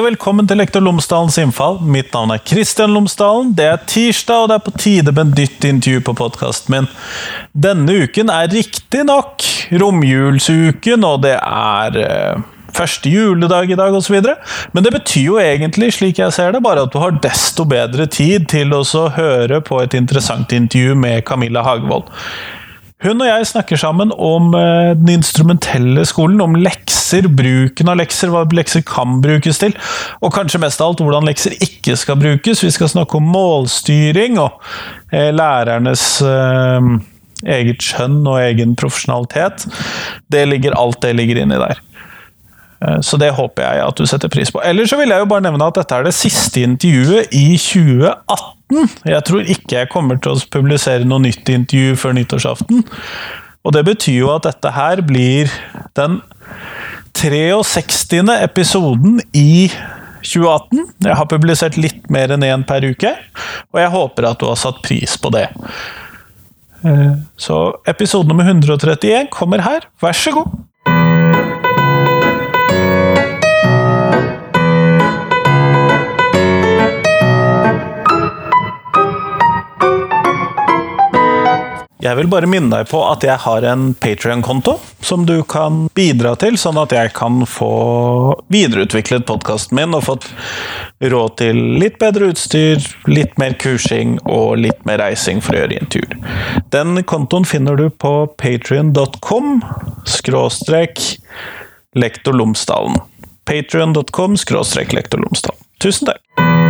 og 0.00 0.06
velkommen 0.06 0.46
til 0.48 0.56
Lektor 0.56 0.80
Lomsdalens 0.80 1.36
innfall. 1.42 1.76
Mitt 1.84 2.14
navn 2.14 2.32
er 2.32 2.40
Kristian 2.40 2.94
Lomsdalen. 2.94 3.50
Det 3.56 3.66
er 3.68 3.82
tirsdag, 3.90 4.44
og 4.44 4.48
det 4.48 4.54
er 4.56 4.62
på 4.64 4.72
tide 4.78 5.12
med 5.12 5.26
en 5.26 5.34
nytt 5.36 5.66
intervju 5.68 6.00
på 6.06 6.14
podkasten 6.16 6.72
min. 6.72 6.86
Denne 7.66 7.98
uken 8.06 8.32
er 8.32 8.48
riktignok 8.48 9.44
romjulsuken, 9.82 11.04
og 11.04 11.20
det 11.26 11.34
er 11.36 11.98
eh, 12.00 12.46
første 12.76 13.12
juledag 13.12 13.74
i 13.74 13.76
dag 13.76 13.98
osv. 13.98 14.16
Men 14.72 14.86
det 14.86 14.94
betyr 14.94 15.26
jo 15.26 15.36
egentlig, 15.42 15.90
slik 15.98 16.22
jeg 16.22 16.32
ser 16.32 16.56
det, 16.56 16.64
bare 16.64 16.86
at 16.86 16.94
du 16.94 17.00
har 17.02 17.20
desto 17.20 17.68
bedre 17.68 18.08
tid 18.08 18.48
til 18.48 18.72
å 18.72 18.84
høre 19.18 19.60
på 19.60 19.82
et 19.84 19.98
interessant 19.98 20.56
intervju 20.56 20.96
med 20.96 21.26
Camilla 21.28 21.66
Hagvold. 21.66 22.08
Hun 23.00 23.22
og 23.22 23.28
jeg 23.30 23.46
snakker 23.48 23.80
sammen 23.80 24.10
om 24.12 24.52
eh, 24.56 24.92
den 24.92 25.14
instrumentelle 25.14 26.02
skolen, 26.04 26.40
om 26.44 26.56
lekser, 26.60 27.30
bruken 27.32 27.88
av 27.88 27.96
lekser, 27.96 28.28
hva 28.32 28.42
lekser 28.52 28.84
kan 28.84 29.22
brukes 29.24 29.60
til, 29.62 29.72
og 30.20 30.34
kanskje 30.36 30.60
mest 30.60 30.82
av 30.84 30.92
alt 30.92 31.00
hvordan 31.04 31.28
lekser 31.28 31.56
ikke 31.64 31.96
skal 31.96 32.20
brukes. 32.20 32.60
Vi 32.64 32.72
skal 32.74 32.92
snakke 32.92 33.16
om 33.16 33.30
målstyring 33.32 34.36
og 34.42 34.60
eh, 35.16 35.30
lærernes 35.32 36.04
eh, 36.28 36.92
eget 37.56 37.80
skjønn 37.88 38.20
og 38.20 38.42
egen 38.42 38.76
profesjonalitet. 38.76 39.64
Det 40.28 40.44
ligger, 40.50 40.76
alt 40.76 41.00
det 41.00 41.16
ligger 41.16 41.40
inni 41.40 41.60
der. 41.60 41.80
Så 43.04 43.18
det 43.20 43.34
håper 43.36 43.60
jeg 43.60 43.80
at 43.84 43.98
du 43.98 44.06
setter 44.08 44.30
pris 44.32 44.48
på. 44.48 44.60
Eller 44.64 44.86
så 44.88 44.96
vil 44.96 45.12
jeg 45.12 45.20
jo 45.20 45.28
bare 45.28 45.44
nevne 45.44 45.66
at 45.68 45.76
dette 45.76 45.98
er 45.98 46.06
det 46.06 46.14
siste 46.16 46.62
intervjuet 46.64 47.28
i 47.36 47.58
2018. 47.60 48.59
Jeg 49.04 49.22
tror 49.26 49.46
ikke 49.46 49.80
jeg 49.80 49.90
kommer 49.92 50.20
til 50.22 50.36
å 50.36 50.48
publisere 50.52 51.08
noe 51.08 51.24
nytt 51.24 51.48
intervju 51.50 51.96
før 52.00 52.16
nyttårsaften. 52.18 52.84
Og 53.60 53.74
det 53.76 53.84
betyr 53.88 54.22
jo 54.22 54.30
at 54.32 54.46
dette 54.48 54.72
her 54.72 55.02
blir 55.04 55.50
den 55.98 56.20
63. 57.16 58.22
episoden 58.40 59.20
i 59.36 59.68
2018. 60.22 60.86
Jeg 61.04 61.16
har 61.16 61.28
publisert 61.28 61.76
litt 61.80 62.08
mer 62.12 62.32
enn 62.32 62.46
én 62.46 62.64
per 62.68 62.84
uke, 62.86 63.12
og 63.72 63.80
jeg 63.80 63.92
håper 63.92 64.30
at 64.30 64.40
du 64.40 64.48
har 64.48 64.60
satt 64.60 64.80
pris 64.84 65.16
på 65.20 65.32
det. 65.34 65.48
Eh, 66.84 67.12
så 67.36 67.60
episode 67.90 68.28
nummer 68.28 68.48
131 68.48 69.28
kommer 69.34 69.64
her. 69.64 69.88
Vær 70.00 70.16
så 70.16 70.32
god! 70.36 70.59
Jeg 82.00 82.16
vil 82.16 82.30
bare 82.32 82.48
minne 82.48 82.72
deg 82.72 82.88
på 82.88 83.00
at 83.04 83.24
jeg 83.26 83.36
har 83.42 83.64
en 83.68 83.90
Patrion-konto 84.00 84.78
som 85.04 85.26
du 85.28 85.42
kan 85.44 85.82
bidra 85.96 86.32
til, 86.40 86.56
sånn 86.60 86.78
at 86.80 86.94
jeg 86.96 87.12
kan 87.16 87.42
få 87.44 87.70
videreutviklet 88.52 89.26
podkasten 89.28 89.76
min 89.76 89.96
og 89.96 90.06
fått 90.06 90.30
råd 91.04 91.36
til 91.42 91.60
litt 91.80 91.98
bedre 92.00 92.30
utstyr, 92.32 92.80
litt 93.10 93.36
mer 93.40 93.56
kursing 93.60 94.16
og 94.24 94.62
litt 94.64 94.80
mer 94.88 95.02
reising 95.04 95.44
for 95.44 95.56
å 95.56 95.62
gjøre 95.62 95.80
intervjuer. 95.82 96.16
Den 96.72 97.04
kontoen 97.04 97.48
finner 97.48 97.76
du 97.76 97.88
på 97.92 98.14
patrion.com 98.40 99.60
skråstrek 100.08 101.04
lektor 102.00 102.36
Lomsdalen. 102.36 102.96
Patrion.com 103.44 104.40
skråstrek 104.40 104.96
lektor 104.96 105.20
Lomsdalen. 105.20 105.60
Tusen 105.80 106.12
takk! 106.12 106.69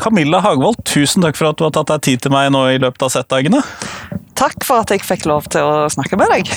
Camilla 0.00 0.40
Hagvold, 0.40 0.80
tusen 0.88 1.24
takk 1.24 1.36
for 1.36 1.50
at 1.50 1.58
du 1.60 1.66
har 1.66 1.72
tatt 1.76 1.90
deg 1.92 2.04
tid 2.06 2.22
til 2.24 2.32
meg 2.32 2.48
nå 2.54 2.64
i 2.72 2.78
løpet 2.80 3.04
av 3.04 3.12
settdagene. 3.12 3.60
Takk 4.38 4.64
for 4.64 4.80
at 4.80 4.92
jeg 4.94 5.04
fikk 5.04 5.26
lov 5.28 5.50
til 5.52 5.66
å 5.66 5.90
snakke 5.92 6.18
med 6.20 6.32
deg. 6.32 6.54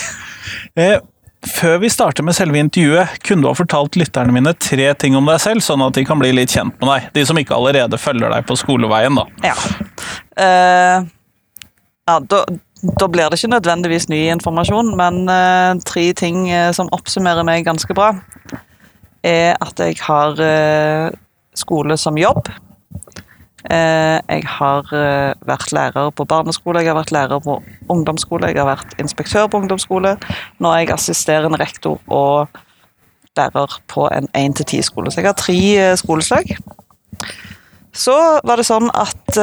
Eh, 0.80 0.96
før 1.44 1.78
vi 1.82 1.88
starter 1.92 2.24
med 2.24 2.36
selve 2.36 2.58
intervjuet, 2.60 3.18
kunne 3.24 3.44
du 3.44 3.50
ha 3.50 3.54
fortalt 3.56 3.98
lytterne 4.00 4.32
mine 4.32 4.54
tre 4.56 4.88
ting 5.00 5.16
om 5.18 5.28
deg 5.28 5.42
selv, 5.44 5.64
sånn 5.64 5.84
at 5.84 5.96
de 5.96 6.06
kan 6.08 6.20
bli 6.20 6.32
litt 6.36 6.52
kjent 6.52 6.76
med 6.80 6.88
deg? 6.88 7.10
De 7.16 7.24
som 7.28 7.40
ikke 7.40 7.56
allerede 7.56 8.00
følger 8.00 8.32
deg 8.32 8.46
på 8.48 8.56
skoleveien, 8.60 9.20
da. 9.20 9.24
Ja. 9.44 9.54
Uh, 10.40 11.06
ja 12.08 12.18
da, 12.32 12.42
da, 12.48 13.08
blir 13.08 13.28
det 13.28 13.38
ikke 13.40 13.52
nødvendigvis 13.54 14.08
ny 14.12 14.22
informasjon, 14.34 14.94
men 15.00 15.24
uh, 15.28 15.76
tre 15.84 16.08
ting 16.16 16.46
uh, 16.48 16.70
som 16.76 16.92
oppsummerer 16.96 17.44
meg 17.46 17.68
ganske 17.68 17.96
bra, 17.96 18.14
er 19.24 19.54
at 19.64 19.80
jeg 19.80 20.00
har 20.04 20.40
skole 21.56 21.96
som 21.96 22.18
jobb. 22.20 22.50
Eh, 23.70 24.18
jeg 24.28 24.44
har 24.58 24.90
eh, 24.92 25.32
vært 25.48 25.72
lærer 25.72 26.10
på 26.12 26.26
barneskole, 26.28 26.82
jeg 26.84 26.92
har 26.92 26.98
vært 26.98 27.14
lærer 27.16 27.40
på 27.40 27.56
ungdomsskole, 27.88 28.50
jeg 28.52 28.60
har 28.60 28.68
vært 28.68 28.92
inspektør 29.00 29.48
på 29.48 29.62
ungdomsskole. 29.62 30.16
Nå 30.60 30.72
er 30.72 30.82
jeg 30.82 30.92
assisterende 30.98 31.60
rektor 31.60 31.96
og 32.12 32.60
lærer 33.38 33.78
på 33.88 34.08
en 34.12 34.28
1-10-skole. 34.36 35.10
Så 35.10 35.22
jeg 35.22 35.30
har 35.30 35.38
tre 35.40 35.58
eh, 35.80 35.96
skoleslag. 35.96 36.52
Så 37.94 38.14
var 38.42 38.58
det 38.58 38.66
sånn 38.66 38.88
at 38.90 39.36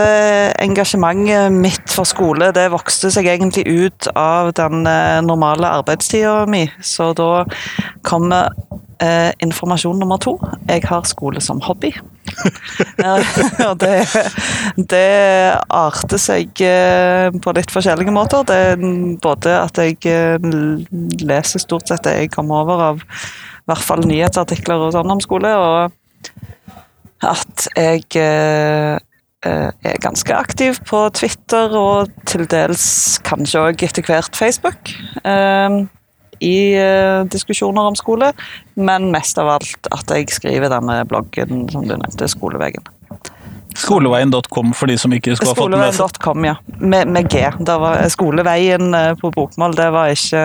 engasjementet 0.59 1.53
mitt 1.55 1.85
for 1.87 2.03
skole 2.03 2.49
det 2.51 2.65
vokste 2.73 3.07
seg 3.15 3.29
egentlig 3.31 3.63
ut 3.63 4.09
av 4.11 4.49
den 4.59 4.83
normale 5.23 5.69
arbeidstida 5.79 6.43
mi. 6.51 6.65
Så 6.83 7.13
da 7.15 7.45
kom 8.03 8.27
Eh, 9.01 9.31
informasjon 9.41 9.97
nummer 9.97 10.19
to. 10.21 10.35
Jeg 10.69 10.83
har 10.85 11.07
skole 11.09 11.41
som 11.41 11.57
hobby. 11.65 11.89
og 13.69 13.77
det, 13.81 13.95
det 14.91 15.05
arter 15.73 16.21
seg 16.21 16.61
eh, 16.61 17.33
på 17.33 17.53
litt 17.57 17.73
forskjellige 17.73 18.13
måter. 18.13 18.43
Det 18.45 18.57
er 18.75 18.83
både 19.23 19.55
at 19.57 19.79
jeg 19.81 19.97
eh, 20.05 20.45
leser 21.25 21.63
stort 21.63 21.89
sett 21.89 22.05
det 22.05 22.13
jeg 22.19 22.33
kommer 22.35 22.61
over 22.61 22.83
av 22.91 23.01
i 23.01 23.71
hvert 23.71 23.87
fall 23.87 24.05
nyhetsartikler 24.05 24.85
og 24.85 24.93
sånn 24.93 25.13
om 25.13 25.21
skole, 25.23 25.49
og 25.49 27.25
at 27.25 27.67
jeg 27.77 28.05
er 28.17 29.97
ganske 30.01 30.33
aktiv 30.35 30.77
på 30.89 31.03
Twitter 31.17 31.73
og 31.77 32.09
til 32.29 32.43
dels 32.49 32.83
kanskje 33.25 33.61
òg 33.69 33.85
etter 33.85 34.05
hvert 34.05 34.37
Facebook 34.37 34.91
i 36.41 36.73
uh, 36.77 37.21
diskusjoner 37.29 37.91
om 37.91 37.97
skole, 37.97 38.31
men 38.79 39.11
mest 39.13 39.37
av 39.41 39.53
alt 39.57 39.91
at 39.93 40.15
jeg 40.15 40.31
skriver 40.33 40.71
denne 40.73 41.01
bloggen 41.09 41.67
som 41.71 41.85
du 41.85 41.95
nevnte, 41.95 42.29
Skolevegen. 42.31 42.83
Skoleveien.com 43.77 44.73
for 44.75 44.91
de 44.91 44.97
som 44.99 45.13
ikke 45.15 45.35
skulle 45.37 45.53
ha 45.53 45.55
fått 45.55 45.71
med 45.71 45.93
seg 45.95 46.09
Skoleveien.com, 46.11 46.45
ja. 46.49 46.55
Med, 46.81 47.07
med 47.07 47.29
G. 47.31 47.45
Var, 47.67 48.01
skoleveien 48.11 48.93
eh, 48.97 49.13
på 49.21 49.31
bokmål, 49.31 49.75
det 49.77 49.87
var 49.95 50.11
ikke, 50.11 50.43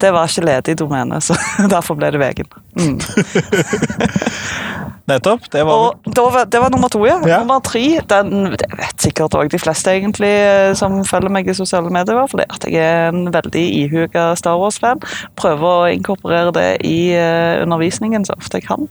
det 0.00 0.12
var 0.14 0.30
ikke 0.30 0.46
ledig 0.46 0.76
domene, 0.78 1.20
så 1.24 1.36
derfor 1.74 1.98
ble 1.98 2.12
det 2.14 2.22
Vegen. 2.22 2.50
Mm. 2.78 2.98
Nettopp. 5.04 5.50
Det 5.52 5.64
var, 5.64 5.96
var, 6.16 6.44
det 6.48 6.60
var 6.60 6.70
nummer 6.70 6.88
to, 6.88 7.02
ja. 7.06 7.18
ja. 7.28 7.38
Nummer 7.42 7.60
tre 7.60 8.00
den 8.08 8.54
det 8.56 8.68
vet 8.72 9.04
sikkert 9.04 9.34
òg 9.36 9.50
de 9.52 9.60
fleste 9.60 9.92
egentlig 9.92 10.30
eh, 10.32 10.70
som 10.78 11.02
følger 11.04 11.32
meg 11.32 11.50
i 11.50 11.56
sosiale 11.56 11.92
medier, 11.92 12.22
fordi 12.30 12.46
at 12.48 12.64
jeg 12.64 12.80
er 12.80 13.10
en 13.12 13.28
veldig 13.34 13.64
ihuga 13.82 14.30
Star 14.40 14.56
Wars-fan. 14.60 15.02
Prøver 15.36 15.66
å 15.68 15.90
inkorporere 15.92 16.54
det 16.56 16.68
i 16.88 17.12
uh, 17.12 17.60
undervisningen 17.66 18.24
så 18.24 18.36
ofte 18.38 18.62
jeg 18.62 18.68
kan. 18.70 18.88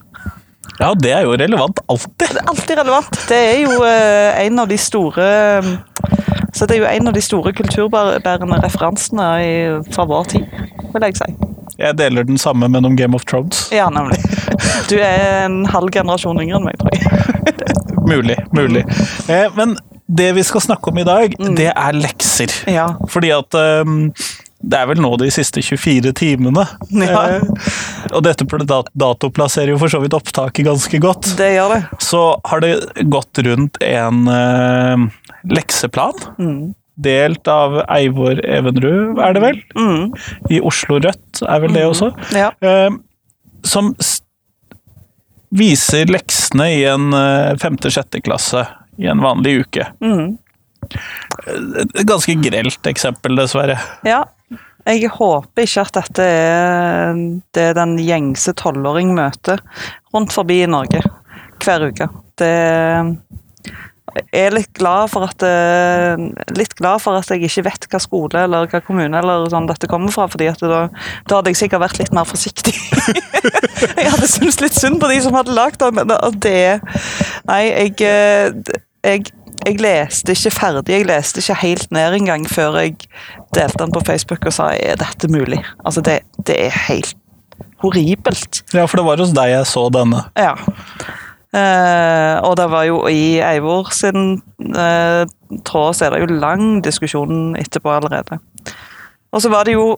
Ja, 0.78 0.92
det 0.94 1.16
er 1.18 1.26
jo 1.26 1.34
relevant 1.38 1.82
alltid. 1.90 2.14
Det 2.22 2.44
er 2.44 2.54
alltid 2.54 2.78
relevant. 2.84 3.20
Det 3.32 3.42
er 3.48 3.58
jo 3.64 3.80
uh, 3.82 4.44
en 4.44 4.62
av 4.62 4.70
de 4.70 4.78
store 4.78 5.28
Så 6.54 6.68
det 6.70 6.78
er 6.78 6.84
jo 6.84 6.92
en 6.92 7.10
av 7.10 7.18
de 7.18 7.26
store 7.26 7.56
kulturbærende 7.58 8.62
referansene 8.62 9.28
fra 9.90 10.06
vår 10.06 10.30
tid, 10.36 10.62
vil 10.94 11.10
jeg 11.10 11.18
si. 11.24 11.34
Jeg 11.82 11.98
deler 11.98 12.30
den 12.30 12.38
samme, 12.38 12.70
men 12.70 12.86
om 12.86 12.94
Game 12.98 13.18
of 13.18 13.26
Thrones. 13.26 13.66
Ja, 13.74 13.90
nemlig. 13.90 14.22
Du 14.92 14.98
er 15.00 15.46
en 15.46 15.64
halv 15.70 15.92
generasjon 15.94 16.40
yngre 16.44 16.60
enn 16.60 16.68
meg, 16.68 16.80
tror 16.82 16.94
jeg. 16.94 17.04
mulig. 18.14 18.38
Mulig. 18.56 18.86
Eh, 19.32 19.48
men 19.58 19.78
det 20.08 20.34
vi 20.38 20.44
skal 20.46 20.64
snakke 20.66 20.92
om 20.92 21.00
i 21.00 21.08
dag, 21.08 21.36
mm. 21.40 21.54
det 21.58 21.70
er 21.72 21.98
lekser. 21.98 22.54
Ja. 22.70 22.90
Fordi 23.10 23.32
at 23.34 23.56
um, 23.56 24.12
det 24.64 24.80
er 24.80 24.88
vel 24.92 25.02
nå 25.04 25.14
de 25.20 25.30
siste 25.34 25.64
24 25.64 26.14
timene. 26.20 26.68
Ja. 26.92 27.24
Eh, 27.40 27.74
og 28.14 28.22
dette 28.28 28.46
dato 28.94 29.32
plasserer 29.34 29.74
jo 29.74 29.80
for 29.82 29.92
så 29.92 30.04
vidt 30.04 30.16
opptaket 30.18 30.68
ganske 30.68 31.02
godt. 31.04 31.34
Det 31.40 31.54
gjør 31.56 31.76
det. 31.78 31.82
Så 32.04 32.24
har 32.52 32.64
det 32.64 32.76
gått 33.12 33.44
rundt 33.48 33.82
en 33.84 34.24
uh, 34.30 35.10
lekseplan. 35.50 36.24
Mm 36.40 36.64
delt 37.02 37.48
av 37.50 37.80
Eivor 37.90 38.38
Evenrud, 38.46 39.20
er 39.22 39.36
det 39.36 39.42
vel? 39.44 39.60
Mm. 39.78 40.12
I 40.54 40.62
Oslo 40.62 41.00
Rødt 41.02 41.42
er 41.42 41.64
vel 41.64 41.74
det 41.74 41.86
mm. 41.86 41.90
også. 41.90 42.12
Ja. 42.38 42.52
Eh, 42.62 42.92
som 43.66 43.94
viser 45.54 46.10
leksene 46.12 46.70
i 46.74 46.84
en 46.90 47.14
eh, 47.18 47.54
femte-sjette 47.62 48.22
klasse 48.26 48.66
i 48.98 49.10
en 49.10 49.22
vanlig 49.24 49.60
uke. 49.64 49.88
Mm. 50.04 50.38
Et 50.94 52.06
ganske 52.08 52.36
grelt 52.44 52.90
eksempel, 52.90 53.38
dessverre. 53.40 53.78
Ja. 54.08 54.24
Jeg 54.84 55.08
håper 55.16 55.64
ikke 55.64 55.86
at 55.86 55.96
dette 55.96 56.24
er 56.28 57.20
det 57.56 57.70
den 57.78 57.94
gjengse 58.04 58.52
tolvåring 58.60 59.14
møter 59.16 59.62
rundt 60.12 60.36
forbi 60.36 60.60
i 60.66 60.68
Norge 60.68 61.00
hver 61.64 61.88
uke. 61.88 62.10
Det 62.36 62.52
er 64.34 64.54
litt 64.54 64.72
glad 64.78 65.10
for 65.14 65.26
at 65.28 65.44
eh, 65.48 66.22
Litt 66.58 66.76
glad 66.78 67.02
for 67.04 67.18
at 67.18 67.30
jeg 67.32 67.46
ikke 67.48 67.66
vet 67.68 67.88
hva 67.90 68.02
skole 68.02 68.44
eller 68.46 68.70
hva 68.70 68.82
kommune 68.86 69.20
eller 69.20 69.48
sånn 69.52 69.70
dette 69.70 69.90
kommer 69.92 70.14
fra, 70.14 70.28
fordi 70.32 70.50
at 70.52 70.62
da, 70.62 70.86
da 71.30 71.40
hadde 71.40 71.54
jeg 71.54 71.64
sikkert 71.64 71.84
vært 71.86 72.02
litt 72.02 72.14
mer 72.16 72.28
forsiktig. 72.30 72.76
jeg 74.00 74.10
hadde 74.10 74.30
syntes 74.30 74.60
litt 74.62 74.78
synd 74.78 75.02
på 75.02 75.10
de 75.12 75.20
som 75.26 75.38
hadde 75.38 75.56
lagd 75.56 75.82
den, 75.82 76.14
det 76.44 76.58
Nei, 77.50 77.64
jeg, 77.70 77.96
eh, 78.08 78.76
jeg 79.04 79.32
jeg 79.64 79.80
leste 79.80 80.34
ikke 80.36 80.52
ferdig, 80.52 80.92
jeg 80.92 81.06
leste 81.08 81.40
ikke 81.40 81.56
helt 81.62 81.92
ned 81.96 82.18
engang 82.18 82.46
før 82.50 82.82
jeg 82.82 82.98
delte 83.56 83.80
den 83.80 83.94
på 83.96 84.02
Facebook 84.04 84.48
og 84.50 84.56
sa 84.56 84.74
er 84.76 84.98
dette 85.00 85.30
mulig? 85.32 85.62
Altså, 85.86 86.04
det, 86.04 86.18
det 86.48 86.58
er 86.66 86.80
helt 86.90 87.14
horribelt. 87.84 88.64
Ja, 88.74 88.86
for 88.88 89.00
det 89.00 89.06
var 89.08 89.24
hos 89.24 89.32
deg 89.36 89.54
jeg 89.54 89.70
så 89.70 89.86
denne. 89.94 90.26
Ja. 90.40 90.56
Eh, 91.54 92.36
og 92.42 92.56
det 92.58 92.66
var 92.72 92.88
jo 92.88 93.04
i 93.12 93.38
Eivor 93.46 93.92
sin 93.94 94.40
eh, 94.74 95.22
tråd, 95.68 95.94
så 95.94 96.08
er 96.08 96.16
det 96.16 96.24
jo 96.24 96.40
lang 96.42 96.80
diskusjon 96.86 97.54
etterpå 97.60 97.92
allerede. 97.94 98.40
Og 99.34 99.44
så 99.44 99.52
var 99.54 99.70
det 99.70 99.76
jo 99.76 99.94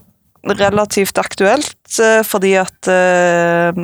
relativt 0.46 1.18
aktuelt, 1.18 2.00
eh, 2.04 2.22
fordi 2.28 2.54
at 2.60 2.90
eh, 2.92 3.78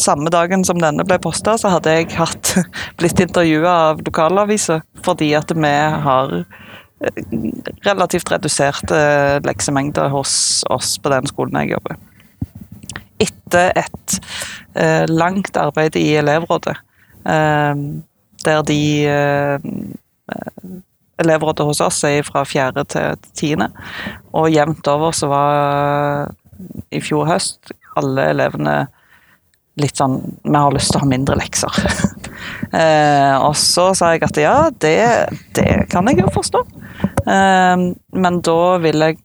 samme 0.00 0.32
dagen 0.32 0.64
som 0.64 0.80
denne 0.80 1.04
ble 1.04 1.18
posta, 1.22 1.58
så 1.60 1.74
hadde 1.74 1.92
jeg 1.94 2.10
hatt, 2.16 2.54
blitt 3.00 3.20
intervjua 3.20 3.74
av 3.90 4.00
lokalaviser, 4.06 4.80
fordi 5.04 5.32
at 5.36 5.52
vi 5.52 5.72
har 6.06 6.32
eh, 6.40 7.20
relativt 7.84 8.32
reduserte 8.32 9.02
leksemengder 9.44 10.08
hos 10.12 10.64
oss 10.72 10.96
på 10.96 11.12
den 11.12 11.28
skolen 11.30 11.60
jeg 11.60 11.74
jobber. 11.76 12.00
Etter 13.22 13.76
et 13.84 14.16
eh, 14.74 15.04
langt 15.12 15.60
arbeid 15.60 16.00
i 16.00 16.08
elevrådet, 16.18 16.78
der 17.24 18.64
de 18.66 18.80
eh, 19.06 19.68
Elevrådet 21.22 21.66
hos 21.68 21.80
oss 21.84 22.00
er 22.08 22.24
fra 22.26 22.42
fjerde 22.48 22.82
til 22.88 23.18
tiende, 23.38 23.68
og 24.34 24.50
jevnt 24.50 24.88
over 24.90 25.12
så 25.14 25.28
var 25.30 26.32
i 26.90 27.02
fjor 27.04 27.28
høst 27.28 27.70
alle 28.00 28.30
elevene 28.32 28.76
litt 29.80 29.96
sånn 29.96 30.18
Vi 30.42 30.52
har 30.52 30.74
lyst 30.74 30.92
til 30.92 31.00
å 31.00 31.04
ha 31.04 31.08
mindre 31.08 31.36
lekser. 31.38 31.76
eh, 32.80 33.36
og 33.38 33.54
så 33.56 33.90
sa 33.96 34.12
jeg 34.12 34.24
at 34.26 34.40
ja, 34.40 34.56
det, 34.84 34.98
det 35.56 35.68
kan 35.92 36.08
jeg 36.10 36.20
jo 36.20 36.32
forstå. 36.34 36.64
Eh, 37.24 37.86
men 38.12 38.40
da 38.44 38.60
vil 38.82 39.06
jeg 39.06 39.20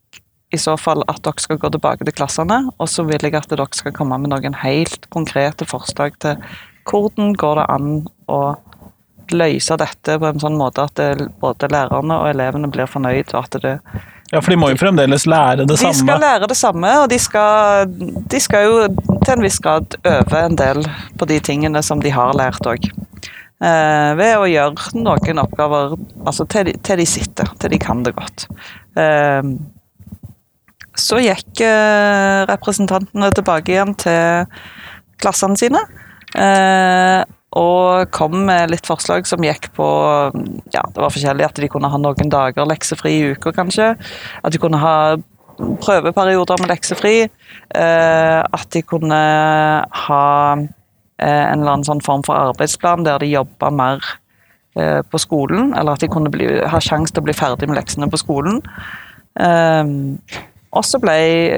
i 0.55 0.59
så 0.61 0.77
fall 0.79 1.03
at 1.11 1.19
dere 1.25 1.43
skal 1.43 1.59
gå 1.59 1.71
tilbake 1.73 2.07
til 2.07 2.15
klassene, 2.15 2.61
og 2.79 2.87
så 2.87 3.03
vil 3.07 3.27
jeg 3.27 3.35
at 3.35 3.49
dere 3.51 3.67
skal 3.75 3.95
komme 3.95 4.19
med 4.23 4.31
noen 4.31 4.55
helt 4.61 5.09
konkrete 5.11 5.67
forslag 5.67 6.15
til 6.23 6.39
hvordan 6.87 7.33
går 7.37 7.61
det 7.61 7.67
an 7.73 7.91
å 8.31 8.41
løse 9.35 9.77
dette 9.79 10.17
på 10.19 10.29
en 10.29 10.39
sånn 10.39 10.57
måte 10.59 10.85
at 10.87 10.95
det, 10.99 11.27
både 11.41 11.69
lærerne 11.71 12.21
og 12.21 12.29
elevene 12.29 12.69
blir 12.71 12.87
fornøyd, 12.89 13.33
og 13.33 13.43
at 13.43 13.59
det 13.63 13.73
Ja, 14.31 14.41
for 14.41 14.51
de 14.51 14.57
må 14.59 14.69
jo 14.73 14.79
fremdeles 14.79 15.23
lære 15.27 15.63
det 15.63 15.69
de 15.71 15.77
samme. 15.79 15.99
skal 16.01 16.19
lære 16.19 16.47
det 16.51 16.57
samme, 16.59 16.93
og 17.01 17.09
de 17.09 17.19
skal, 17.19 17.87
de 18.31 18.39
skal 18.43 18.65
jo 18.65 18.79
til 19.23 19.33
en 19.35 19.43
viss 19.43 19.59
grad 19.63 19.95
øve 20.03 20.41
en 20.43 20.57
del 20.59 20.83
på 21.19 21.27
de 21.27 21.39
tingene 21.39 21.83
som 21.83 22.03
de 22.03 22.11
har 22.11 22.35
lært 22.35 22.67
òg. 22.67 22.89
Eh, 23.57 24.11
ved 24.19 24.35
å 24.37 24.45
gjøre 24.45 24.99
noen 24.99 25.39
oppgaver 25.41 25.95
altså 26.25 26.45
til, 26.45 26.67
de, 26.69 26.75
til 26.83 26.99
de 27.01 27.07
sitter, 27.09 27.49
til 27.57 27.73
de 27.73 27.79
kan 27.81 28.03
det 28.05 28.13
godt. 28.13 28.45
Eh, 28.99 29.41
så 30.97 31.21
gikk 31.21 31.61
eh, 31.65 32.43
representantene 32.49 33.31
tilbake 33.33 33.73
igjen 33.73 33.95
til 33.97 34.45
klassene 35.21 35.57
sine. 35.57 35.81
Eh, 36.35 37.23
og 37.57 38.11
kom 38.13 38.35
med 38.49 38.73
litt 38.73 38.87
forslag 38.87 39.27
som 39.29 39.43
gikk 39.45 39.69
på 39.77 39.87
ja, 40.73 40.83
det 40.83 40.99
var 40.99 41.13
forskjellig. 41.13 41.47
At 41.47 41.61
de 41.61 41.69
kunne 41.71 41.89
ha 41.91 41.99
noen 42.01 42.31
dager 42.31 42.67
leksefri 42.67 43.15
i 43.15 43.33
uka, 43.33 43.53
kanskje. 43.55 43.93
At 44.43 44.53
de 44.53 44.61
kunne 44.61 44.81
ha 44.81 45.15
prøveperioder 45.57 46.61
med 46.61 46.73
leksefri. 46.73 47.15
Eh, 47.23 48.41
at 48.43 48.67
de 48.75 48.83
kunne 48.85 49.21
ha 50.07 50.27
eh, 50.57 51.45
en 51.47 51.61
eller 51.61 51.77
annen 51.77 51.87
sånn 51.87 52.03
form 52.05 52.25
for 52.27 52.37
arbeidsplan 52.51 53.07
der 53.07 53.23
de 53.23 53.33
jobba 53.33 53.73
mer 53.73 54.15
på 54.77 55.17
skolen. 55.17 55.71
Eller 55.73 55.95
at 55.97 56.03
de 56.03 56.11
kunne 56.11 56.29
bli, 56.29 56.45
ha 56.69 56.79
sjanse 56.83 57.09
til 57.09 57.23
å 57.23 57.25
bli 57.25 57.33
ferdig 57.33 57.65
med 57.65 57.79
leksene 57.79 58.05
på 58.13 58.19
skolen. 58.21 58.59
Og 60.77 60.85
så 60.85 60.99
ble 61.01 61.15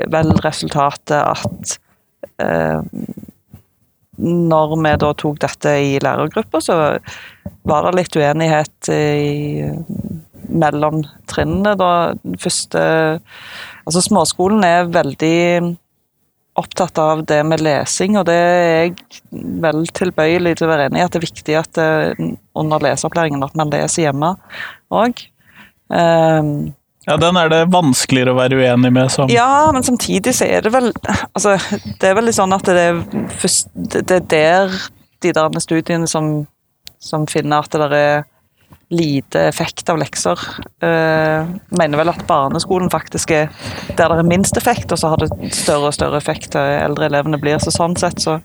vel 0.08 0.32
resultatet 0.40 1.20
at 1.20 1.74
når 4.20 4.76
vi 4.84 4.94
da 5.02 5.12
tok 5.18 5.40
dette 5.44 5.76
i 5.80 6.00
lærergruppa, 6.04 6.62
så 6.64 6.78
var 7.68 7.86
det 7.88 7.96
litt 7.98 8.18
uenighet 8.20 8.92
i, 8.94 9.70
mellom 10.50 11.04
trinnene. 11.30 11.76
Da 11.80 11.92
første 12.42 12.84
Altså, 13.90 14.04
småskolen 14.06 14.62
er 14.68 14.92
veldig 14.94 15.78
opptatt 16.60 17.00
av 17.02 17.24
det 17.26 17.40
med 17.48 17.64
lesing, 17.64 18.20
og 18.20 18.28
det 18.28 18.36
er 18.36 18.68
jeg 18.84 18.92
vel 19.64 19.88
tilbøyelig 19.98 20.60
til 20.60 20.68
å 20.68 20.70
være 20.70 20.90
enig 20.90 21.02
i 21.02 21.06
at 21.08 21.16
det 21.16 21.18
er 21.18 21.26
viktig 21.26 21.56
at 21.58 21.80
eh, 21.82 22.28
under 22.60 22.84
leseopplæringen 22.86 23.46
at 23.48 23.56
man 23.58 23.72
leser 23.74 24.06
hjemme 24.06 24.36
òg. 24.94 25.24
Ja, 27.10 27.18
den 27.18 27.38
er 27.42 27.50
det 27.50 27.64
vanskeligere 27.74 28.36
å 28.36 28.38
være 28.38 28.60
uenig 28.60 28.92
med 28.94 29.10
som 29.14 29.32
Ja, 29.34 29.72
men 29.74 29.86
samtidig 29.86 30.36
så 30.38 30.46
er 30.46 30.66
det 30.66 30.74
vel 30.76 30.92
altså, 31.34 31.56
Det 31.98 32.06
er 32.06 32.18
vel 32.18 32.30
litt 32.30 32.38
sånn 32.38 32.54
at 32.54 32.70
det 32.70 32.88
er, 32.92 33.00
først, 33.42 33.72
det 33.74 34.20
er 34.20 34.28
der 34.30 34.76
de 35.20 35.32
der 35.36 35.60
studiene 35.60 36.08
som, 36.08 36.46
som 37.02 37.26
finner 37.28 37.66
at 37.66 37.74
det 37.76 37.90
er 37.98 38.28
lite 38.90 39.42
effekt 39.46 39.90
av 39.90 40.00
lekser, 40.02 40.40
uh, 40.82 41.50
mener 41.78 42.00
vel 42.00 42.10
at 42.10 42.24
barneskolen 42.30 42.90
faktisk 42.90 43.34
er 43.36 43.52
der 43.98 44.16
det 44.16 44.24
er 44.24 44.30
minst 44.30 44.58
effekt, 44.58 44.90
og 44.92 45.02
så 45.02 45.12
har 45.12 45.22
det 45.22 45.52
større 45.54 45.92
og 45.92 45.98
større 45.98 46.18
effekt 46.18 46.52
til 46.56 46.74
eldre 46.80 47.10
elevene 47.10 47.38
blir. 47.42 47.60
Så 47.62 47.74
sånn 47.76 47.98
sett 48.00 48.22
så 48.24 48.40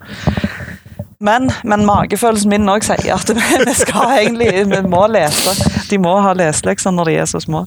men, 1.25 1.51
men 1.65 1.87
magefølelsen 1.89 2.53
min 2.53 2.69
òg 2.69 2.85
sier 2.87 3.15
at 3.17 3.31
vi, 3.39 3.75
skal 3.79 4.17
egentlig 4.21 4.67
vi 4.71 4.81
må 4.89 5.07
lese. 5.11 5.55
De 5.91 6.01
må 6.03 6.15
ha 6.25 6.35
leselekser 6.37 6.95
når 6.95 7.11
de 7.11 7.19
er 7.23 7.29
så 7.31 7.43
små. 7.45 7.65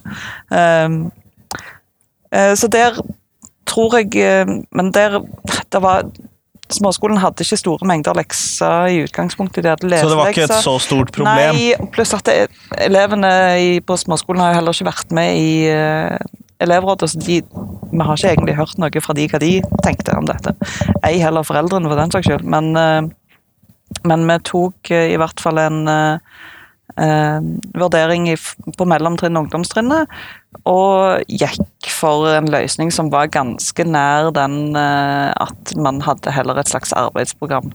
Um, 0.53 0.99
uh, 2.33 2.53
så 2.59 2.69
der 2.71 2.99
tror 3.67 3.97
jeg 3.99 4.13
uh, 4.23 4.57
Men 4.71 4.93
der 4.95 5.21
det 5.73 5.81
var 5.83 6.07
Småskolen 6.67 7.21
hadde 7.21 7.45
ikke 7.45 7.55
store 7.61 7.87
mengder 7.87 8.15
lekser 8.17 8.89
i 8.91 8.97
utgangspunktet. 9.05 9.63
De 9.63 9.69
hadde 9.71 9.99
Så 10.01 10.09
det 10.11 10.17
var 10.19 10.31
ikke 10.33 10.47
et 10.49 10.63
så 10.65 10.73
stort 10.83 11.13
problem? 11.15 11.55
Nei, 11.55 11.91
pluss 11.95 12.11
at 12.17 12.27
det, 12.27 12.49
elevene 12.83 13.29
i, 13.63 13.69
på 13.79 13.95
småskolen 13.95 14.43
har 14.43 14.51
jo 14.51 14.57
heller 14.59 14.75
ikke 14.75 14.89
vært 14.89 15.15
med 15.15 15.39
i 15.39 15.53
uh, 15.71 16.17
elevrådet, 16.59 17.07
så 17.13 17.21
de, 17.23 17.37
vi 17.93 18.01
har 18.09 18.19
ikke 18.19 18.33
egentlig 18.33 18.57
hørt 18.57 18.83
noe 18.83 19.03
fra 19.05 19.15
de 19.15 19.29
hva 19.31 19.39
de 19.39 19.53
tenkte 19.85 20.17
om 20.19 20.27
dette. 20.27 20.57
Ei 21.07 21.15
heller 21.23 21.47
foreldrene, 21.47 21.87
for 21.87 22.01
den 22.01 22.11
saks 22.11 22.27
skyld. 22.27 22.43
Men, 22.43 22.73
uh, 22.75 23.07
men 24.07 24.27
vi 24.29 24.37
tok 24.47 24.93
uh, 24.93 25.07
i 25.07 25.17
hvert 25.19 25.41
fall 25.43 25.59
en 25.61 25.83
uh, 25.87 26.19
uh, 26.99 27.39
vurdering 27.77 28.29
i, 28.31 28.35
på 28.77 28.87
mellomtrinn 28.89 29.37
og 29.37 29.47
ungdomstrinnet, 29.47 30.17
og 30.67 31.23
gikk 31.31 31.91
for 31.91 32.27
en 32.31 32.49
løsning 32.51 32.91
som 32.93 33.11
var 33.13 33.31
ganske 33.33 33.85
nær 33.87 34.31
den 34.35 34.75
eh, 34.77 35.29
at 35.31 35.73
man 35.79 36.01
hadde 36.05 36.33
heller 36.33 36.59
et 36.59 36.71
slags 36.71 36.93
arbeidsprogram 36.97 37.69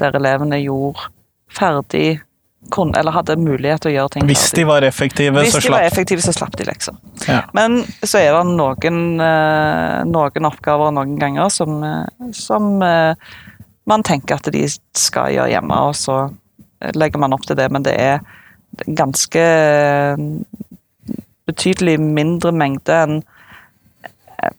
der 0.00 0.16
elevene 0.18 0.58
gjorde 0.62 1.10
ferdig 1.52 2.22
kun, 2.70 2.92
eller 2.94 3.14
hadde 3.14 3.36
mulighet 3.40 3.82
til 3.82 3.90
å 3.90 3.94
gjøre 3.96 4.12
ting 4.14 4.26
Hvis 4.28 4.44
de 4.54 4.64
var 4.68 4.84
effektive, 4.86 5.34
Hvis 5.42 5.56
så 5.56 5.60
de 5.60 5.72
var 5.72 5.82
slapp 5.82 5.92
effektive, 5.92 6.22
så 6.22 6.34
slapp 6.36 6.54
de 6.58 6.66
lekser. 6.68 6.98
ja. 7.26 7.40
Men 7.56 7.82
så 8.02 8.20
er 8.20 8.30
det 8.36 8.42
noen, 8.54 9.00
eh, 9.20 9.96
noen 10.06 10.48
oppgaver 10.48 10.94
noen 10.94 11.16
ganger 11.18 11.50
som, 11.50 11.82
eh, 11.82 12.30
som 12.32 12.76
eh, 12.86 13.14
man 13.88 14.04
tenker 14.06 14.38
at 14.38 14.48
de 14.54 14.62
skal 14.68 15.34
gjøre 15.34 15.50
hjemme, 15.54 15.78
og 15.88 15.96
så 15.98 16.24
legger 16.98 17.22
man 17.22 17.34
opp 17.34 17.46
til 17.46 17.58
det, 17.58 17.68
men 17.72 17.84
det 17.86 17.94
er 17.98 18.22
ganske 18.86 19.42
eh, 19.42 20.16
betydelig 21.48 21.98
mindre 22.00 22.52
mengde 22.56 22.98
enn 23.04 23.16
eh, 24.42 24.52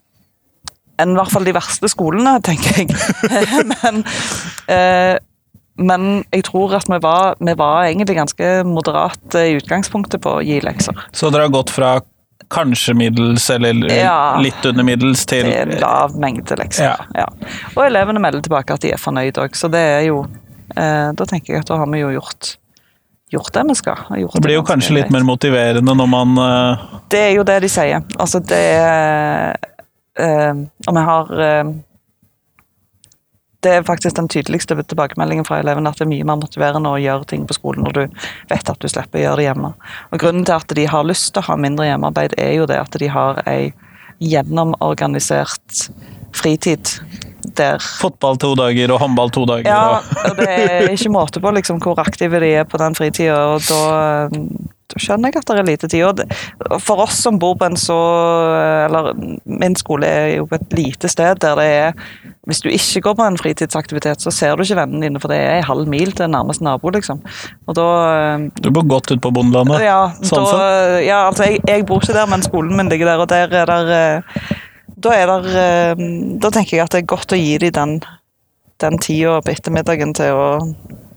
enn 1.02 1.16
i 1.16 1.18
hvert 1.18 1.34
fall 1.34 1.48
de 1.48 1.56
verste 1.56 1.90
skolene, 1.92 2.38
tenker 2.46 2.84
jeg. 2.84 2.94
men, 3.74 4.04
eh, 4.72 5.16
men 5.82 6.10
jeg 6.30 6.46
tror 6.52 6.78
at 6.78 6.88
vi 6.92 7.00
var, 7.02 7.40
vi 7.42 7.56
var 7.58 7.88
egentlig 7.88 8.20
ganske 8.20 8.52
moderate 8.70 9.48
i 9.50 9.58
utgangspunktet 9.58 10.22
på 10.24 10.38
å 10.38 10.44
gi 10.46 10.60
lekser. 10.64 11.08
Så 11.12 11.34
dere 11.34 11.48
har 11.48 11.56
gått 11.56 11.74
fra 11.74 11.96
kanskje 12.54 12.94
middels, 12.98 13.50
eller 13.54 13.74
Ja. 13.92 14.38
litt 14.42 14.66
under 14.70 14.86
middels, 14.88 15.26
til 15.30 15.50
Det 15.50 15.80
lav 15.82 16.14
mengde 16.20 16.56
lekser. 16.60 16.94
Ja. 16.94 16.96
Ja. 17.24 17.28
Og 17.76 17.86
elevene 17.88 18.22
melder 18.22 18.42
tilbake 18.46 18.74
at 18.78 18.82
de 18.86 18.92
er 18.94 19.02
fornøyd 19.02 19.38
òg, 19.42 19.56
så 19.58 19.70
det 19.74 19.82
er 19.82 20.04
jo 20.08 20.24
eh, 20.78 21.12
Da 21.18 21.26
tenker 21.30 21.54
jeg 21.54 21.64
at 21.66 21.68
da 21.74 21.78
har 21.82 21.90
vi 21.92 22.00
jo 22.00 22.10
gjort, 22.16 22.56
gjort 23.34 23.52
det 23.54 23.64
vi 23.68 23.76
skal. 23.76 24.06
Det 24.10 24.42
blir 24.46 24.56
jo 24.60 24.62
ganske 24.64 24.74
kanskje 24.74 24.94
litt 25.00 25.12
mer 25.14 25.26
motiverende 25.28 25.96
når 25.98 26.10
man 26.10 26.38
eh, 26.38 26.86
Det 27.10 27.20
er 27.20 27.34
jo 27.36 27.44
det 27.44 27.62
de 27.66 27.70
sier. 27.70 28.02
Altså, 28.20 28.40
det 28.40 28.62
eh, 30.20 30.54
Og 30.88 30.94
vi 30.98 31.04
har 31.10 31.34
eh, 31.48 31.74
det 33.64 33.72
er 33.74 33.86
faktisk 33.88 34.18
den 34.20 34.30
tydeligste 34.32 34.76
tilbakemeldingen 34.82 35.48
fra 35.48 35.60
elevene, 35.62 35.90
at 35.90 36.00
det 36.00 36.06
er 36.06 36.12
mye 36.12 36.28
mer 36.28 36.40
motiverende 36.42 36.92
å 36.92 37.02
gjøre 37.02 37.28
ting 37.30 37.48
på 37.48 37.58
skolen 37.58 37.88
når 37.88 37.98
du 37.98 38.04
vet 38.52 38.70
at 38.70 38.80
du 38.80 38.90
slipper 38.92 39.22
å 39.22 39.24
gjøre 39.24 39.42
det 39.42 39.48
hjemme. 39.48 39.74
Og 40.12 40.24
Grunnen 40.24 40.48
til 40.48 40.58
at 40.58 40.76
de 40.78 40.88
har 40.90 41.08
lyst 41.08 41.32
til 41.34 41.44
å 41.44 41.48
ha 41.52 41.60
mindre 41.60 41.88
hjemmearbeid, 41.90 42.38
er 42.38 42.54
jo 42.58 42.70
det 42.70 42.80
at 42.82 43.00
de 43.00 43.12
har 43.12 43.42
ei 43.50 43.74
gjennomorganisert 44.24 45.88
fritid 46.36 46.98
der 47.58 47.82
Fotball 48.02 48.38
to 48.42 48.54
dager 48.60 48.94
og 48.94 49.02
håndball 49.04 49.32
to 49.34 49.46
dager. 49.50 49.70
Ja, 49.70 50.00
og... 50.00 50.38
det 50.40 50.50
er 50.50 50.92
ikke 50.94 51.14
måte 51.14 51.42
på 51.44 51.54
liksom, 51.56 51.82
hvor 51.84 52.00
aktive 52.02 52.42
de 52.44 52.54
er 52.62 52.68
på 52.70 52.80
den 52.82 52.96
fritida, 52.98 53.38
og 53.54 53.64
da, 53.68 54.20
da 54.92 55.02
skjønner 55.02 55.32
jeg 55.32 55.42
at 55.42 55.50
det 55.50 55.60
er 55.62 55.68
lite 55.68 55.90
tid. 55.92 56.24
Og 56.70 56.82
for 56.84 57.04
oss 57.06 57.22
som 57.26 57.40
bor 57.42 57.56
på 57.60 57.68
en 57.70 57.78
så 57.80 57.98
Eller 58.86 59.14
min 59.46 59.76
skole 59.80 60.08
er 60.08 60.28
jo 60.38 60.48
på 60.50 60.60
et 60.60 60.76
lite 60.78 61.10
sted 61.12 61.40
der 61.44 61.60
det 61.60 61.66
er 61.66 62.04
Hvis 62.48 62.62
du 62.64 62.70
ikke 62.70 63.02
går 63.08 63.16
på 63.20 63.28
en 63.28 63.40
fritidsaktivitet, 63.40 64.22
så 64.22 64.32
ser 64.32 64.56
du 64.56 64.64
ikke 64.66 64.78
vennene 64.82 65.08
dine, 65.08 65.22
for 65.22 65.32
det 65.32 65.40
er 65.40 65.62
en 65.62 65.70
halv 65.70 65.88
mil 65.88 66.12
til 66.12 66.30
nærmeste 66.30 66.66
nabo, 66.66 66.92
liksom. 66.92 67.22
Og 67.68 67.78
da 67.78 67.88
Du 68.60 68.70
bor 68.72 68.86
godt 68.98 69.12
ute 69.12 69.22
på 69.24 69.32
bondelandet? 69.32 69.80
Ja, 69.86 70.12
sånn 70.22 70.46
da, 70.50 71.00
ja 71.04 71.24
altså 71.30 71.48
jeg, 71.48 71.64
jeg 71.68 71.88
bor 71.88 72.04
ikke 72.04 72.18
der, 72.18 72.30
men 72.30 72.44
skolen 72.44 72.76
min 72.78 72.92
ligger 72.92 73.14
der, 73.14 73.24
og 73.24 73.32
der 73.32 73.58
er 73.64 73.72
der 73.72 74.22
da 75.04 75.16
er 75.16 75.32
der, 75.32 76.04
Da 76.42 76.52
tenker 76.54 76.78
jeg 76.78 76.86
at 76.86 76.96
det 76.96 77.04
er 77.04 77.14
godt 77.14 77.36
å 77.36 77.40
gi 77.40 77.58
dem 77.62 77.74
den, 77.76 77.96
den 78.84 79.00
tida 79.04 79.40
på 79.44 79.54
ettermiddagen 79.54 80.14
til 80.18 80.36
å 80.36 80.48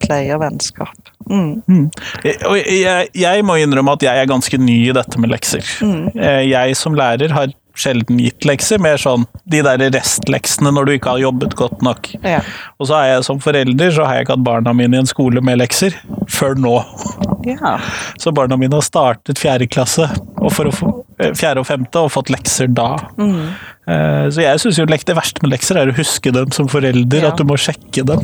pleie 0.03 0.39
vennskap. 0.39 1.13
Mm. 1.31 1.63
Mm. 1.67 1.87
Jeg, 2.23 3.09
jeg, 3.17 3.45
må 3.47 3.57
innrømme 3.59 3.97
at 3.97 4.05
jeg 4.07 4.23
er 4.23 4.29
ganske 4.31 4.59
ny 4.61 4.79
i 4.91 4.95
dette 4.95 5.21
med 5.21 5.33
lekser. 5.33 5.65
Mm. 5.83 6.11
Jeg 6.47 6.77
som 6.79 6.95
lærer 6.99 7.35
har 7.35 7.55
sjelden 7.77 8.21
gitt 8.23 8.45
lekser, 8.49 8.81
mer 8.81 9.01
sånn 9.01 9.27
de 9.45 9.61
der 9.65 9.83
restleksene 9.93 10.73
når 10.73 10.89
du 10.89 10.93
ikke 10.97 11.13
har 11.15 11.25
jobbet 11.27 11.57
godt 11.59 11.83
nok. 11.85 12.11
Ja. 12.25 12.41
Og 12.81 12.89
så 12.89 12.99
har 12.99 13.11
jeg 13.11 13.27
som 13.29 13.41
forelder 13.43 13.93
så 13.93 14.07
har 14.09 14.19
jeg 14.19 14.27
ikke 14.27 14.39
hatt 14.39 14.47
barna 14.47 14.73
mine 14.77 14.97
i 14.97 15.03
en 15.05 15.11
skole 15.11 15.43
med 15.45 15.61
lekser 15.61 15.97
før 16.33 16.57
nå. 16.59 16.77
Ja. 17.47 17.77
Så 18.23 18.33
barna 18.37 18.59
mine 18.61 18.79
har 18.79 18.87
startet 18.87 19.41
fjerde 19.41 19.69
klasse, 19.71 20.09
og 20.41 20.51
for 20.57 20.71
å 20.71 20.75
få, 20.75 20.93
fjerde 21.19 21.63
og 21.63 21.67
femte, 21.67 22.03
og 22.05 22.11
fått 22.13 22.29
lekser 22.35 22.69
da. 22.73 22.91
Mm. 23.17 23.55
Så 24.35 24.43
jeg 24.43 24.59
syns 24.61 24.79
jo 24.81 24.85
det 24.91 25.15
verste 25.17 25.43
med 25.45 25.53
lekser 25.55 25.79
er 25.79 25.89
å 25.93 25.95
huske 25.97 26.33
dem 26.35 26.51
som 26.53 26.67
forelder, 26.69 27.23
Ja. 27.23 27.29
at 27.31 27.39
du 27.39 27.45
må 27.45 27.55
sjekke 27.57 28.03
dem. 28.05 28.21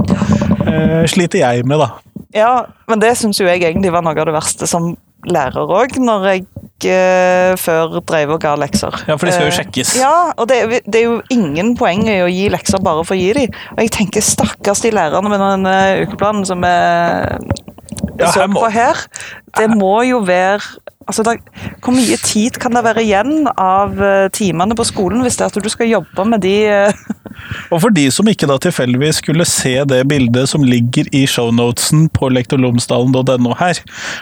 Eh, 0.67 1.05
sliter 1.09 1.39
jeg 1.39 1.65
med, 1.65 1.79
da. 1.79 1.91
ja, 2.35 2.65
men 2.89 2.99
det 3.01 3.15
syns 3.17 3.39
jo 3.41 3.47
jeg 3.47 3.63
egentlig 3.63 3.93
var 3.93 4.03
noe 4.03 4.19
av 4.19 4.27
det 4.27 4.35
verste 4.35 4.67
som 4.67 4.97
lærer 5.29 5.71
òg, 5.71 5.95
når 6.03 6.25
jeg 6.33 6.45
eh, 6.91 7.55
før 7.63 8.01
drev 8.03 8.33
og 8.35 8.41
ga 8.43 8.57
lekser. 8.59 8.91
Ja, 9.07 9.15
for 9.17 9.27
de 9.29 9.33
skal 9.37 9.47
jo 9.47 9.53
Eh, 9.53 9.59
sjekkes. 9.61 9.93
Ja, 10.01 10.33
og 10.37 10.49
det, 10.51 10.83
det 10.91 10.99
er 11.01 11.05
jo 11.07 11.21
ingen 11.31 11.77
poeng 11.79 12.03
i 12.11 12.19
å 12.25 12.31
gi 12.33 12.49
lekser 12.51 12.83
bare 12.83 13.05
for 13.07 13.15
å 13.15 13.21
gi 13.21 13.33
dem. 13.39 13.55
Og 13.77 13.85
jeg 13.85 13.93
tenker 13.95 14.21
stakkars 14.27 14.83
de 14.83 14.91
lærerne 14.91 15.31
med 15.31 15.39
den 15.41 15.67
eh, 15.71 16.03
ukeplanen 16.09 16.45
som 16.49 16.65
er 16.67 17.39
Ja, 18.19 18.33
her 18.35 18.49
må- 18.51 18.65
på 18.67 18.71
her. 18.75 18.99
Det 19.57 19.71
må 19.71 20.03
jo 20.09 20.19
være 20.27 20.61
Altså, 21.07 21.25
da, 21.27 21.37
Hvor 21.83 21.95
mye 21.97 22.17
tid 22.23 22.59
kan 22.63 22.75
det 22.77 22.85
være 22.87 23.03
igjen 23.05 23.47
av 23.59 23.99
eh, 24.03 24.29
timene 24.35 24.77
på 24.79 24.87
skolen 24.89 25.23
hvis 25.25 25.39
det 25.39 25.47
er 25.47 25.53
at 25.53 25.65
du 25.65 25.71
skal 25.73 25.91
jobbe 25.91 26.27
med 26.29 26.43
de 26.45 26.55
eh, 26.71 27.03
Og 27.73 27.81
for 27.83 27.95
de 27.95 28.05
som 28.13 28.29
ikke 28.29 28.47
da 28.51 28.59
tilfeldigvis 28.63 29.19
skulle 29.23 29.47
se 29.49 29.75
det 29.89 30.03
bildet 30.11 30.51
som 30.51 30.65
ligger 30.67 31.09
i 31.17 31.25
shownotesen 31.31 32.07
på 32.15 32.29
lektorlomsdalen.no 32.35 33.55
her, 33.59 33.81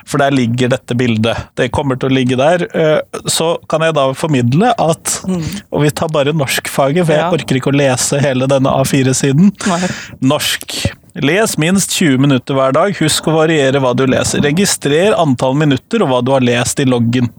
for 0.09 0.23
der 0.23 0.33
ligger 0.35 0.71
dette 0.73 0.95
bildet. 0.97 1.37
Det 1.59 1.71
kommer 1.75 1.99
til 2.01 2.09
å 2.11 2.15
ligge 2.15 2.39
der. 2.41 2.65
eh, 2.71 3.21
Så 3.27 3.53
kan 3.71 3.83
jeg 3.85 3.97
da 3.99 4.07
formidle 4.17 4.73
at 4.79 5.19
Og 5.27 5.83
vi 5.85 5.91
tar 5.91 6.09
bare 6.13 6.33
norskfaget, 6.37 7.05
for 7.07 7.15
jeg 7.17 7.41
orker 7.41 7.59
ikke 7.61 7.73
å 7.73 7.77
lese 7.77 8.21
hele 8.23 8.47
denne 8.51 8.73
A4-siden. 8.81 9.53
Norsk. 10.23 10.79
Les 11.15 11.59
minst 11.59 11.91
20 11.91 12.19
minutter 12.19 12.55
hver 12.55 12.75
dag. 12.77 12.95
Husk 13.01 13.27
å 13.27 13.35
variere 13.41 13.81
hva 13.83 13.93
du 13.99 14.05
leser. 14.07 14.43
Registrer 14.47 15.17
antall 15.19 15.57
minutter 15.59 16.05
og 16.05 16.13
hva 16.13 16.21
du 16.23 16.31
har 16.35 16.45
lest 16.45 16.81
i 16.81 16.87
loggen. 16.87 17.31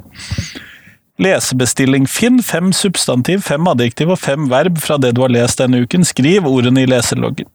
Lesebestilling. 1.22 2.08
Finn 2.10 2.42
fem 2.44 2.72
substantiv, 2.75 3.46
fem 3.48 3.68
adjektiv 3.72 4.12
og 4.12 4.20
fem 4.20 4.50
verb 4.51 4.82
fra 4.82 4.98
det 5.00 5.13
du 5.16 5.24
har 5.24 5.32
lest 5.32 5.62
denne 5.62 5.84
uken. 5.86 6.04
Skriv 6.08 6.50
ordene 6.50 6.84
i 6.84 6.90
leseloggen. 6.90 7.48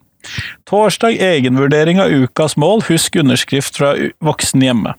Torsdag 0.66 1.20
egenvurdering 1.22 2.00
av 2.02 2.14
ukas 2.14 2.56
mål. 2.56 2.86
Husk 2.88 3.20
underskrift 3.20 3.76
fra 3.76 3.92
voksen 4.24 4.64
hjemme. 4.64 4.96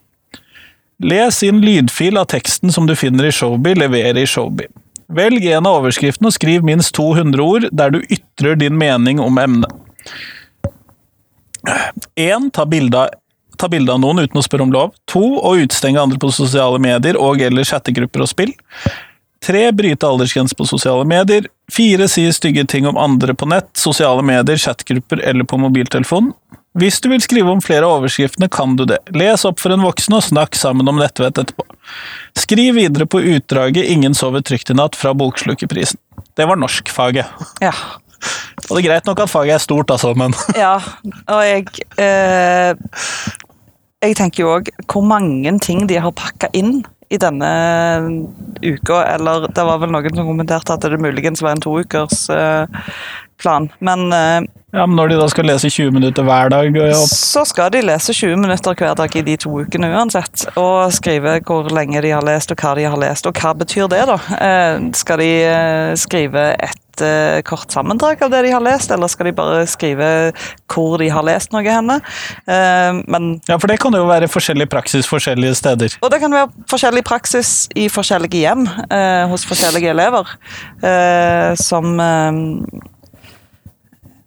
Les 1.02 1.42
inn 1.46 1.62
lydfil 1.62 2.18
av 2.18 2.30
teksten 2.32 2.74
som 2.74 2.88
du 2.90 2.96
finner 2.98 3.28
i 3.28 3.34
Showby, 3.34 3.76
levere 3.78 4.22
i 4.22 4.30
Showby. 4.30 4.66
Velg 5.14 5.46
en 5.46 5.68
av 5.70 5.82
overskriftene 5.82 6.30
og 6.30 6.36
skriv 6.36 6.66
minst 6.66 6.96
200 6.98 7.44
ord 7.44 7.68
der 7.72 7.94
du 7.94 8.02
ytrer 8.10 8.58
din 8.60 8.76
mening 8.78 9.22
om 9.24 9.38
emnet. 9.40 9.72
1. 12.16 12.50
Ta 12.54 12.66
bilde 12.66 13.92
av, 13.94 14.00
noen 14.00 14.24
uten 14.24 14.40
å 14.40 14.46
spørre 14.46 14.68
om 14.68 14.74
lov. 14.74 14.96
2. 15.12 15.26
Å 15.42 15.54
utestenge 15.64 16.02
andre 16.02 16.20
på 16.22 16.32
sosiale 16.34 16.80
medier 16.80 17.20
og 17.20 17.42
eller 17.42 17.68
chattegrupper 17.68 18.26
og 18.26 18.32
spill. 18.32 18.54
3. 19.46 19.72
Bryte 19.78 20.08
aldersgrense 20.08 20.56
på 20.58 20.66
sosiale 20.68 21.06
medier. 21.08 21.48
4. 21.74 22.08
Si 22.10 22.26
stygge 22.34 22.66
ting 22.68 22.88
om 22.90 22.98
andre 22.98 23.36
på 23.38 23.48
nett, 23.50 23.70
sosiale 23.78 24.24
medier, 24.26 24.58
chatgrupper 24.58 25.22
eller 25.24 25.48
på 25.48 25.60
mobiltelefon. 25.62 26.32
Hvis 26.78 27.00
du 27.02 27.10
vil 27.10 27.22
skrive 27.24 27.50
om 27.50 27.62
flere 27.64 27.88
av 27.88 28.02
overskriftene, 28.02 28.50
kan 28.54 28.76
du 28.78 28.86
det. 28.86 29.00
Les 29.18 29.46
opp 29.50 29.62
for 29.62 29.74
en 29.74 29.82
voksen 29.82 30.14
og 30.14 30.26
snakk 30.28 30.58
sammen 30.58 30.90
om 30.90 31.00
nettvett 31.02 31.40
etterpå. 31.42 31.66
Skriv 32.38 32.76
videre 32.78 33.08
på 33.10 33.22
utdraget 33.22 33.86
'Ingen 33.86 34.14
sover 34.14 34.42
trygt 34.42 34.70
i 34.70 34.74
natt' 34.78 34.96
fra 34.96 35.14
Bokslukerprisen. 35.14 35.98
Det 36.36 36.46
var 36.46 36.56
norskfaget. 36.56 37.26
Ja. 37.62 37.74
Og 38.68 38.76
det 38.76 38.82
er 38.82 38.88
greit 38.90 39.08
nok 39.08 39.22
at 39.24 39.32
faget 39.32 39.56
er 39.56 39.64
stort, 39.64 39.92
altså, 39.94 40.14
men 40.18 40.36
Ja, 40.64 40.76
og 41.28 41.42
jeg 41.46 41.68
eh, 42.02 42.74
Jeg 44.04 44.18
tenker 44.20 44.44
jo 44.44 44.54
òg 44.58 44.72
hvor 44.86 45.06
mange 45.06 45.54
ting 45.64 45.88
de 45.90 46.00
har 46.02 46.14
pakka 46.16 46.52
inn 46.58 46.82
i 47.10 47.18
denne 47.22 47.50
uka. 48.60 49.00
Eller 49.16 49.48
det 49.48 49.64
var 49.66 49.80
vel 49.82 49.94
noen 49.94 50.18
som 50.18 50.28
kommenterte 50.28 50.76
at 50.76 50.84
det 50.84 51.00
muligens 51.02 51.42
var 51.42 51.56
en 51.56 51.64
toukers 51.64 52.28
eh, 52.34 52.84
plan. 53.42 53.70
Men 53.80 54.08
eh, 54.14 54.42
Ja, 54.76 54.84
men 54.86 54.98
når 55.00 55.10
de 55.14 55.18
da 55.22 55.28
skal 55.32 55.48
lese 55.48 55.70
20 55.72 55.94
minutter 55.96 56.26
hver 56.28 56.50
dag 56.52 56.76
opp 56.76 57.08
så 57.10 57.46
skal 57.48 57.70
de 57.74 57.80
lese 57.88 58.14
20 58.14 58.36
minutter 58.44 58.76
hver 58.78 58.98
dag 59.00 59.16
i 59.16 59.22
de 59.24 59.38
to 59.40 59.54
ukene 59.64 59.88
uansett. 59.96 60.44
Og 60.60 60.92
skrive 60.94 61.38
hvor 61.48 61.70
lenge 61.74 62.02
de 62.04 62.12
har 62.14 62.26
lest 62.28 62.52
og 62.52 62.60
hva 62.62 62.74
de 62.78 62.84
har 62.86 63.00
lest. 63.00 63.26
Og 63.30 63.40
hva 63.40 63.54
betyr 63.58 63.88
det, 63.90 64.04
da? 64.10 64.18
Eh, 64.38 64.90
skal 65.00 65.24
de 65.24 65.30
eh, 65.48 65.94
skrive 65.98 66.44
et 66.68 67.02
eh, 67.06 67.40
kort 67.48 67.72
sammendrag 67.74 68.22
av 68.28 68.34
det 68.36 68.42
de 68.46 68.52
har 68.54 68.62
lest, 68.66 68.92
eller 68.92 69.08
skal 69.10 69.30
de 69.30 69.34
bare 69.40 69.64
skrive 69.72 70.10
hvor 70.74 70.98
de 71.00 71.08
har 71.16 71.26
lest 71.26 71.56
noe 71.56 71.64
henne? 71.64 71.98
Eh, 72.46 73.00
men 73.08 73.30
Ja, 73.48 73.56
for 73.58 73.72
det 73.72 73.80
kan 73.82 73.96
jo 73.96 74.04
være 74.10 74.28
forskjellig 74.30 74.68
praksis 74.70 75.08
forskjellige 75.10 75.56
steder. 75.62 75.96
og 76.02 76.12
det 76.12 76.20
kan 76.26 76.36
være 76.36 76.52
forskjellig 76.70 77.06
praksis 77.08 77.56
i 77.76 77.88
forskjellige 77.90 78.44
hjem 78.44 78.68
eh, 78.92 79.24
hos 79.32 79.48
forskjellige 79.48 79.96
elever. 79.96 80.36
Eh, 80.84 81.56
som 81.56 81.96
eh, 82.04 82.44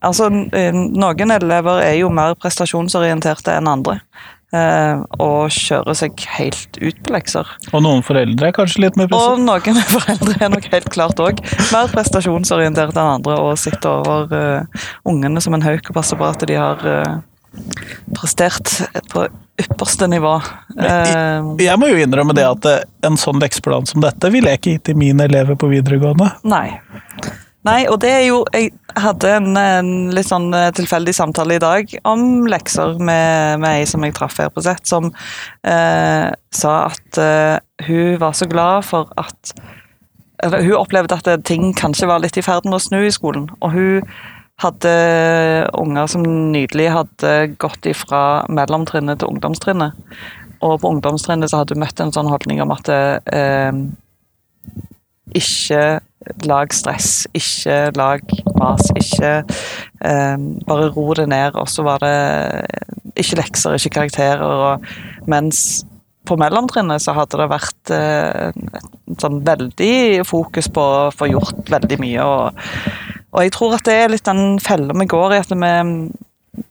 Altså, 0.07 0.31
eh, 0.57 0.73
noen 0.73 1.35
elever 1.35 1.83
er 1.85 1.97
jo 2.01 2.11
mer 2.13 2.37
prestasjonsorienterte 2.41 3.53
enn 3.59 3.69
andre. 3.69 4.01
Eh, 4.51 5.03
og 5.23 5.53
kjører 5.55 5.95
seg 5.95 6.23
helt 6.35 6.79
ut 6.83 6.97
på 7.07 7.13
lekser. 7.15 7.47
Og 7.71 7.85
noen 7.85 8.01
foreldre 8.03 8.49
er 8.49 8.55
kanskje 8.57 8.83
litt 8.83 8.97
mer 8.99 9.13
Og 9.15 9.39
noen 9.39 9.79
foreldre 9.95 10.35
er 10.43 10.51
nok 10.51 10.67
helt 10.73 10.89
klart 10.91 11.23
òg 11.23 11.39
mer 11.71 11.91
prestasjonsorienterte 11.93 12.99
enn 12.99 13.21
andre 13.21 13.37
og 13.39 13.61
sitter 13.63 14.01
over 14.01 14.35
uh, 14.35 14.87
ungene 15.07 15.43
som 15.45 15.55
en 15.55 15.63
hauk 15.63 15.93
og 15.93 16.01
passer 16.01 16.19
på 16.19 16.27
at 16.27 16.43
de 16.51 16.57
har 16.59 16.83
uh, 16.83 17.21
prestert 18.17 18.75
på 19.15 19.29
ypperste 19.61 20.09
nivå. 20.11 20.35
Uh, 20.75 21.55
Jeg 21.63 21.79
må 21.79 21.93
jo 21.93 22.03
innrømme 22.03 22.35
det 22.35 22.49
at 22.49 22.67
en 23.07 23.21
sånn 23.21 23.39
lekseplan 23.39 23.87
som 23.87 24.03
dette 24.03 24.33
ville 24.35 24.51
jeg 24.51 24.63
ikke 24.63 24.75
gitt 24.75 24.89
til 24.91 24.99
mine 24.99 25.31
elever 25.31 25.55
på 25.61 25.71
videregående. 25.71 26.33
Nei. 26.43 26.81
Nei, 27.69 27.85
og 27.93 27.99
det 28.01 28.09
er 28.09 28.23
jo 28.25 28.39
Jeg 28.57 28.71
hadde 28.97 29.35
en, 29.37 29.51
en 29.61 29.91
litt 30.17 30.29
sånn 30.31 30.49
eh, 30.57 30.71
tilfeldig 30.77 31.13
samtale 31.17 31.59
i 31.59 31.63
dag 31.63 31.93
om 32.09 32.47
lekser 32.49 32.97
med, 32.97 33.61
med 33.61 33.83
ei 33.83 33.85
som 33.89 34.05
jeg 34.07 34.17
traff 34.17 34.39
her 34.41 34.49
på 34.55 34.65
sett, 34.65 34.87
som 34.89 35.11
eh, 35.69 36.31
sa 36.57 36.73
at 36.89 37.21
eh, 37.21 37.61
hun 37.85 38.17
var 38.23 38.35
så 38.37 38.49
glad 38.49 38.89
for 38.89 39.13
at 39.21 39.55
eller, 40.41 40.65
Hun 40.65 40.81
opplevde 40.81 41.19
at 41.19 41.45
ting 41.45 41.75
kanskje 41.77 42.09
var 42.09 42.23
litt 42.25 42.39
i 42.41 42.45
ferd 42.45 42.65
med 42.65 42.79
å 42.79 42.81
snu 42.81 43.03
i 43.05 43.13
skolen. 43.13 43.51
Og 43.61 43.75
hun 43.75 44.07
hadde 44.61 44.93
unger 45.77 46.09
som 46.09 46.25
nydelig 46.25 46.87
hadde 46.95 47.33
gått 47.61 47.85
ifra 47.89 48.47
mellomtrinnet 48.49 49.21
til 49.21 49.35
ungdomstrinnet. 49.35 49.93
Og 50.65 50.79
på 50.81 50.95
ungdomstrinnet 50.95 51.53
så 51.53 51.61
hadde 51.61 51.77
hun 51.77 51.85
møtt 51.85 52.01
en 52.01 52.13
sånn 52.17 52.33
holdning 52.33 52.63
om 52.65 52.73
at 52.73 52.89
eh, 52.89 53.83
ikke 55.37 55.83
lag 56.45 56.73
stress, 56.75 57.27
ikke 57.37 57.93
lag 57.97 58.25
mas, 58.61 58.91
ikke 58.99 59.31
eh, 60.05 60.37
Bare 60.69 60.91
ro 60.95 61.07
det 61.17 61.29
ned, 61.33 61.57
og 61.57 61.69
så 61.71 61.85
var 61.87 62.03
det 62.05 62.17
ikke 63.21 63.41
lekser, 63.41 63.77
ikke 63.77 63.97
karakterer. 64.01 64.45
Og, 64.45 64.91
mens 65.31 65.85
på 66.29 66.37
mellomtrinnet 66.39 67.03
så 67.03 67.15
hadde 67.17 67.41
det 67.41 67.49
vært 67.51 67.93
et 67.97 69.23
sånn 69.23 69.41
veldig 69.47 70.21
fokus 70.29 70.69
på 70.71 70.85
å 70.85 71.11
få 71.15 71.31
gjort 71.33 71.73
veldig 71.73 71.99
mye. 72.03 72.25
og 72.25 72.61
Og 73.33 73.47
jeg 73.47 73.55
tror 73.57 73.77
at 73.79 73.87
det 73.89 73.97
er 73.97 74.13
litt 74.13 74.29
den 74.29 74.61
fella 74.63 74.95
vi 75.01 75.09
går 75.11 75.35
i, 75.35 75.41
at 75.41 75.55
vi, 75.55 75.73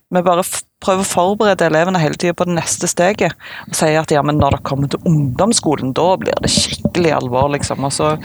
vi 0.10 0.22
bare 0.26 0.44
prøver 0.82 1.04
å 1.04 1.08
forberede 1.08 1.68
elevene 1.70 2.00
hele 2.02 2.18
tida 2.18 2.34
på 2.34 2.48
det 2.48 2.56
neste 2.58 2.88
steget. 2.90 3.36
Og 3.68 3.76
sier 3.78 4.00
at 4.02 4.14
ja, 4.14 4.24
men 4.26 4.40
når 4.42 4.56
dere 4.56 4.66
kommer 4.66 4.90
til 4.90 5.04
ungdomsskolen, 5.06 5.92
da 5.98 6.08
blir 6.22 6.40
det 6.42 6.50
skikkelig 6.54 7.14
alvor, 7.20 7.52
liksom. 7.54 7.86
Og 7.86 7.94
så 7.94 8.16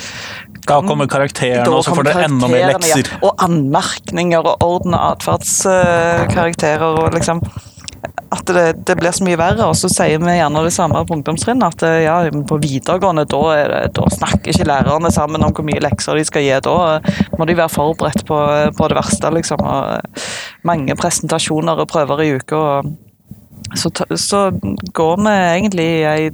Da 0.64 0.80
kommer 0.86 1.10
karakterene, 1.10 1.68
og 1.68 1.84
så 1.84 1.92
får 1.92 2.08
dere 2.08 2.24
enda 2.30 2.48
mer 2.48 2.70
lekser. 2.72 3.04
Ja, 3.12 3.20
og 3.28 3.44
anmerkninger 3.44 4.48
og 4.54 4.64
orden 4.64 4.96
og 4.96 5.18
atferdskarakterer 5.18 7.04
og 7.04 7.12
liksom 7.18 7.44
at 8.34 8.48
det, 8.50 8.64
det 8.88 8.96
blir 8.98 9.12
så 9.14 9.24
mye 9.26 9.38
verre, 9.38 9.66
og 9.68 9.76
så 9.78 9.88
sier 9.92 10.18
vi 10.18 10.34
gjerne 10.34 10.62
det 10.64 10.72
samme 10.74 11.02
på 11.06 11.16
ungdomstrinnet. 11.16 11.76
At 11.76 12.02
ja, 12.02 12.16
på 12.48 12.58
videregående 12.62 13.26
da, 13.30 13.42
er 13.54 13.70
det, 13.70 13.82
da 13.98 14.08
snakker 14.10 14.50
ikke 14.52 14.66
lærerne 14.68 15.12
sammen 15.14 15.44
om 15.46 15.54
hvor 15.54 15.66
mye 15.66 15.82
lekser 15.84 16.18
de 16.18 16.24
skal 16.26 16.44
gi. 16.46 16.56
Da 16.64 16.76
må 17.38 17.46
de 17.46 17.56
være 17.58 17.72
forberedt 17.72 18.24
på, 18.28 18.40
på 18.74 18.90
det 18.90 18.98
verste, 18.98 19.30
liksom. 19.36 19.62
Og 19.62 20.18
mange 20.66 20.96
presentasjoner 20.98 21.82
og 21.82 21.88
prøver 21.90 22.22
i 22.24 22.30
uka. 22.38 22.60
Så, 23.78 23.90
så 24.20 24.46
går 24.94 25.16
vi 25.22 25.34
egentlig 25.34 25.88
i 25.88 26.06
ei 26.08 26.30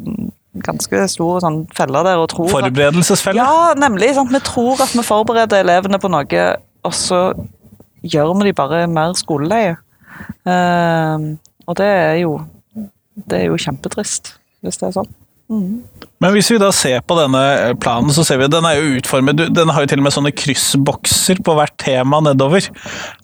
ganske 0.66 1.04
stor 1.12 1.40
sånn 1.44 1.60
felle 1.76 2.02
der 2.06 2.18
og 2.18 2.28
tror 2.32 2.50
Forberedelsesfelle. 2.50 3.38
ja, 3.38 3.70
nemlig. 3.78 4.12
Sant? 4.16 4.32
Vi 4.34 4.42
tror 4.44 4.82
at 4.82 4.94
vi 4.96 5.04
forbereder 5.06 5.62
elevene 5.62 6.00
på 6.02 6.10
noe, 6.10 6.46
og 6.86 6.96
så 6.96 7.20
gjør 8.02 8.34
vi 8.40 8.48
de 8.48 8.56
bare 8.56 8.84
mer 8.90 9.14
skoleleie. 9.18 9.76
Uh, 10.46 11.36
og 11.68 11.76
det 11.78 11.86
er 11.86 12.16
jo 12.24 12.40
Det 13.28 13.36
er 13.36 13.50
jo 13.50 13.56
kjempetrist, 13.60 14.30
hvis 14.64 14.78
det 14.80 14.86
er 14.88 14.92
sånn. 14.94 15.08
Men 16.20 16.34
hvis 16.36 16.50
vi 16.52 16.58
da 16.62 16.70
ser 16.74 17.00
på 17.02 17.16
denne 17.18 17.42
planen, 17.82 18.12
så 18.14 18.22
ser 18.26 18.38
vi 18.38 18.46
at 18.46 18.54
den 18.54 18.66
er 18.68 18.76
jo 18.78 18.98
utformet 19.00 19.40
Den 19.56 19.72
har 19.74 19.82
jo 19.82 19.90
til 19.90 20.02
og 20.02 20.06
med 20.06 20.14
sånne 20.14 20.34
kryssbokser 20.36 21.40
på 21.42 21.56
hvert 21.58 21.74
tema 21.80 22.20
nedover. 22.22 22.68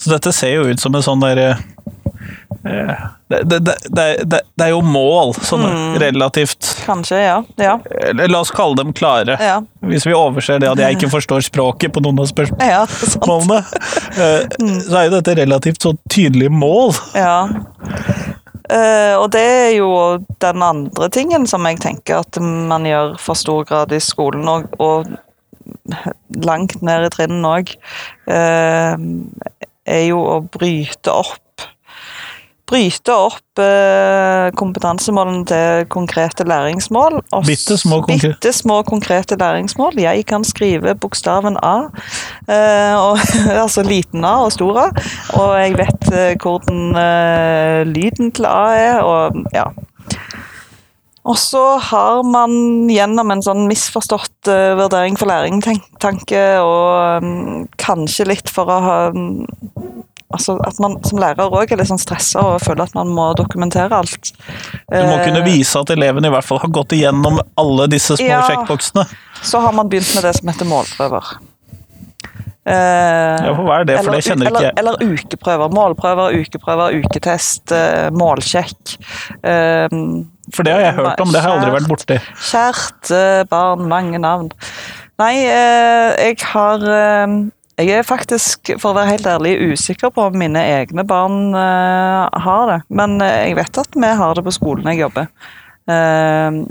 Så 0.01 0.11
dette 0.11 0.33
ser 0.35 0.57
jo 0.57 0.67
ut 0.71 0.83
som 0.83 0.97
en 0.97 1.05
sånn 1.07 1.23
derre 1.23 1.53
eh, 2.67 3.05
det, 3.29 3.41
det, 3.51 3.59
det, 3.59 3.75
det, 3.91 4.41
det, 4.55 4.65
er 4.65 4.71
jo 4.71 4.81
mål, 4.87 5.33
sånne 5.43 5.71
Mm. 5.71 5.97
relativt 5.99 6.69
Kanskje, 6.87 7.19
ja. 7.19 7.37
Ja. 7.59 7.77
La 8.15 8.41
oss 8.41 8.53
kalle 8.55 8.79
dem 8.79 8.93
klare. 8.95 9.37
Ja, 9.43 9.61
Hvis 9.83 10.07
vi 10.07 10.15
overser 10.15 10.61
det 10.63 10.71
at 10.71 10.79
jeg 10.83 10.97
ikke 10.99 11.11
forstår 11.11 11.43
språket 11.47 11.95
på 11.95 12.03
noen 12.03 12.23
av 12.23 12.31
spørsmålene. 12.31 13.61
ja 14.19 14.31
eh, 14.31 14.81
så 14.87 14.99
er 14.99 15.09
jo 15.09 15.15
dette 15.19 15.37
relativt 15.43 15.83
så 15.83 15.95
tydelige 16.11 16.55
mål. 16.55 16.95
Ja. 17.19 17.39
Eh, 18.67 19.15
og 19.15 19.31
det 19.35 19.45
er 19.45 19.73
jo 19.77 19.91
den 20.43 20.65
andre 20.67 21.09
tingen 21.15 21.47
som 21.47 21.67
jeg 21.69 21.81
tenker 21.85 22.25
at 22.25 22.41
man 22.43 22.87
gjør 22.89 23.15
for 23.23 23.39
stor 23.39 23.67
grad 23.69 23.95
i 23.95 24.03
skolen, 24.03 24.49
og, 24.51 24.67
og 24.83 25.07
langt 26.47 26.83
ned 26.83 27.07
i 27.07 27.11
trinnen 27.15 27.47
òg, 27.47 27.73
er 28.27 30.03
jo 30.07 30.19
å 30.19 30.39
bryte 30.51 31.15
opp 31.15 31.46
Bryte 32.67 33.15
opp 33.15 33.61
eh, 33.63 34.49
kompetansemålene 34.59 35.45
til 35.47 35.85
konkrete 35.93 36.43
læringsmål. 36.49 37.21
Bitte 37.47 37.77
små 37.79 38.01
konkre- 38.03 38.33
bitte 38.33 38.53
små 38.53 38.81
konkrete 38.83 39.39
læringsmål. 39.39 40.01
Jeg 40.03 40.25
kan 40.27 40.45
skrive 40.45 40.97
bokstaven 40.99 41.61
A, 41.63 41.77
eh, 42.51 42.95
og, 42.99 43.23
altså 43.65 43.87
liten 43.87 44.27
A 44.27 44.41
og 44.49 44.53
stor 44.57 44.81
A, 44.83 44.87
og 45.39 45.55
jeg 45.61 45.79
vet 45.79 46.11
eh, 46.11 46.35
hvordan 46.43 46.99
eh, 47.05 47.83
lyden 47.87 48.33
til 48.35 48.51
A 48.51 48.65
er, 48.75 49.01
og 49.07 49.45
ja. 49.55 49.71
Og 51.27 51.39
så 51.39 51.63
har 51.83 52.23
man 52.23 52.87
gjennom 52.91 53.33
en 53.35 53.43
sånn 53.43 53.65
misforstått 53.67 54.47
uh, 54.47 54.77
vurdering 54.79 55.17
for 55.19 55.27
læring-tanke, 55.27 56.43
og 56.63 57.25
um, 57.25 57.65
kanskje 57.83 58.29
litt 58.31 58.53
for 58.55 58.71
å 58.71 58.77
ha 58.85 58.99
mm, 59.11 59.41
Altså 60.35 60.57
at 60.67 60.79
man 60.83 60.97
som 61.07 61.21
lærer 61.23 61.47
òg 61.55 61.71
er 61.73 61.77
litt 61.79 61.87
sånn 61.87 62.01
stressa 62.03 62.41
og 62.43 62.61
føler 62.65 62.83
at 62.89 62.95
man 62.99 63.07
må 63.15 63.29
dokumentere 63.39 63.95
alt. 63.95 64.33
Du 64.91 64.97
må 65.07 65.21
kunne 65.23 65.39
Eh, 65.39 65.47
vise 65.47 65.79
at 65.79 65.93
elevene 65.95 66.27
i 66.27 66.31
hvert 66.35 66.45
fall 66.45 66.59
har 66.59 66.69
gått 66.75 66.97
igjennom 66.97 67.39
alle 67.57 67.87
disse 67.93 68.17
små 68.19 68.27
Ja. 68.27 68.41
sjekkboksene. 68.49 69.05
Så 69.43 69.61
har 69.63 69.73
man 69.73 69.89
begynt 69.89 70.11
med 70.17 70.25
det 70.25 70.35
som 70.35 70.49
heter 70.49 70.67
målprøver. 70.67 71.23
Eh, 72.67 73.45
Ja, 73.47 73.53
hva 73.55 73.79
er 73.81 73.85
det? 73.85 73.97
For 74.01 74.09
eller, 74.09 74.19
det 74.19 74.25
kjenner 74.27 74.51
ikke 74.51 74.63
jeg. 74.65 74.73
eller 74.77 74.97
ukeprøver. 74.99 75.71
Målprøver, 75.71 76.35
ukeprøver, 76.43 76.99
uketest, 77.05 77.71
eh, 77.73 78.11
målsjekk. 78.11 78.97
For 80.53 80.63
det 80.63 80.73
har 80.75 80.81
jeg 80.81 80.95
hørt 80.95 81.21
om, 81.21 81.31
det 81.33 81.41
har 81.43 81.51
jeg 81.55 81.61
aldri 81.61 81.73
vært 81.81 81.89
borti. 81.91 82.19
Kjært 82.51 83.49
barn, 83.49 83.87
mange 83.89 84.19
navn. 84.19 84.51
Nei, 85.19 85.35
jeg 85.47 86.37
har 86.53 86.79
Jeg 87.77 87.93
er 87.93 88.07
faktisk, 88.09 88.71
for 88.81 88.95
å 88.95 88.97
være 88.97 89.13
helt 89.13 89.27
ærlig, 89.29 89.51
usikker 89.75 90.09
på 90.15 90.31
om 90.31 90.37
mine 90.41 90.63
egne 90.79 91.05
barn 91.05 91.51
uh, 91.53 92.25
har 92.41 92.71
det. 92.71 92.79
Men 92.89 93.19
uh, 93.21 93.29
jeg 93.29 93.59
vet 93.59 93.81
at 93.83 93.99
vi 94.01 94.13
har 94.21 94.39
det 94.39 94.45
på 94.47 94.55
skolen 94.57 94.89
jeg 94.89 95.03
jobber. 95.03 95.29
Uh, 95.85 96.65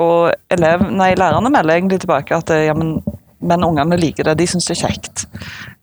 og 0.00 0.54
elev, 0.56 0.86
nei, 0.96 1.10
lærerne 1.20 1.52
melder 1.52 1.76
egentlig 1.76 2.00
tilbake 2.00 2.38
at 2.38 2.54
ja, 2.56 2.72
men, 2.72 2.96
men 3.44 3.66
ungene 3.66 4.00
liker 4.00 4.30
det. 4.30 4.38
De 4.40 4.48
syns 4.48 4.70
det 4.70 4.78
er 4.78 4.86
kjekt 4.86 5.26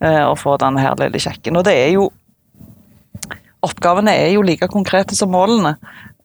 å 0.02 0.34
få 0.38 0.56
denne 0.62 0.82
her 0.82 0.98
lille 0.98 1.22
kjekken. 1.22 1.60
Og 1.60 1.68
det 1.68 1.76
er 1.78 1.92
jo 2.00 2.10
Oppgavene 3.66 4.14
er 4.14 4.32
jo 4.36 4.44
like 4.46 4.68
konkrete 4.70 5.16
som 5.18 5.32
målene. 5.34 5.76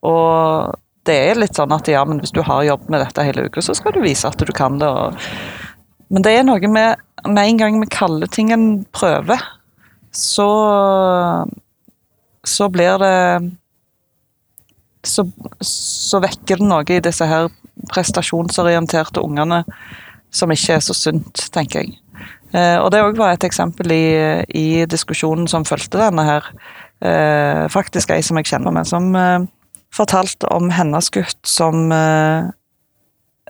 Og 0.05 0.73
det 1.09 1.15
er 1.31 1.41
litt 1.41 1.57
sånn 1.57 1.73
at 1.75 1.89
ja, 1.91 2.03
men 2.07 2.21
hvis 2.23 2.35
du 2.35 2.43
har 2.45 2.65
jobbet 2.65 2.93
med 2.93 3.03
dette 3.03 3.25
hele 3.27 3.47
uka, 3.49 3.65
så 3.65 3.75
skal 3.77 3.97
du 3.97 4.03
vise 4.05 4.29
at 4.29 4.41
du 4.41 4.53
kan 4.57 4.77
det. 4.81 4.89
Og... 4.89 5.17
Men 6.13 6.25
det 6.25 6.35
er 6.37 6.45
noe 6.47 6.73
med 6.73 7.01
Med 7.29 7.49
en 7.49 7.59
gang 7.61 7.81
vi 7.81 7.91
kaller 7.93 8.27
ting 8.27 8.53
en 8.53 8.85
prøve, 8.95 9.39
så 10.13 10.49
Så 12.45 12.69
blir 12.69 12.99
det 12.99 13.53
så, 15.07 15.25
så 15.63 16.19
vekker 16.23 16.59
det 16.59 16.67
noe 16.67 16.87
i 16.91 17.03
disse 17.03 17.27
her 17.27 17.49
prestasjonsorienterte 17.93 19.23
ungene 19.23 19.63
som 20.35 20.51
ikke 20.51 20.77
er 20.77 20.83
så 20.85 20.95
sunt, 20.97 21.47
tenker 21.55 21.83
jeg. 21.83 21.97
Eh, 22.53 22.79
og 22.81 22.91
det 22.93 23.03
òg 23.05 23.19
var 23.19 23.35
et 23.35 23.47
eksempel 23.47 23.93
i, 23.95 24.07
i 24.49 24.85
diskusjonen 24.89 25.49
som 25.51 25.67
fulgte 25.69 26.01
denne 26.01 26.25
her. 26.27 26.49
Eh, 27.03 27.65
faktisk 27.73 28.13
ei 28.15 28.23
som 28.25 28.39
jeg 28.41 28.51
kjenner 28.53 28.75
med, 28.75 28.89
som 28.89 29.11
eh, 29.19 29.45
fortalte 29.93 30.49
om 30.55 30.71
hennes 30.73 31.11
gutt 31.13 31.41
som 31.49 31.91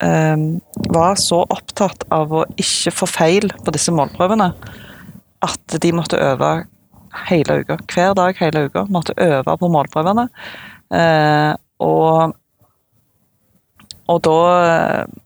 var 0.02 1.18
så 1.20 1.44
opptatt 1.46 2.02
av 2.10 2.32
å 2.34 2.40
ikke 2.58 2.90
få 2.90 3.06
feil 3.06 3.52
på 3.62 3.74
disse 3.74 3.92
målprøvene 3.94 4.48
at 5.46 5.76
de 5.82 5.92
måtte 5.94 6.18
øve 6.18 6.52
hele 7.28 7.60
uka. 7.62 7.78
Hver 7.92 8.14
dag 8.14 8.38
hele 8.40 8.66
uka. 8.66 8.84
Måtte 8.90 9.16
øve 9.16 9.56
på 9.58 9.70
målprøvene. 9.72 10.28
Eh, 10.92 11.52
og, 11.82 12.36
og 14.06 14.22
da 14.28 14.38
eh, 14.68 15.18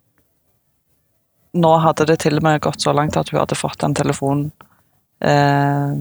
Nå 1.57 1.71
hadde 1.81 2.05
det 2.05 2.19
til 2.21 2.37
og 2.37 2.45
med 2.45 2.59
gått 2.61 2.83
så 2.85 2.93
langt 2.93 3.15
at 3.17 3.31
hun 3.33 3.39
hadde 3.41 3.57
fått 3.57 3.81
en 3.87 3.95
telefon 3.97 4.43
eh, 5.25 5.95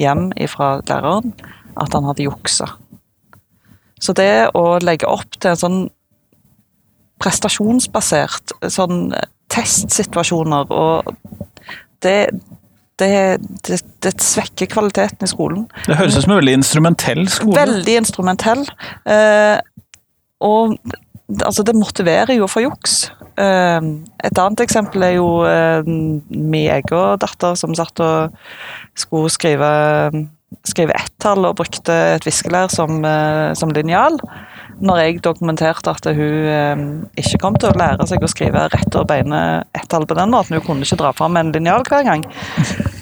hjem 0.00 0.22
fra 0.48 0.78
læreren 0.88 1.34
at 1.76 1.92
han 1.92 2.06
hadde 2.08 2.24
juksa. 2.24 2.70
Så 4.00 4.14
det 4.16 4.54
å 4.56 4.78
legge 4.80 5.10
opp 5.10 5.36
til 5.36 5.52
en 5.52 5.60
sånn 5.60 5.76
prestasjonsbasert 7.22 8.56
sånn 8.72 9.12
testsituasjoner 9.52 10.72
og 10.74 11.12
det, 12.02 12.16
det, 12.98 13.12
det, 13.66 13.78
det 14.02 14.12
svekker 14.22 14.70
kvaliteten 14.72 15.26
i 15.26 15.30
skolen. 15.30 15.66
Det 15.86 15.98
høres 16.00 16.18
ut 16.18 16.26
som 16.26 16.34
en 16.34 16.40
veldig 16.40 16.58
instrumentell 16.58 17.22
skole. 17.30 17.56
Veldig 17.60 17.96
instrumentell. 18.00 18.64
Eh, 19.06 19.58
og 20.42 20.76
altså, 21.46 21.64
det 21.66 21.78
motiverer 21.78 22.34
jo 22.36 22.48
for 22.50 22.64
juks. 22.64 23.04
Eh, 23.40 23.80
et 24.26 24.42
annet 24.42 24.64
eksempel 24.64 25.06
er 25.06 25.16
jo 25.16 25.28
eh, 25.48 25.86
min 25.86 26.68
egen 26.74 27.22
datter 27.22 27.58
som 27.58 27.76
satt 27.78 28.02
og 28.04 28.34
skulle 28.98 29.32
skrive, 29.32 29.72
skrive 30.68 30.98
ett-tall 30.98 31.46
og 31.48 31.60
brukte 31.62 31.96
et 32.16 32.26
viskelær 32.28 32.72
som, 32.72 33.04
eh, 33.06 33.52
som 33.58 33.72
linjal. 33.74 34.18
Når 34.80 35.00
jeg 35.02 35.20
dokumenterte 35.24 35.92
at 35.92 36.06
hun 36.16 36.48
eh, 36.48 36.82
ikke 37.20 37.40
kom 37.42 37.58
til 37.60 37.70
å 37.70 37.78
lære 37.78 38.06
seg 38.08 38.24
å 38.24 38.30
skrive 38.30 38.64
rett 38.72 38.96
og 38.98 39.06
beine 39.10 39.62
ett-tall 39.76 40.06
på 40.08 40.16
den 40.18 40.32
måten, 40.32 40.56
hun 40.56 40.64
kunne 40.64 40.86
ikke 40.86 41.00
dra 41.02 41.12
fram 41.16 41.36
en 41.38 41.52
linjal 41.54 41.84
hver 41.88 42.06
gang, 42.06 42.24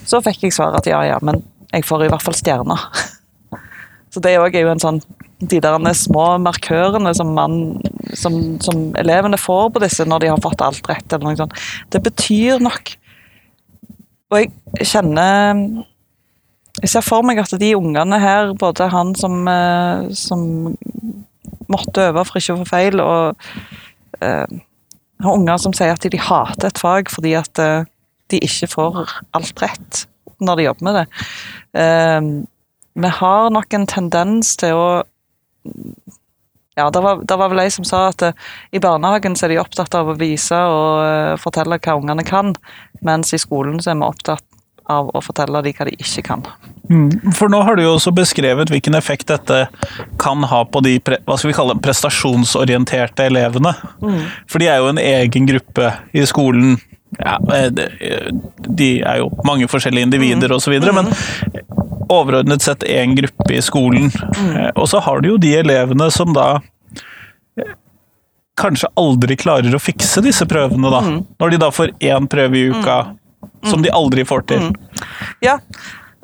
så 0.09 0.23
fikk 0.25 0.49
jeg 0.49 0.57
svar 0.57 0.77
at 0.79 0.89
ja, 0.91 1.01
ja, 1.07 1.19
men 1.23 1.43
jeg 1.71 1.87
får 1.87 2.05
i 2.05 2.13
hvert 2.13 2.25
fall 2.25 2.37
stjerner. 2.37 2.87
Så 4.11 4.23
det 4.25 4.39
òg 4.43 4.57
er 4.59 4.67
jo 4.67 4.73
en 4.73 4.83
sånn 4.83 4.97
De 5.41 5.61
der 5.63 5.93
små 5.97 6.25
markørene 6.43 7.13
som, 7.17 7.31
man, 7.37 7.79
som, 8.19 8.35
som 8.61 8.91
elevene 9.01 9.39
får 9.41 9.71
på 9.73 9.81
disse 9.85 10.05
når 10.05 10.25
de 10.25 10.33
har 10.33 10.43
fått 10.43 10.65
alt 10.67 10.91
rett, 10.91 11.07
eller 11.15 11.31
noe 11.31 11.39
sånt, 11.39 11.55
det 11.95 12.03
betyr 12.05 12.61
nok. 12.61 12.93
Og 14.31 14.43
jeg 14.43 14.91
kjenner 14.91 15.63
Jeg 16.83 16.93
ser 16.93 17.07
for 17.07 17.25
meg 17.27 17.41
at 17.41 17.55
de 17.63 17.73
ungene 17.79 18.19
her, 18.21 18.53
både 18.59 18.91
han 18.93 19.15
som, 19.19 19.41
eh, 19.49 20.11
som 20.17 20.43
måtte 21.73 22.11
øve 22.11 22.25
for 22.29 22.41
ikke 22.41 22.57
å 22.57 22.61
få 22.63 22.69
feil, 22.69 23.01
og 23.01 24.23
eh, 24.25 24.61
har 25.25 25.37
unger 25.37 25.61
som 25.63 25.75
sier 25.77 25.95
at 25.95 26.05
de 26.05 26.21
hater 26.21 26.71
et 26.71 26.81
fag 26.81 27.11
fordi 27.13 27.35
at 27.39 27.61
eh, 27.63 27.89
de 28.31 28.41
ikke 28.47 28.71
får 28.75 29.03
alt 29.37 29.63
rett. 29.63 30.07
når 30.41 30.57
de 30.57 30.65
jobber 30.65 30.85
med 30.85 30.95
det. 30.97 31.07
Eh, 31.81 32.21
vi 33.03 33.09
har 33.21 33.51
nok 33.51 33.75
en 33.77 33.87
tendens 33.87 34.57
til 34.57 34.73
å 34.73 34.89
ja, 36.81 36.91
det 36.91 37.01
var, 37.01 37.21
det 37.29 37.37
var 37.37 37.51
vel 37.53 37.61
ei 37.61 37.71
som 37.73 37.85
sa 37.85 38.07
at 38.09 38.23
eh, 38.25 38.37
i 38.73 38.81
barnehagen 38.81 39.37
så 39.37 39.47
er 39.47 39.55
de 39.55 39.61
opptatt 39.61 39.95
av 39.99 40.09
å 40.09 40.17
vise 40.17 40.57
og 40.57 41.03
eh, 41.05 41.37
fortelle 41.41 41.81
hva 41.83 41.99
ungene 41.99 42.25
kan, 42.25 42.55
mens 43.05 43.35
i 43.37 43.41
skolen 43.43 43.81
så 43.83 43.93
er 43.93 44.01
vi 44.01 44.09
opptatt 44.09 44.47
av 44.91 45.11
å 45.13 45.23
fortelle 45.23 45.63
dem 45.67 45.77
hva 45.77 45.89
de 45.91 45.99
ikke 45.99 46.25
kan. 46.31 46.47
Mm, 46.91 47.33
For 47.37 47.49
nå 47.53 47.61
har 47.63 47.77
du 47.79 47.85
jo 47.85 47.93
også 47.95 48.11
beskrevet 48.17 48.71
hvilken 48.73 48.97
effekt 48.99 49.29
dette 49.31 49.61
kan 50.19 50.43
ha 50.51 50.65
på 50.67 50.81
de 50.83 50.97
hva 51.07 51.37
skal 51.39 51.51
vi 51.53 51.55
kalle 51.55 51.77
det, 51.77 51.83
prestasjonsorienterte 51.87 53.29
elevene. 53.31 53.73
For 54.51 54.59
de 54.59 54.67
er 54.73 54.81
jo 54.83 54.89
en 54.91 54.99
egen 55.03 55.47
gruppe 55.47 55.93
i 56.13 56.25
skolen. 56.27 56.81
Ja, 57.19 57.37
eh, 57.55 57.69
de- 57.71 58.31
de 58.81 58.89
er 59.03 59.19
jo 59.19 59.31
mange 59.45 59.67
forskjellige 59.71 60.07
individer 60.07 60.53
osv., 60.55 60.71
videre, 60.75 60.93
men 60.95 61.11
overordnet 62.11 62.63
sett 62.63 62.81
én 62.87 63.15
gruppe 63.19 63.55
i 63.55 63.61
skolen. 63.63 64.11
Mm. 64.11 64.73
Og 64.77 64.87
så 64.89 65.01
har 65.03 65.21
du 65.21 65.29
jo 65.33 65.39
de 65.39 65.55
elevene 65.59 66.11
som 66.11 66.33
da 66.35 66.61
eh, 67.59 67.75
kanskje 68.57 68.91
aldri 68.99 69.37
klarer 69.37 69.75
å 69.75 69.81
fikse 69.83 70.23
disse 70.23 70.47
prøvene, 70.47 70.91
da. 70.91 71.01
Når 71.41 71.51
de 71.51 71.59
da 71.63 71.71
får 71.71 71.95
én 72.01 72.27
prøve 72.31 72.57
i 72.59 72.69
uka 72.71 72.99
som 73.65 73.83
de 73.83 73.91
aldri 73.91 74.25
får 74.25 74.47
til. 74.47 74.71
Ja, 75.45 75.59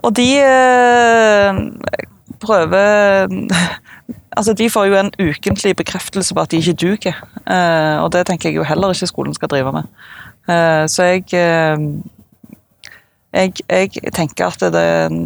og 0.04 0.16
de 0.16 0.28
eh, 0.40 1.60
prøver 2.40 3.26
Altså, 4.36 4.52
De 4.52 4.70
får 4.70 4.84
jo 4.84 4.96
en 5.00 5.10
ukentlig 5.16 5.76
bekreftelse 5.76 6.34
på 6.34 6.40
at 6.40 6.50
de 6.50 6.58
ikke 6.60 6.72
duger. 6.72 7.14
Eh, 7.48 8.02
og 8.04 8.12
det 8.12 8.26
tenker 8.28 8.50
jeg 8.50 8.58
jo 8.58 8.66
heller 8.68 8.92
ikke 8.92 9.08
skolen 9.08 9.34
skal 9.34 9.48
drive 9.48 9.72
med. 9.72 9.88
Eh, 10.48 10.84
så 10.92 11.02
jeg, 11.02 11.24
jeg 13.32 13.52
Jeg 13.68 14.12
tenker 14.12 14.46
at 14.46 14.60
det 14.60 15.16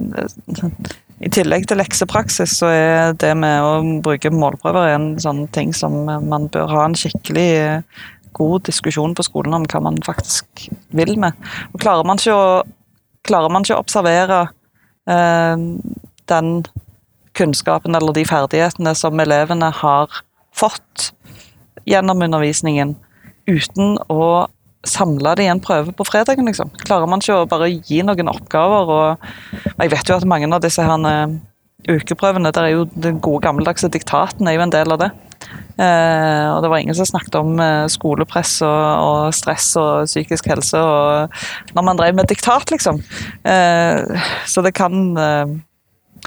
I 1.20 1.28
tillegg 1.28 1.66
til 1.68 1.76
leksepraksis, 1.76 2.50
så 2.62 2.66
er 2.66 3.12
det 3.12 3.36
med 3.36 3.60
å 3.60 4.00
bruke 4.00 4.30
målprøver 4.30 4.94
en 4.94 5.18
sånn 5.20 5.48
ting 5.48 5.74
som 5.74 6.04
man 6.06 6.48
bør 6.48 6.70
ha 6.70 6.84
en 6.84 6.94
skikkelig 6.94 7.82
god 8.32 8.60
diskusjon 8.70 9.14
på 9.14 9.26
skolen 9.26 9.54
om 9.54 9.66
hva 9.68 9.82
man 9.84 9.98
faktisk 10.06 10.68
vil 10.96 11.18
med. 11.18 11.36
Og 11.74 11.82
klarer 11.82 12.06
man 12.06 12.16
ikke 12.16 12.32
å, 12.32 12.62
man 13.50 13.66
ikke 13.66 13.76
å 13.76 13.82
observere 13.82 14.46
den 15.10 16.50
kunnskapen 17.38 17.96
eller 17.96 18.14
de 18.14 18.24
ferdighetene 18.28 18.94
som 18.98 19.20
elevene 19.22 19.70
har 19.80 20.22
fått 20.56 21.10
gjennom 21.88 22.22
undervisningen, 22.22 22.96
uten 23.48 23.96
å 24.12 24.46
samle 24.86 25.34
det 25.36 25.44
i 25.44 25.50
en 25.52 25.60
prøve 25.62 25.92
på 25.96 26.06
fredagen, 26.08 26.48
liksom. 26.48 26.70
Klarer 26.84 27.08
man 27.10 27.22
ikke 27.22 27.42
å 27.42 27.48
bare 27.48 27.68
gi 27.70 28.00
noen 28.04 28.32
oppgaver 28.32 28.92
og 28.94 29.30
Jeg 29.80 29.92
vet 29.92 30.08
jo 30.08 30.16
at 30.16 30.28
mange 30.28 30.48
av 30.52 30.62
disse 30.64 30.84
her 30.84 31.06
eh, 31.08 31.34
ukeprøvene, 31.88 32.52
der 32.52 32.68
er 32.68 32.74
jo 32.74 32.86
den 32.92 33.20
gode 33.20 33.44
gammeldagse 33.46 33.88
diktaten 33.92 34.48
er 34.48 34.56
jo 34.56 34.64
en 34.64 34.72
del 34.72 34.92
av 34.92 35.00
det. 35.00 35.10
Eh, 35.80 36.46
og 36.52 36.60
det 36.62 36.70
var 36.70 36.82
ingen 36.82 36.96
som 36.96 37.08
snakket 37.08 37.38
om 37.40 37.54
eh, 37.62 37.86
skolepress 37.90 38.58
og, 38.66 38.84
og 39.00 39.34
stress 39.34 39.72
og 39.80 40.10
psykisk 40.10 40.50
helse 40.52 40.80
og 40.80 41.40
når 41.76 41.86
man 41.86 42.00
drev 42.00 42.18
med 42.18 42.28
diktat, 42.30 42.70
liksom. 42.74 43.00
Eh, 43.48 44.20
så 44.46 44.64
det 44.66 44.74
kan 44.76 45.16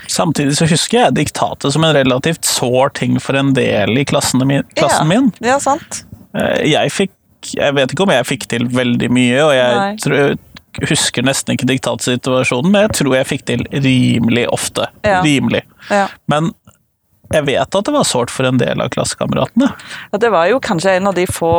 Samtidig 0.10 0.56
så 0.58 0.66
husker 0.66 0.98
jeg 0.98 1.16
diktatet 1.20 1.74
som 1.76 1.84
en 1.86 1.94
relativt 1.94 2.48
sår 2.50 2.96
ting 2.98 3.20
for 3.22 3.38
en 3.38 3.52
del 3.54 3.94
i 3.94 4.02
min, 4.02 4.08
klassen 4.10 4.42
ja, 4.42 5.06
min. 5.06 5.30
Ja, 5.44 5.60
sant. 5.62 6.02
Eh, 6.34 6.72
Jeg 6.72 6.94
fikk 6.94 7.14
Jeg 7.54 7.76
vet 7.76 7.94
ikke 7.94 8.08
om 8.08 8.14
jeg 8.14 8.26
fikk 8.26 8.48
til 8.50 8.66
veldig 8.72 9.10
mye, 9.12 9.40
og 9.44 9.54
jeg 9.54 9.98
tror, 10.00 10.36
husker 10.90 11.26
nesten 11.28 11.54
ikke 11.54 11.68
diktatsituasjonen, 11.70 12.72
men 12.72 12.86
jeg 12.88 12.94
tror 13.02 13.16
jeg 13.18 13.28
fikk 13.30 13.44
til 13.50 13.66
rimelig 13.84 14.46
ofte. 14.50 14.88
Ja. 15.04 15.20
Rimelig. 15.26 15.62
Ja. 15.92 16.08
Men 16.32 16.54
jeg 17.34 17.44
vet 17.50 17.76
at 17.76 17.86
det 17.90 17.94
var 17.96 18.04
sårt 18.08 18.32
for 18.34 18.44
en 18.48 18.60
del 18.62 18.78
av 18.84 18.90
klassekameratene. 18.94 19.68
Ja, 20.14 20.18
det 20.22 20.30
var 20.34 20.46
jo 20.52 20.58
kanskje 20.64 20.92
en 21.00 21.08
av 21.10 21.16
de 21.18 21.26
få 21.30 21.52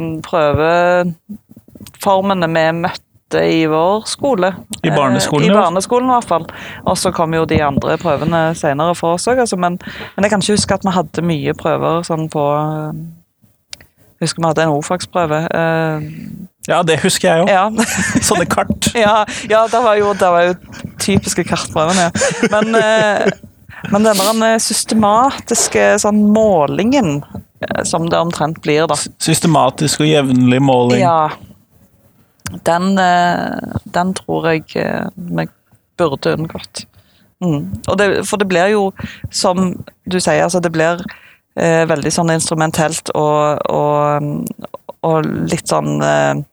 mm, 0.00 0.16
prøveformene 0.26 2.46
vi 2.50 2.64
møtte 2.80 3.40
i 3.46 3.60
vår 3.70 3.96
skole. 4.10 4.48
I 4.82 4.90
barneskolen, 4.90 5.46
Eh, 5.46 5.52
I 5.52 5.54
barneskolen 5.54 6.08
i 6.10 6.14
hvert 6.16 6.26
fall. 6.32 6.46
Og 6.88 6.96
så 6.98 7.12
kom 7.14 7.30
jo 7.36 7.44
de 7.46 7.60
andre 7.62 7.94
prøvene 8.00 8.40
senere 8.58 8.94
for 8.98 9.08
oss 9.14 9.28
òg, 9.30 9.38
altså. 9.44 9.56
men, 9.60 9.78
men 10.16 10.24
jeg 10.26 10.30
kan 10.32 10.42
ikke 10.42 10.56
huske 10.58 10.74
at 10.74 10.82
vi 10.88 10.96
hadde 10.96 11.22
mye 11.28 11.52
prøver 11.54 12.02
sånn 12.08 12.26
på 12.32 12.42
eh, 12.58 12.90
Jeg 14.20 14.26
husker 14.26 14.42
vi 14.42 14.48
hadde 14.50 14.64
en 14.66 14.74
ordfagsprøve. 14.74 15.38
eh, 15.46 15.98
Ja, 16.68 16.82
det 16.84 16.98
husker 17.04 17.26
jeg 17.30 17.38
jo. 17.40 17.46
ja. 17.48 17.70
Sånne 18.28 18.46
kart. 18.50 18.82
ja, 19.06 19.16
ja 19.48 19.60
det, 19.70 19.80
var 19.86 19.94
jo, 20.00 20.08
det 20.18 20.28
var 20.34 20.42
jo 20.50 20.54
typiske 21.00 21.44
kartprøvene, 21.48 22.02
ja. 22.08 22.12
Men, 22.52 22.66
eh, 22.82 23.20
men 23.88 24.04
den 24.04 24.18
der 24.20 24.42
eh, 24.46 24.58
systematiske 24.62 25.86
sånn 26.02 26.20
målingen, 26.34 27.22
eh, 27.64 27.82
som 27.88 28.08
det 28.10 28.20
omtrent 28.20 28.60
blir, 28.64 28.86
da. 28.90 28.98
Systematisk 29.22 30.04
og 30.04 30.10
jevnlig 30.10 30.60
måling. 30.62 31.00
Ja. 31.02 31.30
Den, 32.66 32.92
eh, 32.98 33.80
den 33.96 34.14
tror 34.18 34.50
jeg 34.50 34.66
eh, 34.76 35.08
vi 35.14 35.48
burde 36.00 36.36
unngått. 36.36 36.84
Mm. 37.40 37.70
Det, 37.96 38.08
for 38.28 38.36
det 38.40 38.48
blir 38.50 38.74
jo, 38.74 38.84
som 39.32 39.72
du 40.04 40.18
sier, 40.20 40.44
altså 40.44 40.60
det 40.60 40.72
blir 40.74 41.00
eh, 41.56 41.86
veldig 41.88 42.12
sånn 42.12 42.32
instrumentelt 42.34 43.12
og, 43.16 43.62
og, 43.70 44.76
og 45.06 45.30
litt 45.50 45.68
sånn 45.70 45.98
eh, 46.04 46.46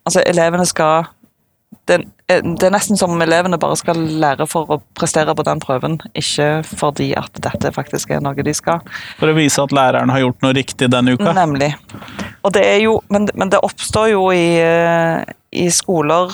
Altså, 0.00 0.22
elevene 0.26 0.64
skal 0.66 1.04
det, 1.86 1.98
det 2.30 2.66
er 2.66 2.70
nesten 2.72 2.96
som 2.98 3.10
om 3.14 3.22
elevene 3.24 3.58
bare 3.60 3.76
skal 3.78 3.98
lære 4.22 4.46
for 4.50 4.64
å 4.70 4.80
prestere 4.98 5.34
på 5.36 5.42
den 5.46 5.60
prøven, 5.62 5.94
ikke 6.14 6.48
fordi 6.68 7.08
at 7.18 7.30
dette 7.42 7.72
faktisk 7.74 8.10
er 8.14 8.20
noe 8.24 8.42
de 8.46 8.54
skal. 8.56 8.78
For 9.18 9.28
å 9.30 9.36
vise 9.36 9.62
at 9.62 9.72
læreren 9.74 10.10
har 10.12 10.20
gjort 10.22 10.42
noe 10.44 10.54
riktig 10.56 10.86
denne 10.92 11.12
uka. 11.16 11.32
Nemlig. 11.36 11.70
Og 12.46 12.50
det 12.54 12.64
er 12.66 12.80
jo, 12.84 12.92
men, 13.12 13.22
men 13.34 13.48
det 13.52 13.64
oppstår 13.66 14.06
jo 14.14 14.22
i, 14.34 14.48
eh, 14.62 15.18
i 15.50 15.70
skoler 15.74 16.26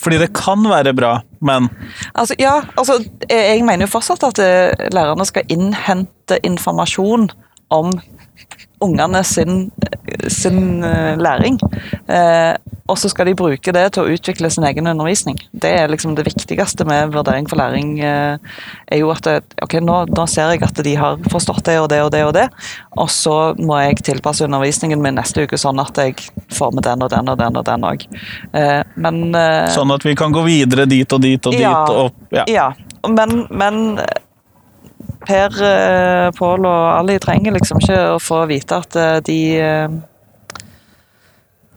Fordi 0.01 0.19
det 0.21 0.31
kan 0.37 0.63
være 0.65 0.93
bra, 0.97 1.19
men 1.41 1.69
Altså, 2.15 2.35
ja, 2.39 2.61
altså, 2.77 2.99
jeg 3.29 3.63
mener 3.65 3.85
jo 3.85 3.93
fortsatt 3.93 4.23
at 4.23 4.41
eh, 4.43 4.87
lærerne 4.93 5.25
skal 5.25 5.47
innhente 5.49 6.39
informasjon 6.43 7.29
om 7.69 7.93
ungene 8.79 9.23
sin, 9.23 9.71
sin 10.27 10.83
eh, 10.83 11.17
læring. 11.17 11.59
Eh, 12.07 12.55
og 12.89 12.97
så 12.97 13.09
skal 13.11 13.29
de 13.29 13.35
bruke 13.37 13.73
det 13.75 13.83
til 13.93 14.05
å 14.05 14.13
utvikle 14.15 14.49
sin 14.49 14.65
egen 14.65 14.89
undervisning. 14.89 15.37
Det 15.51 15.69
er 15.81 15.91
liksom 15.91 16.15
det 16.17 16.25
viktigste 16.25 16.87
med 16.89 17.13
vurdering 17.13 17.45
for 17.49 17.59
læring. 17.59 17.97
Eh, 18.01 18.39
er 18.89 19.01
jo 19.01 19.11
at 19.13 19.21
det, 19.27 19.35
ok, 19.61 19.77
nå, 19.85 19.99
nå 20.09 20.25
ser 20.31 20.55
jeg 20.55 20.63
at 20.65 20.81
de 20.85 20.95
har 20.97 21.19
forstått 21.29 21.65
det 21.69 21.77
og 21.81 21.89
det 21.91 22.01
og 22.05 22.11
det 22.15 22.23
og 22.25 22.33
det, 22.37 22.47
og 22.97 23.11
så 23.13 23.35
må 23.59 23.77
jeg 23.83 24.01
tilpasse 24.09 24.47
undervisningen 24.47 25.03
min 25.03 25.19
neste 25.19 25.45
uke 25.45 25.59
sånn 25.59 25.81
at 25.83 26.01
jeg 26.01 26.17
får 26.55 26.73
med 26.75 26.87
den 26.87 27.05
og 27.05 27.11
den 27.13 27.29
og 27.29 27.37
den 27.41 27.61
og 27.61 27.67
den 27.67 27.85
òg. 27.91 28.07
Eh, 28.57 28.81
men 28.95 29.21
sånn 29.75 29.93
at 29.93 30.07
vi 30.07 30.15
kan 30.17 30.33
gå 30.33 30.43
videre 30.47 30.87
dit 30.89 31.13
og 31.13 31.21
dit 31.21 31.45
og 31.45 31.53
dit. 31.53 31.61
Ja. 31.61 31.83
Og, 31.93 32.25
ja. 32.33 32.47
ja, 32.49 32.67
men, 33.07 33.43
men 33.51 33.99
Per, 35.27 35.63
eh, 35.63 36.29
Pål 36.37 36.65
og 36.65 36.85
Ali 36.99 37.17
trenger 37.19 37.55
liksom 37.55 37.81
ikke 37.81 37.99
å 38.13 38.21
få 38.23 38.45
vite 38.49 38.79
at 38.79 38.95
eh, 38.95 39.17
de 39.25 39.41
eh, 39.59 39.97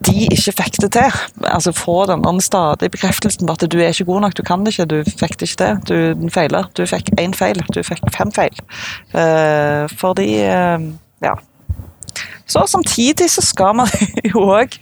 de 0.03 0.25
ikke 0.35 0.51
fikk 0.51 0.81
det 0.83 0.89
til. 0.97 1.19
Altså 1.47 1.71
Få 1.71 2.01
den 2.09 2.41
stadige 2.43 2.91
bekreftelsen 2.91 3.47
på 3.47 3.53
at 3.55 3.63
du 3.71 3.77
er 3.79 3.93
ikke 3.93 4.09
god 4.09 4.25
nok, 4.25 4.35
du 4.35 4.43
kan 4.43 4.65
det 4.65 4.73
ikke, 4.73 4.85
du 4.91 4.97
fikk 5.07 5.37
det 5.39 5.47
ikke 5.47 5.61
til. 5.61 5.79
Du 5.87 6.27
feiler. 6.33 6.67
Du 6.75 6.83
fikk 6.83 7.13
én 7.15 7.31
feil, 7.31 7.63
du 7.71 7.79
fikk 7.87 8.03
fem 8.11 8.31
feil. 8.35 8.59
Fordi 9.95 10.29
Ja. 11.23 11.37
Så 12.45 12.65
samtidig 12.67 13.29
så 13.31 13.41
skal 13.41 13.77
man 13.79 13.87
jo 14.33 14.43
òg, 14.51 14.75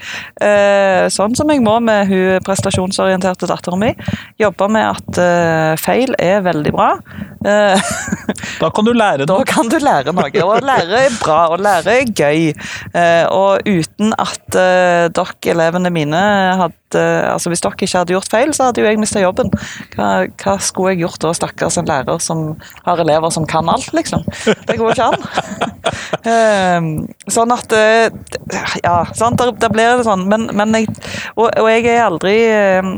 sånn 1.14 1.38
som 1.38 1.54
jeg 1.54 1.62
må 1.62 1.78
med 1.80 2.10
hun 2.10 2.42
prestasjonsorienterte 2.42 3.46
dattera 3.46 3.78
mi, 3.78 3.94
jobbe 4.42 4.68
med 4.74 4.90
at 4.90 5.78
feil 5.80 6.18
er 6.18 6.42
veldig 6.50 6.74
bra, 6.74 6.96
Da 8.62 8.70
kan 8.70 8.86
du 8.86 8.92
lære 8.94 9.26
noe. 9.26 9.42
Da 9.42 9.48
kan 9.48 9.70
du 9.72 9.78
lære 9.82 10.14
noe, 10.14 10.30
og 10.46 10.66
lære 10.66 11.06
er 11.08 11.18
bra, 11.22 11.40
og 11.54 11.62
lære 11.64 11.96
er 12.02 12.12
gøy. 12.14 12.52
Eh, 12.94 13.26
og 13.34 13.66
uten 13.66 14.14
at 14.22 14.58
eh, 14.60 15.08
dere, 15.14 15.38
elevene 15.56 15.94
mine, 15.94 16.22
hadde 16.62 16.78
Altså 16.92 17.48
hvis 17.48 17.62
dere 17.64 17.78
ikke 17.78 17.88
hadde 17.88 18.12
gjort 18.12 18.28
feil, 18.28 18.50
så 18.52 18.66
hadde 18.68 18.82
jo 18.84 18.88
jeg 18.90 19.00
mista 19.00 19.22
jobben. 19.24 19.48
Hva, 19.96 20.26
hva 20.44 20.58
skulle 20.60 20.92
jeg 20.92 21.06
gjort 21.06 21.22
da, 21.24 21.32
stakkars 21.38 21.78
en 21.80 21.88
lærer 21.88 22.20
som 22.20 22.42
har 22.84 23.00
elever 23.00 23.32
som 23.32 23.46
kan 23.48 23.70
alt, 23.72 23.94
liksom? 23.96 24.26
Det 24.68 24.76
går 24.76 24.92
ikke 24.92 25.12
an. 25.14 25.28
Eh, 26.22 26.84
sånn 27.34 27.52
at 27.56 27.72
eh, 27.74 28.12
Ja, 28.84 29.00
sant, 29.18 29.40
der, 29.40 29.50
der 29.58 29.72
blir 29.74 29.96
det 29.98 30.06
sånn. 30.06 30.28
Men, 30.30 30.46
men 30.54 30.76
jeg 30.78 30.92
og, 31.34 31.48
og 31.48 31.70
jeg 31.72 31.88
er 31.90 32.04
aldri 32.06 32.36
eh, 32.46 32.92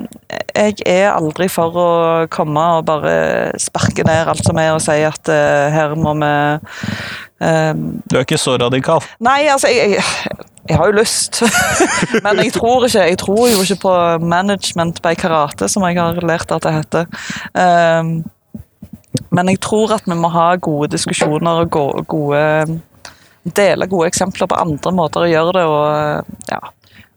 Jeg 0.52 0.76
er 0.90 1.14
aldri 1.14 1.48
for 1.52 1.80
å 1.80 1.88
komme 2.34 2.66
og 2.80 2.88
bare 2.90 3.14
sparke 3.62 4.04
ned 4.08 4.33
alt 4.34 4.44
som 4.46 4.60
er, 4.62 4.74
og 4.76 4.82
si 4.84 4.98
at 5.08 5.32
uh, 5.32 5.70
her 5.74 5.96
må 6.00 6.16
vi 6.20 6.34
eh, 7.46 7.72
Du 8.10 8.18
er 8.18 8.26
ikke 8.26 8.42
så 8.42 8.58
radikal. 8.62 9.04
Nei, 9.24 9.44
altså, 9.54 9.72
jeg, 9.72 9.98
jeg, 9.98 10.38
jeg 10.70 10.80
har 10.80 10.92
jo 10.92 11.00
lyst. 11.00 11.42
Men 12.26 12.40
jeg 12.44 12.54
tror 12.56 12.88
ikke 12.88 13.08
Jeg 13.10 13.20
tror 13.22 13.44
jo 13.52 13.64
ikke 13.64 13.82
på 13.84 13.96
management 14.24 15.02
by 15.04 15.16
karate, 15.20 15.68
som 15.72 15.86
jeg 15.88 16.00
har 16.00 16.22
lært 16.24 16.52
at 16.56 16.64
det 16.66 16.78
heter. 16.82 17.28
Um, 17.54 18.16
men 19.34 19.50
jeg 19.50 19.60
tror 19.62 19.94
at 19.94 20.08
vi 20.10 20.16
må 20.18 20.30
ha 20.34 20.54
gode 20.62 20.92
diskusjoner 20.94 21.64
og 21.64 21.72
go- 21.74 22.04
gode 22.10 22.80
Dele 23.44 23.88
gode 23.92 24.08
eksempler 24.08 24.48
på 24.48 24.56
andre 24.56 24.94
måter 24.96 25.26
å 25.26 25.28
gjøre 25.28 25.54
det. 25.58 25.64
Og, 25.68 26.46
ja. 26.48 26.60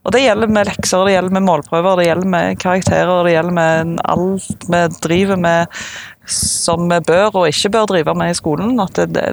og 0.03 0.11
det 0.11 0.25
gjelder 0.25 0.51
med 0.51 0.67
lekser, 0.67 1.05
det 1.07 1.13
gjelder 1.13 1.35
med 1.37 1.45
målprøver, 1.47 2.01
det 2.01 2.07
gjelder 2.09 2.31
med 2.33 2.59
karakterer, 2.59 3.21
det 3.23 3.35
gjelder 3.37 3.55
med 3.55 3.93
alt 4.03 4.67
vi 4.67 4.81
driver 5.05 5.39
med 5.39 5.79
som 6.27 6.87
vi 6.91 6.99
bør 7.07 7.41
og 7.41 7.47
ikke 7.49 7.71
bør 7.75 7.87
drive 7.91 8.15
med 8.17 8.33
i 8.33 8.37
skolen. 8.37 8.79
At 8.83 8.99
det, 8.99 9.09
det, 9.15 9.27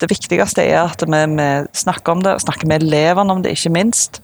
det 0.00 0.08
viktigste 0.10 0.64
er 0.64 0.82
at 0.84 1.04
vi, 1.04 1.20
vi 1.36 1.48
snakker 1.76 2.14
om 2.14 2.24
det, 2.24 2.38
snakker 2.44 2.68
med 2.70 2.84
elevene 2.86 3.36
om 3.36 3.42
det, 3.44 3.56
ikke 3.56 3.74
minst. 3.74 4.22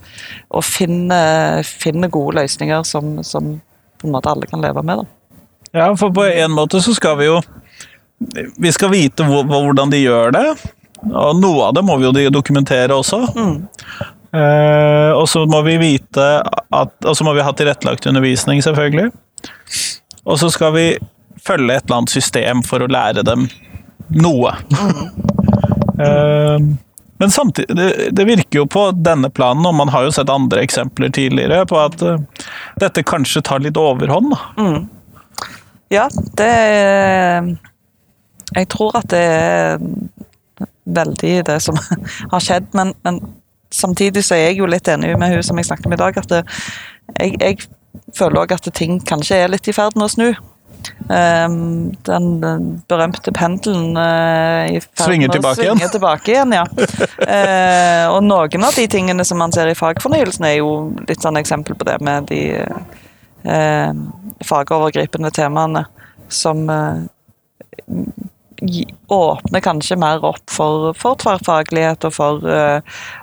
Og 0.51 0.65
finner, 0.65 1.63
finner 1.67 2.13
gode 2.13 2.41
løsninger 2.41 2.85
som, 2.89 3.19
som 3.27 3.57
på 4.01 4.09
en 4.09 4.17
måte 4.17 4.33
alle 4.33 4.49
kan 4.49 4.65
leve 4.65 4.85
med. 4.87 5.03
Da. 5.03 5.41
Ja, 5.77 5.91
for 5.99 6.15
på 6.15 6.25
en 6.29 6.57
måte 6.57 6.81
så 6.85 6.95
skal 6.97 7.19
vi 7.21 7.27
jo 7.29 7.41
Vi 8.57 8.71
skal 8.73 8.89
vite 8.95 9.27
hvor, 9.29 9.45
hvordan 9.45 9.91
de 9.93 9.99
gjør 10.01 10.33
det. 10.33 10.47
Og 11.05 11.37
noe 11.37 11.67
av 11.69 11.75
det 11.77 11.83
må 11.85 11.99
vi 12.01 12.07
jo 12.09 12.31
dokumentere 12.33 12.97
også. 12.97 13.27
Eh, 14.37 15.11
og 15.13 15.27
så 15.31 15.45
må 15.49 15.61
vi 15.65 15.77
vite 15.81 16.25
at 16.45 17.07
Og 17.07 17.15
så 17.17 17.25
må 17.25 17.33
vi 17.37 17.45
ha 17.45 17.53
tilrettelagt 17.57 18.09
undervisning, 18.09 18.63
selvfølgelig. 18.65 19.13
Og 20.27 20.41
så 20.41 20.51
skal 20.51 20.75
vi 20.75 20.87
følge 21.47 21.77
et 21.77 21.87
eller 21.87 22.03
annet 22.03 22.17
system 22.17 22.65
for 22.67 22.83
å 22.83 22.91
lære 22.91 23.25
dem 23.27 23.47
noe. 24.15 24.55
Eh, 25.97 26.59
men 27.19 27.31
samtidig, 27.31 27.77
det, 27.77 28.09
det 28.13 28.25
virker 28.29 28.59
jo 28.59 28.67
på 28.69 28.91
denne 28.93 29.31
planen, 29.33 29.65
og 29.67 29.75
man 29.75 29.89
har 29.89 30.05
jo 30.05 30.13
sett 30.13 30.31
andre 30.33 30.61
eksempler 30.67 31.09
tidligere, 31.09 31.65
på 31.69 31.79
at 31.81 32.03
eh, 32.05 32.21
dette 32.83 33.05
kanskje 33.09 33.45
tar 33.47 33.65
litt 33.65 33.81
overhånd. 33.81 34.35
Da. 34.35 34.75
Ja, 35.89 36.09
det 36.37 36.53
Jeg 38.57 38.69
tror 38.73 38.97
at 38.99 39.09
det 39.11 39.23
er 39.23 39.79
veldig 40.85 41.33
det 41.47 41.61
som 41.65 41.79
har 42.33 42.43
skjedd, 42.43 42.69
men, 42.75 42.93
men 43.07 43.21
samtidig 43.75 44.25
så 44.25 44.37
er 44.37 44.51
jeg 44.51 44.61
jo 44.61 44.69
litt 44.71 44.89
enig 44.89 45.15
med 45.19 45.33
hun 45.33 45.43
som 45.47 45.59
jeg 45.59 45.71
snakket 45.71 45.89
med 45.91 45.99
i 45.99 46.05
dag, 46.05 46.21
at 46.21 46.29
det, 46.35 46.43
jeg, 47.17 47.41
jeg 47.41 48.13
føler 48.17 48.43
òg 48.43 48.53
at 48.55 48.69
ting 48.77 49.01
kanskje 49.01 49.41
er 49.41 49.51
litt 49.53 49.69
i 49.69 49.75
ferd 49.77 49.97
med 49.97 50.09
å 50.09 50.13
snu. 50.13 50.29
Um, 51.07 51.93
den, 52.09 52.29
berømte 52.91 53.33
pendelen 53.35 53.97
uh, 53.99 54.67
i 54.71 54.81
Svinger 55.01 55.33
tilbake 55.33 55.61
svinge 55.61 55.89
tilbake 55.93 56.33
igjen. 56.35 56.55
ja. 56.57 56.67
uh, 56.67 58.05
og 58.15 58.21
noen 58.27 58.67
av 58.67 58.77
de 58.77 58.87
tingene 58.91 59.27
som 59.27 59.41
man 59.43 59.55
ser 59.55 59.71
i 59.71 59.79
fagfornyelsen, 59.79 60.49
er 60.49 60.59
jo 60.61 60.71
litt 61.09 61.23
sånn 61.25 61.39
eksempel 61.41 61.79
på 61.79 61.89
det 61.89 61.99
med 62.05 62.31
de 62.31 62.43
uh, 62.63 63.93
fagovergripende 64.45 65.31
temaene 65.31 65.87
som 66.29 66.71
eh, 66.71 67.03
åpner 69.09 69.61
kanskje 69.61 69.97
mer 69.97 70.25
opp 70.25 70.51
for, 70.51 70.93
for 70.99 71.19
tverrfaglighet 71.21 72.07
og 72.09 72.15
for 72.17 72.47
uh, 72.49 72.81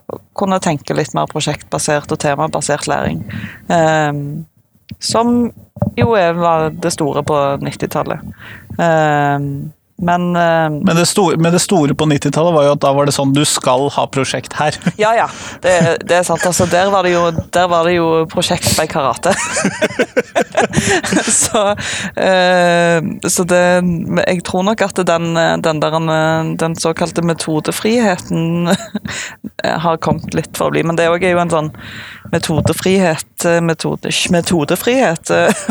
å 0.08 0.20
kunne 0.38 0.60
tenke 0.64 0.96
litt 0.96 1.16
mer 1.18 1.28
prosjektbasert 1.32 2.14
og 2.14 2.22
temabasert 2.22 2.88
læring. 2.88 3.24
Eh, 3.68 4.12
som 5.04 5.52
jo 6.00 6.14
var 6.40 6.70
det 6.70 6.92
store 6.92 7.24
på 7.28 7.40
90-tallet. 7.62 8.20
Eh, 8.80 9.40
men 10.02 10.36
uh, 10.36 10.70
Men 10.74 10.96
det, 10.98 11.06
store, 11.08 11.38
men 11.38 11.54
det 11.54 11.62
store 11.62 11.94
på 11.96 12.06
90-tallet 12.10 12.56
var 12.56 12.66
jo 12.68 12.72
at 12.76 12.82
da 12.84 12.92
var 12.96 13.06
det 13.08 13.14
sånn 13.16 13.34
du 13.36 13.44
skal 13.48 13.90
ha 13.94 14.06
prosjekt 14.12 14.56
her. 14.58 14.78
Ja, 15.04 15.14
ja. 15.18 15.28
Det, 15.64 15.74
det 16.08 16.18
er 16.20 16.26
sant. 16.28 16.46
Altså, 16.46 16.66
der 16.70 16.90
var 16.94 17.06
det 17.06 17.14
jo, 17.14 17.24
der 17.54 17.68
var 17.72 17.88
det 17.88 17.96
jo 17.98 18.08
prosjekt 18.32 18.74
by 18.78 18.88
karate. 18.90 19.34
så 21.44 21.64
uh, 21.74 23.00
så 23.30 23.46
det 23.48 23.64
Jeg 24.28 24.44
tror 24.48 24.64
nok 24.68 24.82
at 24.86 25.02
den, 25.08 25.34
den, 25.64 25.82
der, 25.84 26.00
den 26.60 26.76
såkalte 26.80 27.22
metodefriheten 27.26 28.70
har 29.64 29.98
kommet 30.04 30.34
litt 30.38 30.58
for 30.58 30.70
å 30.70 30.74
bli. 30.74 30.84
Men 30.86 30.98
det 31.00 31.10
òg 31.12 31.24
er 31.26 31.36
jo 31.36 31.42
en 31.44 31.54
sånn 31.54 31.72
metodefrihet 32.34 33.46
metode, 33.62 34.12
Metodefrihet. 34.32 35.30
eh, 35.30 35.68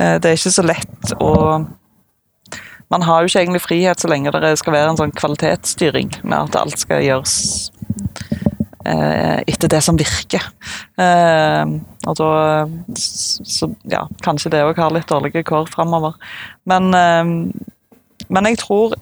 eh, 0.00 0.18
Det 0.20 0.30
er 0.30 0.38
ikke 0.38 0.54
så 0.54 0.64
lett 0.66 1.12
å 1.20 1.32
man 2.92 3.02
har 3.02 3.22
jo 3.22 3.30
ikke 3.30 3.42
egentlig 3.42 3.64
frihet 3.64 4.00
så 4.00 4.10
lenge 4.10 4.32
det 4.34 4.56
skal 4.60 4.76
være 4.76 4.92
en 4.92 5.00
sånn 5.00 5.14
kvalitetsstyring 5.16 6.12
med 6.22 6.36
at 6.38 6.58
alt 6.60 6.78
skal 6.78 7.02
gjøres 7.02 7.36
eh, 8.86 9.42
etter 9.46 9.72
det 9.72 9.82
som 9.82 9.98
virker. 9.98 10.44
Eh, 11.02 11.74
og 12.06 12.18
da 12.20 12.30
Så 12.96 13.72
ja, 13.90 14.06
kanskje 14.22 14.52
det 14.54 14.62
òg 14.64 14.78
har 14.78 14.94
litt 14.94 15.10
dårlige 15.10 15.42
kår 15.46 15.66
framover. 15.72 16.14
Men, 16.64 16.94
eh, 16.94 17.24
men 18.28 18.50
jeg 18.50 18.62
tror 18.62 18.94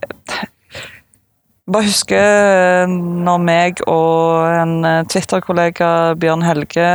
bare 1.65 1.89
husker 1.89 2.89
når 2.89 3.39
meg 3.41 3.85
og 3.89 4.45
en 4.53 4.85
eh, 4.85 5.05
Twitter-kollega, 5.09 6.15
Bjørn 6.21 6.45
Helge, 6.45 6.89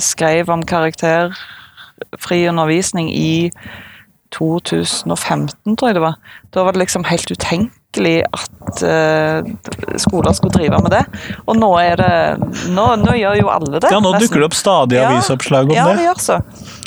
skrev 0.00 0.48
om 0.52 0.64
karakterfri 0.64 2.38
undervisning 2.48 3.10
i 3.12 3.50
2015, 4.36 5.76
tror 5.76 5.90
jeg 5.90 5.98
det 5.98 6.04
var. 6.04 6.20
Da 6.54 6.64
var 6.66 6.74
det 6.76 6.84
liksom 6.84 7.04
helt 7.08 7.30
utenkelig 7.30 8.14
at 8.34 8.82
uh, 8.82 9.46
skoler 10.02 10.34
skulle 10.34 10.54
drive 10.56 10.80
med 10.82 10.94
det. 10.96 11.02
Og 11.46 11.58
nå 11.58 11.68
er 11.78 12.00
det 12.00 12.14
Nå, 12.74 12.86
nå 13.02 13.14
gjør 13.18 13.38
jo 13.38 13.50
alle 13.54 13.78
det. 13.78 13.90
Ja, 13.92 14.00
nå 14.02 14.10
nesten. 14.14 14.26
dukker 14.26 14.42
det 14.42 14.48
opp 14.50 14.56
stadig 14.58 14.98
Ja, 14.98 15.10
avisoppslag 15.12 15.70
om 15.70 15.76
ja, 15.76 15.86
det 15.92 16.00
det. 16.00 16.08
gjør 16.08 16.24
så. 16.24 16.40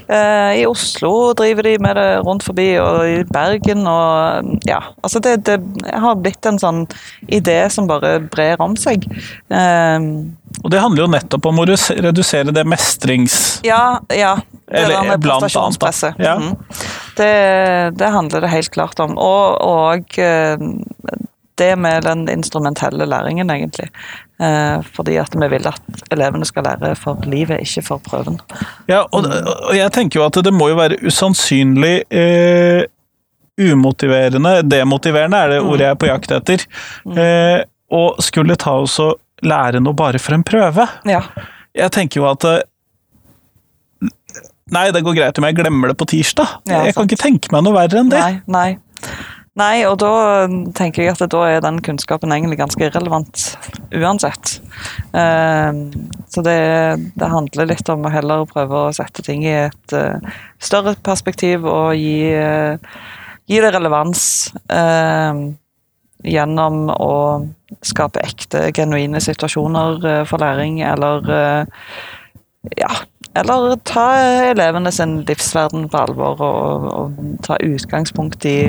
Uh, 0.07 0.53
I 0.55 0.65
Oslo 0.67 1.11
driver 1.35 1.67
de 1.67 1.73
med 1.83 1.97
det 1.99 2.07
rundt 2.23 2.45
forbi, 2.47 2.67
og 2.79 3.01
i 3.07 3.17
Bergen 3.27 3.87
og 3.91 4.53
Ja. 4.67 4.81
Altså, 5.03 5.19
det, 5.23 5.37
det 5.47 5.57
har 5.91 6.19
blitt 6.19 6.47
en 6.47 6.59
sånn 6.59 6.85
idé 7.27 7.59
som 7.71 7.87
bare 7.89 8.17
brer 8.31 8.59
om 8.63 8.75
seg. 8.79 9.03
Uh, 9.51 10.27
Og 10.63 10.71
det 10.71 10.79
handler 10.83 11.05
jo 11.05 11.09
nettopp 11.11 11.49
om 11.51 11.59
å 11.63 11.67
redusere 11.67 12.55
det 12.55 12.63
mestrings... 12.67 13.59
ja, 13.67 13.99
ja. 14.15 14.37
Det 14.67 14.81
Eller 14.83 15.15
blant 15.23 15.45
annet. 15.55 16.17
Ja. 16.19 16.33
Det, 17.17 17.97
det 17.97 18.11
handler 18.13 18.45
det 18.45 18.53
helt 18.53 18.71
klart 18.75 18.99
om. 19.03 19.17
Og, 19.17 19.57
og 19.61 20.19
eh, 20.21 20.57
det 21.57 21.71
med 21.75 22.05
den 22.05 22.27
instrumentelle 22.29 23.05
læringen, 23.05 23.49
egentlig. 23.49 23.89
Eh, 24.41 24.83
fordi 24.93 25.17
at 25.17 25.33
vi 25.33 25.47
vil 25.49 25.67
at 25.67 26.03
elevene 26.13 26.45
skal 26.45 26.67
lære 26.69 26.93
for 26.95 27.23
livet, 27.25 27.63
ikke 27.65 27.81
for 27.87 28.03
prøven. 28.05 28.39
Ja, 28.89 29.03
og, 29.11 29.25
og 29.69 29.73
jeg 29.77 29.91
tenker 29.95 30.19
jo 30.19 30.27
at 30.27 30.37
det 30.45 30.53
må 30.53 30.69
jo 30.69 30.77
være 30.77 30.99
usannsynlig 31.05 31.95
eh, 32.13 32.85
umotiverende, 33.57 34.61
demotiverende 34.69 35.37
er 35.37 35.55
det 35.55 35.61
ordet 35.61 35.87
jeg 35.87 35.95
er 35.95 36.01
på 36.01 36.09
jakt 36.11 36.33
etter, 36.35 36.65
eh, 37.17 37.59
og 37.97 38.21
skulle 38.21 38.57
ta 38.59 38.75
oss 38.83 38.99
og 39.01 39.17
lære 39.45 39.81
noe 39.81 39.97
bare 39.97 40.21
for 40.21 40.37
en 40.37 40.45
prøve. 40.45 40.85
Ja. 41.09 41.23
Jeg 41.77 41.93
tenker 41.95 42.21
jo 42.21 42.29
at 42.29 42.45
eh, 42.45 42.61
Nei, 44.75 44.89
det 44.91 45.03
går 45.05 45.15
greit 45.15 45.39
om 45.39 45.47
jeg 45.47 45.57
glemmer 45.57 45.91
det 45.91 45.97
på 45.99 46.07
tirsdag. 46.11 46.59
Ja, 46.67 46.83
jeg 46.87 46.95
kan 46.97 47.07
ikke 47.07 47.23
tenke 47.23 47.51
meg 47.55 47.65
noe 47.65 47.75
verre 47.77 48.01
enn 48.01 48.11
det. 48.11 48.19
Nei, 48.19 48.39
nei. 48.51 48.69
Nei, 49.57 49.81
og 49.89 49.95
da 49.97 50.45
tenker 50.77 51.01
jeg 51.01 51.15
at 51.15 51.31
da 51.33 51.39
er 51.49 51.63
den 51.65 51.79
kunnskapen 51.81 52.29
egentlig 52.35 52.59
ganske 52.59 52.83
irrelevant 52.85 53.45
uansett. 53.95 54.59
Eh, 55.17 55.79
så 56.29 56.43
det, 56.45 56.57
det 57.17 57.29
handler 57.31 57.71
litt 57.71 57.89
om 57.89 58.05
å 58.05 58.11
heller 58.13 58.45
prøve 58.51 58.83
å 58.83 58.91
sette 58.93 59.25
ting 59.25 59.47
i 59.47 59.55
et 59.63 59.95
eh, 59.97 60.35
større 60.61 60.93
perspektiv 61.01 61.65
og 61.65 61.95
gi, 61.97 62.29
eh, 62.37 62.77
gi 63.49 63.63
det 63.63 63.73
relevans. 63.73 64.27
eh, 64.69 65.47
gjennom 66.27 66.87
å 66.89 67.13
skape 67.85 68.23
ekte, 68.25 68.71
genuine 68.75 69.19
situasjoner 69.21 70.05
eh, 70.05 70.23
for 70.25 70.41
læring, 70.41 70.79
eller 70.81 71.29
ja, 72.73 72.89
eller 73.39 73.75
ta 73.87 74.05
elevene 74.51 74.91
sin 74.93 75.19
livsverden 75.27 75.87
på 75.91 76.03
alvor 76.05 76.41
og, 76.43 76.87
og 76.91 77.33
ta 77.45 77.57
utgangspunkt 77.63 78.45
i, 78.49 78.59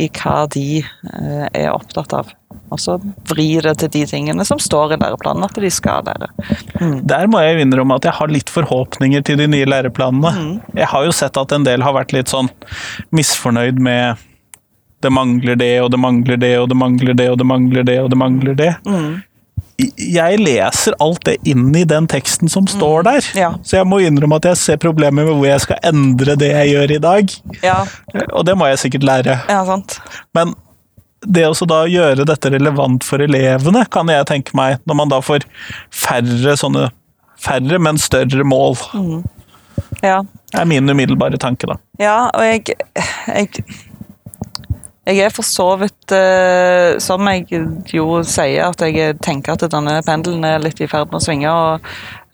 i 0.00 0.08
hva 0.18 0.44
de 0.54 0.66
eh, 0.80 1.46
er 1.50 1.70
opptatt 1.72 2.16
av. 2.16 2.32
Og 2.72 2.80
så 2.80 2.96
vri 3.30 3.48
det 3.62 3.76
til 3.82 3.90
de 3.94 4.04
tingene 4.10 4.44
som 4.46 4.60
står 4.62 4.94
i 4.94 5.00
læreplanen 5.00 5.46
at 5.46 5.58
de 5.60 5.70
skal 5.72 6.06
lære. 6.06 6.30
Mm. 6.80 7.00
Der 7.06 7.28
må 7.30 7.42
jeg 7.44 7.62
innrømme 7.62 7.98
at 7.98 8.08
jeg 8.08 8.16
har 8.18 8.32
litt 8.32 8.50
forhåpninger 8.50 9.24
til 9.26 9.38
de 9.42 9.48
nye 9.50 9.68
læreplanene. 9.68 10.32
Mm. 10.34 10.54
Jeg 10.80 10.90
har 10.90 11.06
jo 11.06 11.14
sett 11.14 11.38
at 11.40 11.54
en 11.54 11.66
del 11.66 11.84
har 11.86 11.96
vært 11.96 12.14
litt 12.16 12.32
sånn 12.32 12.50
misfornøyd 13.14 13.82
med 13.82 14.22
det 15.04 15.12
mangler 15.12 15.58
det, 15.60 15.74
og 15.84 15.90
det 15.92 16.00
mangler 16.00 16.40
det, 16.40 16.54
og 16.62 16.68
det 16.70 16.76
mangler 16.80 17.16
det, 17.18 17.28
og 17.30 17.38
det 17.38 17.46
mangler 17.46 17.86
det, 17.86 17.98
og 18.00 18.10
det 18.10 18.18
mangler 18.18 18.58
det. 18.58 18.72
Mm. 18.88 19.10
Jeg 19.78 20.38
leser 20.38 20.94
alt 21.02 21.24
det 21.26 21.38
inn 21.50 21.72
i 21.74 21.82
den 21.84 22.06
teksten 22.06 22.48
som 22.50 22.66
står 22.70 23.02
der, 23.08 23.26
Ja. 23.34 23.48
så 23.66 23.78
jeg 23.80 23.86
må 23.90 23.98
innrømme 24.04 24.36
at 24.38 24.44
jeg 24.52 24.56
ser 24.60 24.76
problemer 24.76 25.24
med 25.26 25.34
hvor 25.34 25.46
jeg 25.48 25.60
skal 25.64 25.80
endre 25.82 26.36
det 26.38 26.50
jeg 26.52 26.68
gjør 26.76 26.94
i 26.94 26.98
dag. 27.02 27.32
Ja, 27.64 27.80
Og 28.32 28.44
det 28.46 28.54
må 28.56 28.68
jeg 28.70 28.78
sikkert 28.78 29.02
lære. 29.08 29.40
ja, 29.48 29.64
sant. 29.66 29.98
Men 30.34 30.54
det 31.26 31.42
å 31.48 31.66
da 31.66 31.84
gjøre 31.88 32.24
dette 32.28 32.50
relevant 32.52 33.02
for 33.02 33.18
elevene, 33.18 33.86
kan 33.90 34.06
jeg 34.12 34.26
tenke 34.26 34.54
meg, 34.54 34.78
når 34.86 34.94
man 34.94 35.08
da 35.08 35.20
får 35.20 35.42
færre 35.90 36.56
sånne 36.60 36.90
Færre, 37.44 37.78
men 37.78 37.98
større 37.98 38.44
mål, 38.46 38.76
Ja. 40.02 40.22
er 40.54 40.64
min 40.64 40.88
umiddelbare 40.88 41.36
tanke, 41.36 41.66
da. 41.66 41.74
Ja, 42.00 42.30
og 42.32 42.40
jeg, 42.40 42.64
jeg 43.26 43.48
Jeg 45.04 45.20
er 45.20 45.32
for 45.34 45.44
så 45.44 45.66
vidt 45.76 46.12
eh, 46.16 46.96
Som 47.02 47.28
jeg 47.28 47.48
jo 47.92 48.22
sier, 48.24 48.70
at 48.70 48.80
jeg 48.80 49.18
tenker 49.24 49.52
at 49.52 49.66
denne 49.72 49.98
pendelen 50.06 50.44
er 50.48 50.62
litt 50.64 50.80
i 50.80 50.88
ferd 50.88 51.10
med 51.12 51.20
å 51.20 51.24
svinge. 51.24 51.50
og 51.50 51.88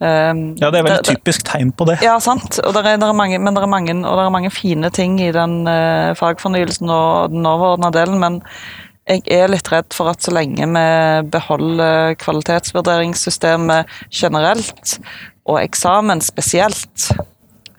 ehm, 0.06 0.42
Ja, 0.60 0.70
det 0.70 0.78
er 0.78 0.86
veldig 0.86 1.00
det- 1.02 1.16
typisk 1.16 1.42
tegn 1.48 1.72
på 1.74 1.86
det. 1.90 1.98
Ja, 2.04 2.18
sant. 2.22 2.60
Og 2.64 2.74
der 2.74 2.92
er, 2.92 3.00
der 3.02 3.08
er 3.10 3.18
mange, 3.18 3.40
men 3.40 3.54
det 3.54 3.62
er 3.64 3.72
mange, 3.74 3.96
og 4.06 4.16
det 4.18 4.26
er 4.26 4.36
mange 4.36 4.50
fine 4.54 4.90
ting 4.90 5.18
i 5.20 5.32
den 5.34 5.66
eh, 5.66 6.14
fagfornyelsen 6.14 6.90
og 6.90 7.34
den 7.34 7.46
overordna 7.46 7.90
delen, 7.90 8.20
men 8.22 8.40
jeg 9.08 9.24
er 9.34 9.48
litt 9.50 9.66
redd 9.72 9.90
for 9.96 10.12
at 10.12 10.22
så 10.22 10.30
lenge 10.30 10.62
vi 10.70 11.30
beholder 11.32 12.14
kvalitetsvurderingssystemet 12.22 13.86
generelt, 14.14 15.00
og 15.50 15.58
eksamen 15.64 16.20
spesielt, 16.22 17.10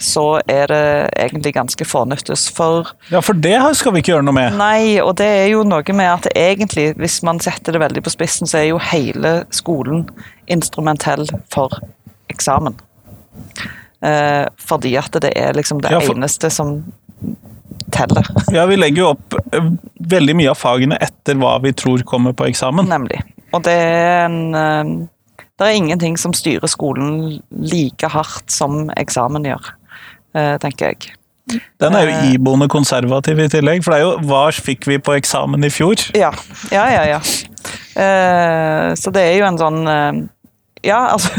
så 0.01 0.41
er 0.49 0.67
det 0.71 0.81
egentlig 1.21 1.53
ganske 1.55 1.85
fornyttes 1.85 2.47
For 2.57 2.89
Ja, 3.13 3.21
for 3.21 3.37
det 3.37 3.55
skal 3.77 3.93
vi 3.93 4.01
ikke 4.01 4.15
gjøre 4.15 4.25
noe 4.25 4.33
med. 4.37 4.57
Nei, 4.57 4.97
og 5.03 5.15
det 5.21 5.27
er 5.43 5.47
jo 5.53 5.61
noe 5.67 5.93
med 5.95 6.09
at 6.09 6.27
egentlig, 6.35 6.89
hvis 6.97 7.19
man 7.27 7.39
setter 7.43 7.75
det 7.77 7.81
veldig 7.83 8.03
på 8.05 8.13
spissen, 8.13 8.49
så 8.49 8.57
er 8.63 8.69
jo 8.71 8.79
hele 8.91 9.35
skolen 9.53 10.07
instrumentell 10.51 11.27
for 11.53 11.77
eksamen. 12.33 12.75
Eh, 14.01 14.47
fordi 14.57 14.95
at 14.97 15.13
det 15.21 15.33
er 15.37 15.53
liksom 15.53 15.81
det 15.81 15.91
Ja, 15.93 15.99
for- 16.01 16.15
eneste 16.17 16.49
som 16.49 16.79
teller, 17.91 18.25
Ja, 18.55 18.65
Vi 18.65 18.75
legger 18.79 18.97
jo 19.03 19.09
opp 19.13 19.35
eh, 19.53 19.69
veldig 20.01 20.35
mye 20.39 20.49
av 20.49 20.57
fagene 20.57 20.97
etter 21.01 21.35
hva 21.37 21.59
vi 21.61 21.71
tror 21.73 22.01
kommer 22.03 22.33
på 22.33 22.47
eksamen. 22.49 22.87
nemlig. 22.89 23.21
Og 23.53 23.63
det 23.63 23.73
er 23.77 24.25
en 24.25 24.55
eh, 24.55 25.07
Det 25.59 25.67
er 25.67 25.75
ingenting 25.77 26.17
som 26.17 26.33
styrer 26.33 26.65
skolen 26.67 27.41
like 27.51 28.07
hardt 28.09 28.49
som 28.49 28.89
eksamen 28.97 29.43
gjør, 29.45 29.67
tenker 30.33 30.93
jeg. 30.93 31.11
Den 31.81 31.95
er 31.97 32.05
jo 32.05 32.11
Eh. 32.15 32.33
iboende 32.35 32.67
konservativ 32.71 33.39
i 33.39 33.47
tillegg, 33.51 33.83
for 33.83 33.91
det 33.91 33.99
er 33.99 34.05
jo 34.05 34.27
hva 34.29 34.43
fikk 34.55 34.85
vi 34.87 34.97
på 35.03 35.17
eksamen 35.17 35.65
i 35.67 35.69
fjor? 35.73 35.99
Ja, 36.15 36.29
ja, 36.71 36.85
ja. 36.93 37.03
ja. 37.17 37.19
Eh, 37.99 38.93
så 38.95 39.11
det 39.11 39.21
er 39.27 39.35
jo 39.41 39.45
en 39.49 39.57
sånn 39.59 39.81
eh, 39.87 40.21
Ja, 40.87 41.01
altså 41.13 41.29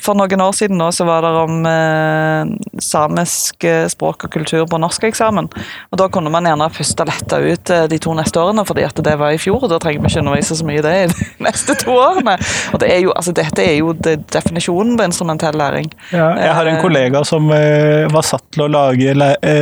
For 0.00 0.16
noen 0.16 0.40
år 0.40 0.54
siden 0.56 0.78
nå 0.80 0.88
så 0.94 1.04
var 1.04 1.24
det 1.24 1.30
om 1.42 1.66
eh, 1.68 2.52
samisk 2.82 3.64
eh, 3.68 3.84
språk 3.92 4.26
og 4.26 4.32
kultur 4.32 4.64
på 4.68 4.80
norskeksamen. 4.80 5.50
Og 5.92 6.00
da 6.00 6.08
kunne 6.12 6.32
man 6.32 6.48
gjerne 6.48 6.68
puste 6.72 7.06
letta 7.08 7.38
ut 7.42 7.72
eh, 7.72 7.84
de 7.92 7.98
to 8.02 8.14
neste 8.16 8.40
årene, 8.40 8.64
fordi 8.68 8.86
at 8.88 9.02
det 9.04 9.14
var 9.20 9.34
i 9.34 9.40
fjor. 9.40 9.60
og 9.62 9.72
Da 9.72 9.80
trenger 9.82 10.02
vi 10.02 10.12
ikke 10.12 10.24
undervise 10.24 10.56
så 10.58 10.66
mye 10.68 10.80
i 10.80 10.84
det 10.86 10.94
i 11.02 11.06
de 11.12 11.28
neste 11.48 11.76
to 11.82 11.94
årene. 11.96 12.38
Og 12.72 12.82
det 12.82 12.90
er 12.94 13.04
jo, 13.04 13.12
altså 13.16 13.36
Dette 13.36 13.64
er 13.64 13.76
jo 13.78 13.92
det, 13.96 14.18
definisjonen 14.32 14.96
på 14.98 15.08
instrumentell 15.10 15.56
læring. 15.60 15.92
Ja, 16.12 16.32
jeg 16.40 16.56
har 16.58 16.66
en 16.66 16.72
Eh. 16.72 16.82
kollega 16.82 17.24
som 17.24 17.50
eh, 17.52 18.08
var 18.12 18.24
satt 18.26 18.44
til 18.54 18.64
å 18.64 18.70
lage 18.72 19.12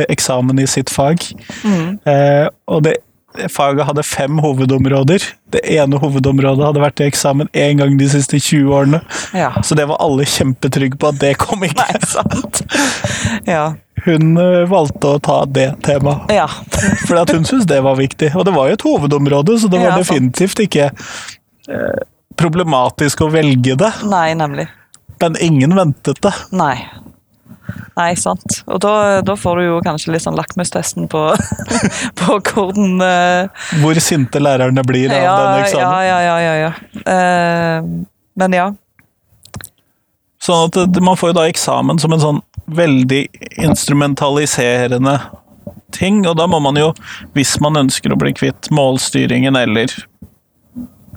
eksamen 0.09 0.59
i 0.59 0.67
sitt 0.69 0.89
fag. 0.89 1.23
Mm. 1.63 1.99
Eh, 2.07 2.47
og 2.71 2.83
det 2.87 2.97
faget 3.51 3.85
hadde 3.87 4.03
fem 4.03 4.39
hovedområder. 4.43 5.23
Det 5.53 5.61
ene 5.75 5.99
hovedområdet 6.01 6.65
hadde 6.67 6.83
vært 6.83 7.03
i 7.03 7.07
eksamen 7.09 7.49
én 7.57 7.79
gang 7.81 7.95
de 7.99 8.09
siste 8.11 8.39
20 8.39 8.73
årene. 8.75 9.01
Ja. 9.37 9.53
Så 9.63 9.77
det 9.79 9.87
var 9.89 10.01
alle 10.03 10.27
kjempetrygge 10.27 10.99
på 11.01 11.11
at 11.11 11.21
det 11.21 11.35
kom 11.41 11.63
ikke. 11.67 11.85
Nei, 11.85 12.01
sant. 12.07 12.63
Ja. 13.47 13.73
Hun 14.05 14.37
eh, 14.41 14.63
valgte 14.69 15.15
å 15.15 15.21
ta 15.21 15.43
det 15.45 15.67
temaet. 15.85 16.31
ja. 16.33 16.47
for 17.07 17.19
hun 17.21 17.45
syntes 17.45 17.67
det 17.69 17.81
var 17.85 17.99
viktig. 17.99 18.33
Og 18.35 18.47
det 18.47 18.55
var 18.55 18.69
jo 18.69 18.79
et 18.79 18.87
hovedområde, 18.87 19.59
så 19.61 19.69
det 19.71 19.81
var 19.83 19.99
definitivt 19.99 20.63
ikke 20.65 20.89
eh, 20.91 22.03
problematisk 22.39 23.25
å 23.25 23.31
velge 23.33 23.77
det. 23.79 23.91
Nei, 24.09 24.31
nemlig. 24.37 24.67
Men 25.21 25.37
ingen 25.43 25.75
ventet 25.77 26.21
det. 26.25 26.33
Nei. 26.57 26.75
Nei, 27.97 28.11
sant. 28.19 28.61
Og 28.67 28.79
da, 28.83 28.93
da 29.25 29.35
får 29.39 29.59
du 29.59 29.65
jo 29.65 29.79
kanskje 29.85 30.13
litt 30.15 30.25
sånn 30.25 30.37
lakmustesten 30.39 31.09
på, 31.11 31.23
på 32.21 32.37
hvordan 32.51 33.03
uh, 33.03 33.65
Hvor 33.81 33.99
sinte 34.03 34.41
lærerne 34.41 34.83
blir 34.87 35.11
av 35.11 35.25
ja, 35.25 35.33
denne 35.41 35.65
eksamen. 35.65 36.05
ja, 36.07 36.19
ja, 36.25 36.37
ja, 36.45 36.53
ja. 36.61 36.71
Eh, 37.15 37.89
men 38.41 38.55
ja. 38.55 38.69
Sånn 40.41 40.71
at 40.71 41.01
man 41.03 41.19
får 41.19 41.33
jo 41.33 41.37
da 41.37 41.49
eksamen 41.51 41.99
som 42.01 42.15
en 42.15 42.23
sånn 42.23 42.41
veldig 42.71 43.25
instrumentaliserende 43.61 45.17
ting, 45.91 46.21
og 46.27 46.37
da 46.39 46.47
må 46.47 46.61
man 46.63 46.77
jo, 46.79 46.91
hvis 47.35 47.57
man 47.63 47.77
ønsker 47.83 48.13
å 48.13 48.19
bli 48.19 48.31
kvitt 48.37 48.71
målstyringen 48.73 49.57
eller 49.59 49.91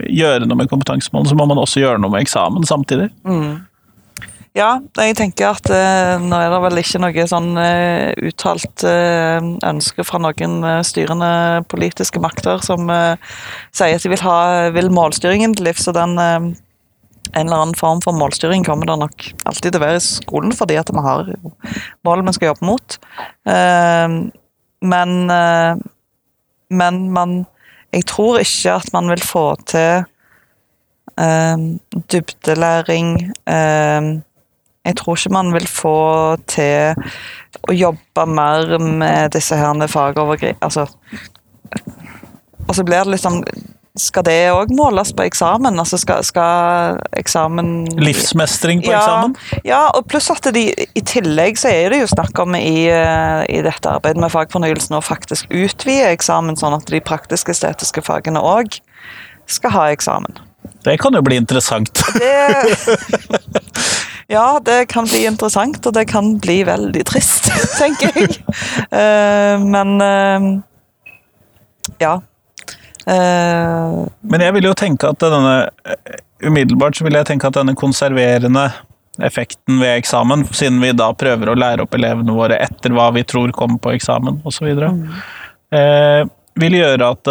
gjøre 0.02 0.48
noe 0.48 0.58
med 0.58 0.70
kompetansemålene, 0.72 1.30
så 1.30 1.38
må 1.38 1.46
man 1.46 1.60
også 1.62 1.84
gjøre 1.84 2.02
noe 2.02 2.12
med 2.12 2.24
eksamen 2.26 2.66
samtidig. 2.66 3.10
Ja, 4.54 4.76
jeg 5.02 5.16
tenker 5.18 5.48
at 5.50 5.66
eh, 5.66 6.12
nå 6.22 6.36
er 6.38 6.52
det 6.52 6.60
vel 6.62 6.78
ikke 6.78 7.00
noe 7.02 7.22
sånn 7.26 7.56
eh, 7.58 8.12
uttalt 8.22 8.84
eh, 8.86 9.42
ønske 9.66 10.04
fra 10.06 10.20
noen 10.22 10.52
eh, 10.62 10.82
styrende 10.86 11.30
politiske 11.66 12.20
makter 12.22 12.60
som 12.62 12.86
eh, 12.86 13.18
sier 13.74 13.96
at 13.98 14.04
de 14.06 14.12
vil 14.12 14.22
ha 14.22 14.70
vil 14.76 14.92
målstyringen 14.94 15.56
til 15.58 15.66
livs, 15.66 15.88
og 15.90 15.96
den 15.98 16.14
eh, 16.22 16.46
en 17.34 17.48
eller 17.48 17.64
annen 17.64 17.74
form 17.74 17.98
for 18.04 18.14
målstyring 18.14 18.62
kommer 18.62 18.86
det 18.86 18.94
nok 19.00 19.24
alltid 19.50 19.72
til 19.74 19.80
å 19.80 19.82
være 19.82 19.98
i 19.98 20.04
skolen, 20.06 20.54
fordi 20.54 20.76
at 20.78 20.92
vi 20.94 21.02
har 21.02 21.32
mål 22.06 22.22
vi 22.28 22.34
skal 22.36 22.52
jobbe 22.52 22.68
mot. 22.68 22.96
Men 24.84 25.14
men 26.70 27.00
man 27.16 27.32
Jeg 27.96 28.06
tror 28.12 28.38
ikke 28.38 28.76
at 28.76 28.92
man 28.94 29.10
vil 29.10 29.24
få 29.24 29.42
til 29.66 30.04
dybdelæring 32.12 33.10
Jeg 34.84 34.96
tror 35.00 35.16
ikke 35.16 35.32
man 35.32 35.52
vil 35.54 35.66
få 35.68 35.98
til 36.50 36.98
å 37.64 37.74
jobbe 37.76 38.26
mer 38.28 38.76
med 38.78 39.32
disse 39.36 39.56
her 39.56 39.86
fagovergrip... 39.88 40.60
Altså 40.64 40.86
Og 42.68 42.74
så 42.76 42.84
blir 42.84 43.04
det 43.04 43.14
liksom 43.16 43.40
Skal 43.98 44.24
det 44.26 44.36
òg 44.52 44.72
måles 44.74 45.12
på 45.14 45.24
eksamen? 45.24 45.78
Altså 45.78 45.98
skal, 46.02 46.24
skal 46.26 46.98
eksamen 47.16 47.86
Livsmestring 47.96 48.82
på 48.82 48.90
ja, 48.90 49.00
eksamen. 49.00 49.36
Ja, 49.64 49.82
og 49.94 50.08
pluss 50.10 50.30
at 50.34 50.48
de, 50.54 50.66
i 50.74 51.02
tillegg 51.06 51.60
så 51.60 51.70
er 51.70 51.94
det 51.94 52.00
jo 52.02 52.08
snakk 52.10 52.40
om 52.42 52.56
i, 52.58 52.88
eh, 52.90 53.44
i 53.54 53.60
dette 53.62 53.92
arbeidet 53.92 54.18
med 54.20 54.34
fagfornyelsen 54.34 54.98
å 54.98 55.04
faktisk 55.04 55.46
utvide 55.54 56.10
eksamen, 56.10 56.58
sånn 56.58 56.74
at 56.74 56.90
de 56.90 56.98
praktisk-estetiske 57.06 58.02
fagene 58.02 58.42
òg 58.42 58.80
skal 59.46 59.76
ha 59.76 59.86
eksamen. 59.94 60.42
Det 60.84 60.98
kan 60.98 61.14
jo 61.14 61.22
bli 61.22 61.38
interessant. 61.38 62.02
Det 62.18 62.34
Ja, 64.32 64.60
det 64.64 64.86
kan 64.88 65.04
bli 65.08 65.24
interessant, 65.28 65.84
og 65.86 65.94
det 65.96 66.06
kan 66.10 66.38
bli 66.40 66.62
veldig 66.64 67.02
trist, 67.08 67.50
tenker 67.80 68.14
jeg. 68.16 68.38
Uh, 68.88 69.60
men 69.60 69.94
uh, 70.00 70.46
ja. 72.00 72.14
Uh, 73.04 74.06
Men 74.24 74.40
jeg 74.40 74.54
vil 74.56 74.70
jo 74.70 74.72
tenke 74.80 75.10
at 75.12 75.20
denne 75.20 75.68
Umiddelbart 76.44 76.96
så 76.96 77.04
vil 77.04 77.16
jeg 77.18 77.28
tenke 77.28 77.48
at 77.48 77.56
denne 77.58 77.74
konserverende 77.76 78.66
effekten 79.24 79.78
ved 79.80 80.00
eksamen, 80.00 80.42
siden 80.56 80.80
vi 80.82 80.90
da 80.96 81.10
prøver 81.16 81.52
å 81.52 81.56
lære 81.56 81.84
opp 81.84 81.94
elevene 81.96 82.34
våre 82.34 82.56
etter 82.64 82.92
hva 82.96 83.10
vi 83.14 83.22
tror 83.28 83.52
kommer 83.56 83.78
på 83.80 83.92
eksamen 83.94 84.40
osv., 84.44 84.66
Mm. 84.74 85.04
eh, 85.72 86.24
vil 86.60 86.76
gjøre 86.80 87.12
at 87.14 87.30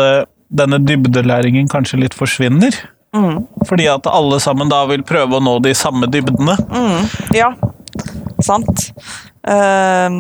denne 0.54 0.80
dybdelæringen 0.82 1.68
kanskje 1.70 2.00
litt 2.06 2.16
forsvinner. 2.18 2.74
Mm, 3.16 3.66
Fordi 3.70 3.88
at 3.92 4.10
alle 4.10 4.40
sammen 4.44 4.72
da 4.72 4.84
vil 4.90 5.06
prøve 5.08 5.40
å 5.40 5.44
nå 5.44 5.58
de 5.66 5.74
samme 5.78 6.10
dybdene. 6.12 6.58
mm, 6.70 7.14
ja, 7.38 7.54
sant. 8.44 8.90
Eh, 9.48 10.20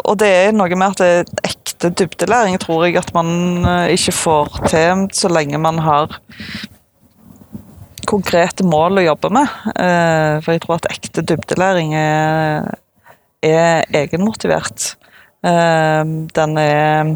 og 0.00 0.18
det 0.20 0.30
er 0.32 0.52
noe 0.56 0.76
med 0.76 0.94
at 0.94 1.00
det 1.00 1.10
er 1.12 1.48
ekte 1.50 1.92
dybdelæring 1.96 2.58
tror 2.60 2.86
jeg 2.86 2.98
at 3.00 3.12
man 3.16 3.64
eh, 3.64 3.94
ikke 3.96 4.16
får 4.16 4.60
til 4.68 5.06
så 5.16 5.30
lenge 5.32 5.60
man 5.60 5.80
har 5.84 6.20
konkrete 8.10 8.66
mål 8.66 9.00
å 9.00 9.06
jobbe 9.06 9.30
med. 9.34 9.58
Uh, 9.76 10.40
for 10.42 10.54
jeg 10.54 10.64
tror 10.64 10.78
at 10.80 10.90
ekte 10.90 11.24
dybdelæring 11.30 11.94
er, 11.94 12.70
er 13.44 13.84
egenmotivert. 14.02 14.94
Uh, 15.46 16.26
den 16.34 16.58
er 16.60 17.14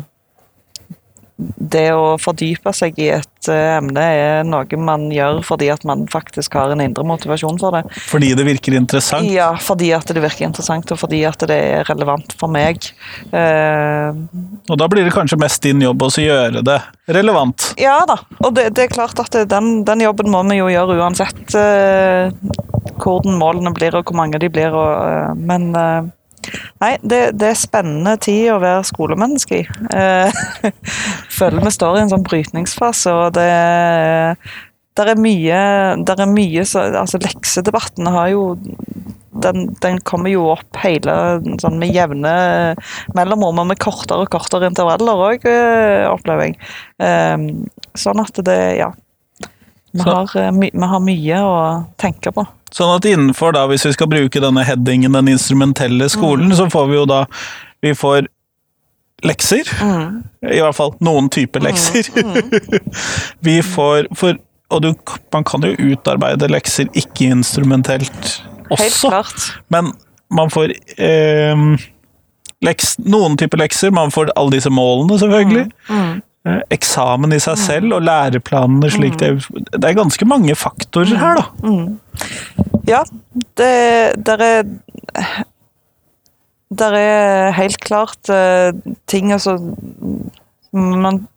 det 1.37 1.89
å 1.91 2.15
fordype 2.23 2.71
seg 2.77 2.99
i 3.03 3.09
et 3.17 3.49
eh, 3.51 3.77
emne 3.77 4.03
er 4.07 4.45
noe 4.47 4.79
man 4.79 5.09
gjør 5.11 5.41
fordi 5.43 5.67
at 5.73 5.83
man 5.89 6.05
faktisk 6.11 6.55
har 6.55 6.71
en 6.71 6.83
indre 6.85 7.03
motivasjon 7.07 7.59
for 7.59 7.75
det. 7.75 7.83
Fordi 8.07 8.31
det 8.39 8.47
virker 8.47 8.77
interessant? 8.79 9.27
Ja, 9.35 9.51
fordi 9.59 9.91
at 9.97 10.13
det 10.15 10.23
virker 10.23 10.47
interessant, 10.47 10.93
og 10.95 11.01
fordi 11.01 11.25
at 11.27 11.43
det 11.51 11.59
er 11.59 11.89
relevant 11.91 12.37
for 12.39 12.53
meg. 12.55 12.87
Eh, 13.35 14.23
og 14.71 14.79
da 14.79 14.91
blir 14.91 15.07
det 15.07 15.15
kanskje 15.17 15.41
mest 15.43 15.65
din 15.67 15.83
jobb 15.83 16.07
å 16.07 16.13
gjøre 16.23 16.63
det 16.67 16.81
relevant? 17.11 17.73
Ja 17.83 17.99
da, 18.09 18.21
og 18.39 18.55
det, 18.55 18.71
det 18.79 18.87
er 18.87 18.95
klart 18.95 19.19
at 19.19 19.35
den, 19.51 19.81
den, 19.89 20.07
jobben 20.07 20.31
må 20.31 20.45
vi 20.47 20.61
jo 20.61 20.71
gjøre 20.71 21.01
uansett 21.03 21.59
eh, 21.59 22.31
hvordan 23.03 23.41
målene 23.41 23.75
blir 23.75 23.99
og 23.99 24.07
hvor 24.07 24.23
mange 24.23 24.39
de 24.39 24.53
blir, 24.53 24.71
og, 24.71 24.93
eh, 25.03 25.33
men 25.35 25.73
Nei, 26.83 26.93
det, 27.03 27.23
det, 27.39 27.51
er 27.51 27.59
spennende 27.59 28.17
tid 28.23 28.53
å 28.55 28.61
være 28.63 28.85
skolemenneske 28.89 29.63
i. 29.63 29.65
Eh, 29.95 30.45
føler 31.39 31.65
vi 31.65 31.75
står 31.75 31.99
i 31.99 32.05
en 32.05 32.13
sånn 32.13 32.27
brytningsfase, 32.27 33.15
og 33.15 33.35
det 33.39 33.51
der 34.95 35.11
er 35.11 35.19
mye, 35.19 35.61
der 36.07 36.21
er 36.23 36.31
mye 36.31 36.63
så, 36.71 36.85
altså 36.95 37.19
Leksedebatten 37.19 38.07
har 38.15 38.29
jo 38.31 38.43
den, 39.43 39.73
den, 39.83 39.99
kommer 40.07 40.31
jo 40.31 40.45
opp 40.53 40.79
hele 40.85 41.15
sånn 41.59 41.81
med 41.81 41.91
jevne 41.91 42.35
mellomrom, 43.19 43.59
og 43.65 43.71
med 43.73 43.81
kortere 43.83 44.23
og 44.23 44.31
kortere 44.31 44.71
intervaller 44.71 45.25
òg, 45.29 45.47
eh, 45.51 46.05
opplever 46.07 46.53
jeg. 46.53 46.59
Eh, 47.03 47.49
sånn 47.99 48.23
at 48.23 48.39
det, 48.47 48.61
ja. 48.79 48.93
Vi 49.95 50.03
har, 50.07 50.31
vi 50.55 50.87
har 50.91 51.03
mye 51.03 51.43
å 51.43 51.59
tenke 52.03 52.33
på. 52.35 52.47
Sånn 52.75 52.91
at 52.91 53.07
innenfor, 53.07 53.55
da, 53.55 53.67
hvis 53.71 53.85
vi 53.87 53.93
skal 53.95 54.11
bruke 54.11 54.43
denne 54.43 54.65
headingen, 54.67 55.15
den 55.15 55.31
instrumentelle 55.37 56.09
skolen, 56.11 56.51
mm. 56.51 56.57
så 56.59 56.67
får 56.73 56.89
vi 56.91 56.97
jo 56.99 57.05
da 57.07 57.25
Vi 57.85 57.93
får 57.95 58.27
lekser. 59.25 59.69
Mm. 59.81 60.23
I 60.51 60.61
hvert 60.61 60.77
fall 60.77 60.95
noen 61.05 61.29
typer 61.33 61.63
mm. 61.63 61.67
lekser. 61.69 62.11
Mm. 62.19 62.83
vi 63.47 63.61
får 63.63 64.09
for, 64.19 64.41
Og 64.75 64.83
du, 64.83 64.91
man 65.33 65.47
kan 65.47 65.65
jo 65.65 65.93
utarbeide 65.93 66.49
lekser 66.51 66.89
ikke-instrumentelt 66.97 68.41
også, 68.71 68.81
Helt 68.81 69.01
klart. 69.01 69.43
men 69.69 69.91
man 70.33 70.49
får 70.51 70.73
eh, 70.97 71.65
leks, 72.65 72.95
noen 73.05 73.37
typer 73.39 73.61
lekser. 73.61 73.93
Man 73.95 74.11
får 74.11 74.33
alle 74.41 74.57
disse 74.57 74.73
målene, 74.73 75.19
selvfølgelig. 75.21 75.67
Mm. 75.89 75.99
mm. 76.01 76.23
Eh, 76.45 76.61
eksamen 76.77 77.33
i 77.33 77.41
seg 77.41 77.57
selv 77.57 77.95
og 77.97 78.03
læreplanene 78.05 78.91
slik 78.93 79.15
det 79.17 79.31
Det 79.49 79.81
er 79.81 79.97
ganske 79.97 80.27
mange 80.29 80.53
faktorer 80.55 81.17
her, 81.17 81.39
da. 81.41 81.45
Mm. 81.65 82.01
Ja, 82.85 83.01
det 83.57 84.27
der 84.27 84.45
er 84.45 84.63
Der 86.69 86.93
er 86.99 87.51
helt 87.53 87.81
klart 87.81 88.29
uh, 88.29 88.75
ting 89.07 89.33
altså 89.33 89.57
man, 90.73 91.29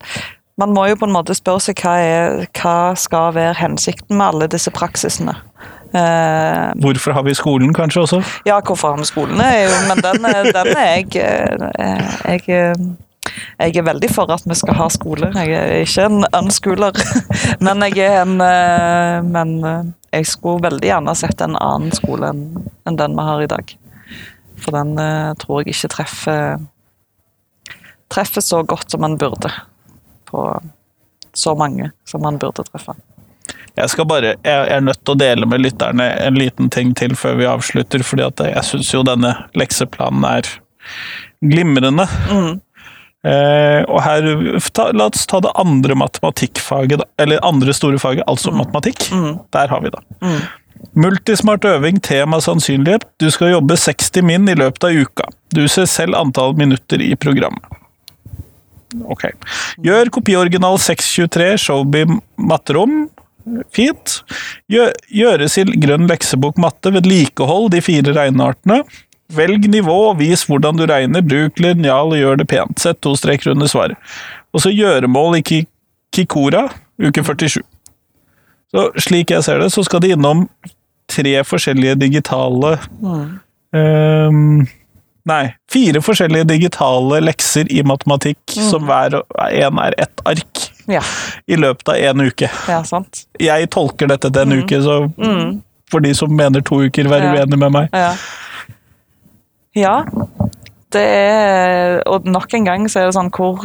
man 0.57 0.73
må 0.73 0.85
jo 0.87 0.95
på 0.95 1.05
en 1.05 1.13
måte 1.13 1.35
spørre 1.37 1.61
seg 1.61 1.79
hva, 1.83 1.95
er, 2.01 2.45
hva 2.57 2.95
skal 2.97 3.35
være 3.35 3.53
hensikten 3.59 4.17
med 4.17 4.25
alle 4.25 4.47
disse 4.49 4.71
praksisene. 4.73 5.35
Uh, 5.93 6.73
hvorfor 6.81 7.13
har 7.13 7.21
vi 7.23 7.35
skolen, 7.37 7.73
kanskje 7.73 8.01
også? 8.01 8.23
Ja, 8.49 8.59
hvorfor 8.65 8.95
har 8.95 8.97
vi 8.97 9.05
skolen? 9.05 9.37
Men 9.37 10.01
den, 10.01 10.25
den 10.57 10.73
er 10.73 10.95
jeg, 10.97 11.05
jeg 12.49 12.97
jeg 13.57 13.77
er 13.77 13.87
veldig 13.87 14.09
for 14.13 14.31
at 14.33 14.45
vi 14.47 14.55
skal 14.57 14.77
ha 14.77 14.87
skole. 14.93 15.31
Jeg 15.35 15.53
er 15.57 15.83
ikke 15.83 16.07
en 16.07 16.27
unschooler, 16.37 17.01
men 17.65 17.85
jeg 17.87 18.05
er 18.05 18.21
en 18.23 18.39
eh, 18.43 19.19
Men 19.25 19.57
eh, 19.65 19.91
jeg 20.17 20.29
skulle 20.29 20.63
veldig 20.67 20.87
gjerne 20.87 21.15
sett 21.17 21.41
en 21.43 21.57
annen 21.59 21.93
skole 21.95 22.31
enn 22.31 22.97
den 22.99 23.17
vi 23.17 23.27
har 23.27 23.43
i 23.43 23.51
dag. 23.51 23.75
For 24.57 24.75
den 24.75 24.95
eh, 25.01 25.35
tror 25.41 25.61
jeg 25.61 25.75
ikke 25.75 25.93
treffer 25.97 26.57
treffer 28.07 28.41
så 28.41 28.63
godt 28.63 28.91
som 28.91 29.03
man 29.03 29.17
burde. 29.19 29.51
På 30.25 30.61
så 31.33 31.53
mange 31.55 31.91
som 32.07 32.23
man 32.23 32.39
burde 32.41 32.63
treffe. 32.63 32.95
Jeg 33.77 33.91
skal 33.93 34.07
bare, 34.09 34.33
jeg 34.41 34.69
er 34.73 34.81
nødt 34.81 35.03
til 35.05 35.13
å 35.13 35.19
dele 35.19 35.45
med 35.45 35.61
lytterne 35.61 36.07
en 36.25 36.37
liten 36.39 36.71
ting 36.73 36.95
til 36.97 37.13
før 37.15 37.35
vi 37.37 37.45
avslutter, 37.45 38.01
fordi 38.01 38.25
at 38.25 38.41
jeg 38.47 38.65
syns 38.65 38.89
jo 38.89 39.03
denne 39.05 39.35
lekseplanen 39.59 40.25
er 40.25 40.49
glimrende. 41.45 42.07
Mm. 42.31 42.55
Eh, 43.27 43.81
og 43.91 43.99
her, 44.05 44.27
ta, 44.75 44.91
La 44.95 45.09
oss 45.09 45.25
ta 45.27 45.41
det 45.43 45.51
andre 45.59 45.97
matematikkfaget, 45.99 47.03
eller 47.19 47.43
andre 47.45 47.75
store 47.75 47.99
faget, 48.01 48.23
altså 48.27 48.53
mm. 48.53 48.61
matematikk. 48.63 49.09
Mm. 49.11 49.33
Der 49.55 49.73
har 49.73 49.83
vi 49.83 49.91
det. 49.93 50.03
Mm. 50.23 50.39
Multismart 50.97 51.65
øving, 51.65 51.99
tema 52.03 52.39
sannsynlighet. 52.41 53.05
Du 53.19 53.29
skal 53.33 53.55
jobbe 53.55 53.77
60 53.77 54.23
min 54.25 54.47
i 54.49 54.55
løpet 54.57 54.87
av 54.87 55.01
uka. 55.03 55.27
Du 55.53 55.65
ser 55.71 55.89
selv 55.89 56.17
antall 56.17 56.55
minutter 56.57 57.01
i 57.01 57.13
programmet. 57.19 57.77
Ok. 59.11 59.27
Gjør 59.83 60.11
kopioriginal 60.15 60.79
623, 60.79 61.49
Showby 61.65 62.05
matterom. 62.39 63.07
Fint. 63.75 64.21
Gjøres 64.67 65.57
i 65.59 65.65
grønn 65.79 66.07
leksebok 66.09 66.57
matte, 66.59 66.91
vedlikehold 66.95 67.71
de 67.75 67.83
fire 67.83 68.15
regneartene. 68.15 68.81
Velg 69.35 69.67
nivå, 69.69 70.13
vis 70.19 70.45
hvordan 70.47 70.79
du 70.79 70.85
regner, 70.87 71.25
bruk 71.25 71.59
linjal 71.59 72.13
og 72.13 72.19
gjør 72.19 72.39
det 72.39 72.47
pent. 72.47 72.79
Sett 72.79 73.01
to 73.03 73.15
streker 73.19 73.51
under 73.51 73.67
svaret. 73.67 73.99
Og 74.55 74.63
så 74.63 74.71
gjøremål 74.71 75.41
i 75.41 75.65
Kikora, 76.15 76.67
uke 77.03 77.23
47. 77.23 77.59
Så 78.71 78.89
slik 79.03 79.31
jeg 79.31 79.43
ser 79.43 79.59
det, 79.63 79.71
så 79.71 79.83
skal 79.83 80.03
de 80.03 80.13
innom 80.15 80.45
tre 81.11 81.39
forskjellige 81.47 81.95
digitale 82.01 82.73
mm. 82.99 83.21
um, 83.79 84.65
Nei, 85.27 85.43
fire 85.71 85.99
forskjellige 86.03 86.47
digitale 86.47 87.19
lekser 87.19 87.67
i 87.71 87.81
matematikk, 87.83 88.39
mm. 88.47 88.67
som 88.69 88.85
hver 88.87 89.17
en 89.49 89.79
er 89.83 89.95
ett 89.99 90.21
ark. 90.23 90.61
Ja. 90.87 91.01
I 91.51 91.57
løpet 91.59 91.91
av 91.91 91.99
én 91.99 92.23
uke. 92.23 92.47
Ja, 92.71 92.77
sant. 92.87 93.25
Jeg 93.43 93.67
tolker 93.75 94.07
dette 94.07 94.31
til 94.31 94.45
en 94.45 94.53
mm. 94.55 94.61
uke, 94.63 94.79
så 94.85 94.95
mm. 95.09 95.57
for 95.91 96.05
de 96.05 96.13
som 96.15 96.31
mener 96.31 96.63
to 96.63 96.79
uker, 96.87 97.09
vær 97.11 97.27
ja. 97.27 97.33
uenig 97.35 97.59
med 97.59 97.75
meg. 97.75 97.91
Ja. 97.91 98.13
Ja. 99.77 100.01
Det 100.93 101.03
er, 101.03 101.99
og 102.07 102.25
nok 102.25 102.53
en 102.55 102.65
gang 102.65 102.85
så 102.87 103.01
er 103.01 103.09
det 103.09 103.17
sånn 103.17 103.27
Hvor, 103.35 103.59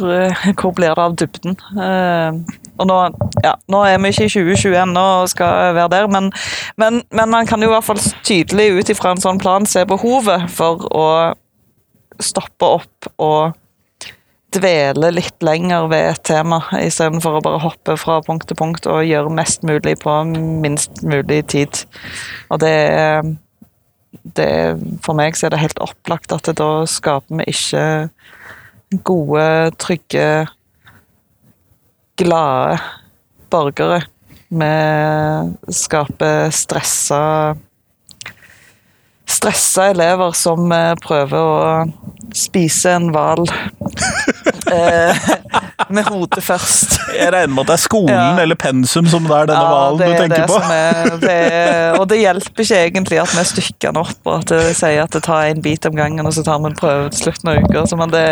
hvor 0.59 0.73
blir 0.75 0.91
det 0.91 1.05
av 1.05 1.15
dybden? 1.17 1.55
Uh, 1.71 2.43
og 2.81 2.89
nå, 2.89 2.97
ja, 3.45 3.53
nå 3.71 3.83
er 3.87 4.01
vi 4.01 4.11
ikke 4.11 4.27
i 4.27 4.33
2020 4.33 4.77
ennå 4.81 5.03
og 5.21 5.31
skal 5.31 5.75
være 5.77 5.91
der, 5.93 6.09
men, 6.11 6.31
men, 6.81 7.01
men, 7.13 7.31
man 7.31 7.47
kan 7.47 7.61
jo 7.61 7.69
i 7.69 7.73
hvert 7.73 7.85
fall 7.85 8.01
tydelig 8.25 8.71
ut 8.79 8.91
ifra 8.91 9.13
en 9.13 9.21
sånn 9.23 9.41
plan 9.41 9.67
se 9.69 9.85
behovet 9.87 10.49
for 10.51 10.87
å 10.89 11.07
stoppe 12.23 12.71
opp 12.79 13.11
og 13.21 13.53
dvele 14.53 15.09
litt 15.15 15.45
lenger 15.45 15.87
ved 15.89 16.11
et 16.11 16.23
tema, 16.29 16.59
istedenfor 16.77 17.39
å 17.39 17.45
bare 17.45 17.61
hoppe 17.63 17.95
fra 17.97 18.19
punkt 18.25 18.49
til 18.49 18.57
punkt 18.59 18.89
og 18.89 19.05
gjøre 19.05 19.33
mest 19.33 19.65
mulig 19.65 19.95
på 20.03 20.17
minst 20.27 21.01
mulig 21.05 21.43
tid. 21.53 21.85
Og 22.53 22.61
det 22.61 22.73
er 22.73 23.33
det, 24.39 24.49
for 25.05 25.17
meg 25.17 25.37
så 25.37 25.47
er 25.47 25.55
det 25.55 25.63
helt 25.63 25.83
opplagt 25.83 26.33
at 26.35 26.49
da 26.59 26.71
skaper 26.89 27.41
vi 27.41 27.47
ikke 27.53 27.85
gode, 29.03 29.45
trygge, 29.81 30.27
glade 32.19 32.79
borgere. 33.53 34.03
Vi 34.53 34.73
skaper 35.73 36.51
stressa 36.53 37.21
stressa 39.33 39.87
elever 39.91 40.31
som 40.37 40.71
eh, 40.71 40.93
prøver 41.03 41.39
å 41.39 42.33
spise 42.37 42.93
en 42.97 43.09
hval 43.13 43.47
eh, 44.75 45.32
med 45.93 46.07
hodet 46.07 46.43
først. 46.43 46.97
Jeg 47.13 47.31
regner 47.33 47.53
med 47.53 47.63
at 47.63 47.71
det 47.71 47.75
er 47.75 47.83
skolen 47.83 48.13
ja. 48.13 48.27
eller 48.43 48.57
pensum 48.59 49.07
som 49.09 49.25
det 49.27 49.35
er 49.37 49.49
denne 49.51 49.63
hvalen 49.69 50.03
ja, 50.03 50.09
du 50.09 50.21
tenker 50.23 50.47
på. 50.49 50.59
Er, 50.73 51.11
det 51.21 51.33
er, 51.33 51.97
og 51.99 52.07
det 52.11 52.19
hjelper 52.21 52.65
ikke 52.65 52.81
egentlig 52.87 53.21
at 53.23 53.35
vi 53.37 53.45
stykker 53.51 53.91
den 53.93 54.01
opp 54.03 54.29
og 54.29 54.35
at 54.39 54.53
det 54.53 54.61
sier 54.79 55.03
at 55.05 55.15
det 55.15 55.23
tar 55.27 55.49
en 55.51 55.63
bit 55.63 55.85
om 55.89 55.95
gangen, 55.97 56.25
og 56.25 56.35
så 56.35 56.45
tar 56.45 56.61
vi 56.63 56.71
en 56.71 56.77
prøve 56.77 57.09
til 57.13 57.27
slutten 57.27 57.51
av 57.51 57.61
uka. 57.63 57.85
Men 57.99 58.13
det, 58.13 58.25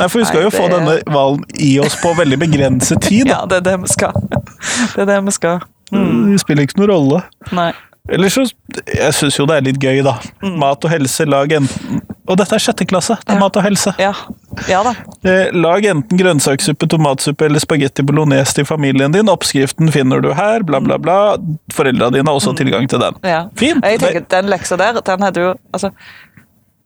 nei, 0.00 0.08
for 0.08 0.22
vi 0.22 0.28
skal 0.28 0.42
nei, 0.42 0.48
jo 0.48 0.54
få 0.54 0.68
denne 0.72 0.98
hvalen 1.10 1.44
i 1.60 1.72
oss 1.84 1.98
på 2.00 2.14
veldig 2.18 2.40
begrenset 2.40 3.02
tid. 3.04 3.28
Da. 3.28 3.40
Ja, 3.40 3.40
det 3.50 3.62
er 3.62 3.66
det 3.72 3.78
vi 3.84 3.92
skal. 3.92 4.14
Det 4.94 5.04
er 5.04 5.10
det 5.10 5.20
vi 5.26 5.34
skal. 5.34 5.64
Mm. 5.92 6.32
Det 6.32 6.40
spiller 6.42 6.66
ikke 6.66 6.80
noen 6.80 6.94
rolle. 6.94 7.24
Nei. 7.54 7.72
Eller 8.12 8.28
så 8.28 8.42
Jeg 8.44 9.14
syns 9.16 9.38
jo 9.38 9.46
det 9.48 9.56
er 9.56 9.64
litt 9.64 9.80
gøy, 9.80 10.02
da. 10.04 10.18
Mm. 10.44 10.58
Mat 10.60 10.84
og 10.84 10.92
helse, 10.92 11.24
lag 11.28 11.52
enten 11.56 12.02
Og 12.24 12.38
dette 12.40 12.56
er 12.56 12.62
sjette 12.62 12.86
klasse! 12.88 13.18
Det 13.20 13.34
er 13.34 13.36
ja. 13.36 13.42
mat 13.42 13.56
og 13.60 13.64
helse. 13.66 13.92
Ja. 14.00 14.12
ja 14.70 14.80
da. 14.86 14.94
Eh, 15.28 15.52
lag 15.52 15.84
enten 15.90 16.20
grønnsakssuppe, 16.20 16.88
tomatsuppe 16.88 17.48
eller 17.50 17.60
spagetti 17.60 18.04
bolognese 18.06 18.56
til 18.56 18.68
familien 18.68 19.12
din. 19.12 19.28
Oppskriften 19.28 19.92
finner 19.92 20.24
du 20.24 20.30
her, 20.36 20.64
bla, 20.64 20.80
bla, 20.80 20.96
bla. 21.00 21.18
Foreldra 21.74 22.08
dine 22.14 22.24
har 22.30 22.38
også 22.40 22.54
mm. 22.54 22.60
tilgang 22.62 22.88
til 22.88 23.02
den. 23.04 23.18
Ja. 23.28 23.42
Fint! 23.60 23.84
Jeg 23.84 24.00
tenker, 24.00 24.24
Den 24.32 24.48
leksa 24.52 24.80
der, 24.80 25.02
den 25.04 25.22
hadde 25.26 25.42
jo 25.42 25.50
Altså 25.74 25.90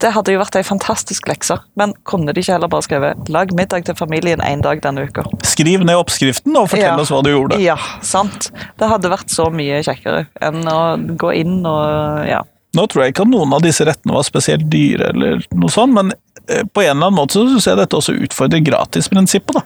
Det 0.02 0.10
hadde 0.14 0.34
jo 0.34 0.40
vært 0.40 0.58
ei 0.58 0.64
fantastisk 0.66 1.26
lekse, 1.30 1.56
men 1.78 1.94
kunne 2.06 2.34
de 2.34 2.42
ikke 2.42 2.54
heller 2.54 2.70
bare 2.70 2.86
skrevet 2.86 3.30
'lag 3.30 3.50
middag 3.54 3.86
til 3.86 3.96
familien 3.98 4.42
én 4.42 4.62
dag 4.62 4.82
denne 4.82 5.08
uka'? 5.08 5.24
Skriv 5.42 5.82
ned 5.82 5.98
oppskriften 5.98 6.54
og 6.56 6.68
fortell 6.70 6.94
Ja. 6.94 7.00
oss 7.00 7.10
hva 7.10 7.22
du 7.22 7.30
gjorde. 7.30 7.58
Ja, 7.58 7.76
sant. 8.02 8.50
Det 8.78 8.90
hadde 8.90 9.10
vært 9.10 9.30
så 9.30 9.50
mye 9.50 9.82
kjekkere 9.82 10.26
enn 10.40 10.62
å 10.70 10.98
gå 11.18 11.34
inn 11.34 11.66
og 11.66 12.26
ja. 12.30 12.44
Nå 12.76 12.84
tror 12.86 13.04
jeg 13.04 13.14
ikke 13.14 13.24
at 13.24 13.32
noen 13.32 13.54
av 13.56 13.64
disse 13.64 13.86
rettene 13.88 14.16
var 14.18 14.26
spesielt 14.26 14.68
dyre, 14.68 15.12
eller 15.14 15.40
noe 15.56 15.72
sånt, 15.72 15.94
men 15.96 16.12
eh, 16.48 16.66
på 16.66 16.84
en 16.84 16.92
eller 16.92 17.08
annen 17.08 17.16
måte 17.16 17.38
så 17.38 17.46
syns 17.48 17.70
jeg 17.70 17.80
dette 17.80 17.96
også 17.96 18.16
utfordrer 18.26 18.64
gratisprinsippet. 18.66 19.56
da. 19.60 19.64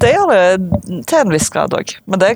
Det 0.00 0.10
gjør 0.12 0.32
det 0.32 1.04
til 1.08 1.20
en 1.20 1.32
viss 1.32 1.48
grad 1.52 1.76
òg, 1.76 1.96
men 2.08 2.20
det 2.20 2.34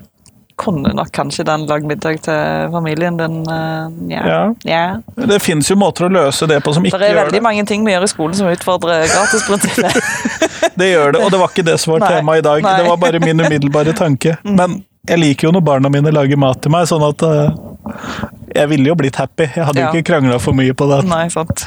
kunne 0.59 0.91
nok 0.97 1.13
kanskje 1.15 1.45
den 1.47 1.67
lag 1.71 1.85
middag 1.87 2.19
til 2.27 2.71
familien 2.73 3.17
din 3.17 3.37
eh, 3.47 3.91
ja. 4.11 4.23
Ja. 4.27 4.55
ja. 4.65 5.27
Det 5.31 5.39
finnes 5.39 5.71
jo 5.71 5.77
måter 5.79 6.09
å 6.09 6.11
løse 6.11 6.49
det 6.51 6.59
på 6.67 6.75
som 6.75 6.87
ikke 6.87 6.99
gjør 6.99 7.05
Det 7.05 7.13
Det 7.13 7.15
er 7.15 7.21
veldig 7.23 7.43
mange 7.47 7.65
ting 7.71 7.87
vi 7.87 7.95
gjør 7.95 8.07
i 8.09 8.11
skolen 8.11 8.35
som 8.35 8.51
utfordrer 8.51 9.07
gratisprinsippet. 9.13 10.01
Det 10.79 10.89
gjør 10.91 11.15
det, 11.15 11.21
og 11.25 11.31
det 11.33 11.39
var 11.41 11.51
ikke 11.51 11.65
det 11.67 11.75
som 11.83 11.93
var 11.97 12.05
temaet 12.07 12.39
i 12.39 12.43
dag. 12.47 12.63
Nei. 12.63 12.73
Det 12.79 12.87
var 12.87 12.99
bare 13.03 13.19
min 13.23 13.41
umiddelbare 13.43 13.95
tanke. 13.99 14.37
Men 14.61 14.77
jeg 15.09 15.19
liker 15.19 15.49
jo 15.49 15.53
når 15.57 15.65
barna 15.67 15.91
mine 15.91 16.13
lager 16.15 16.39
mat 16.39 16.61
til 16.63 16.71
meg, 16.75 16.87
sånn 16.91 17.03
at 17.07 17.25
eh, 17.27 18.29
jeg 18.59 18.69
ville 18.73 18.91
jo 18.91 18.95
blitt 18.99 19.17
happy. 19.17 19.47
Jeg 19.55 19.65
hadde 19.65 19.79
Ja. 19.81 19.93
jo 19.93 19.99
ikke 19.99 20.09
krangla 20.13 20.39
for 20.43 20.53
mye 20.59 20.75
på 20.75 20.89
det. 20.91 21.05
Nei, 21.09 21.29
sant. 21.33 21.67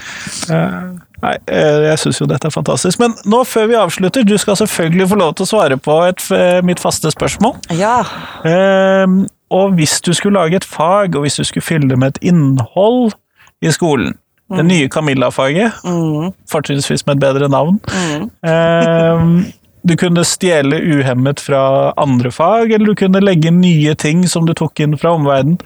Eh, 0.49 0.81
Nei, 1.21 1.35
eh, 1.47 1.81
jeg 1.91 1.97
syns 2.01 2.19
jo 2.19 2.25
dette 2.25 2.47
er 2.49 2.53
fantastisk. 2.53 2.99
Men 2.99 3.13
nå 3.29 3.43
før 3.45 3.67
vi 3.69 3.75
avslutter, 3.77 4.23
du 4.25 4.37
skal 4.41 4.55
selvfølgelig 4.57 5.07
få 5.11 5.19
lov 5.21 5.35
til 5.37 5.45
å 5.45 5.49
svare 5.51 5.77
på 5.77 5.99
et, 6.09 6.23
eh, 6.33 6.61
mitt 6.65 6.79
faste 6.81 7.11
spørsmål. 7.13 7.59
Ja. 7.77 8.03
Ehm, 8.43 9.27
og 9.51 9.73
hvis 9.77 10.01
du 10.01 10.13
skulle 10.13 10.39
lage 10.39 10.55
et 10.55 10.65
fag, 10.65 11.15
og 11.15 11.21
hvis 11.25 11.35
du 11.37 11.43
skulle 11.43 11.63
fylle 11.63 11.89
det 11.89 11.99
med 11.99 12.15
et 12.15 12.23
innhold 12.31 13.13
i 13.61 13.67
skolen 13.69 14.15
Det 14.51 14.65
nye 14.65 14.89
Camilla-faget, 14.89 15.71
Mm, 15.85 16.33
fortrinnsvis 16.51 17.05
med 17.07 17.15
et 17.15 17.21
bedre 17.21 17.47
navn. 17.47 17.79
mm. 17.87 19.45
Du 19.82 19.95
kunne 19.97 20.21
stjele 20.27 20.77
uhemmet 20.77 21.39
fra 21.41 21.93
andre 21.97 22.32
fag, 22.32 22.71
eller 22.71 22.86
du 22.91 22.95
kunne 22.95 23.19
legge 23.23 23.51
nye 23.53 23.95
ting 23.97 24.27
som 24.29 24.45
du 24.45 24.53
tok 24.57 24.79
inn 24.84 24.97
fra 25.01 25.11
omverdenen. 25.17 25.57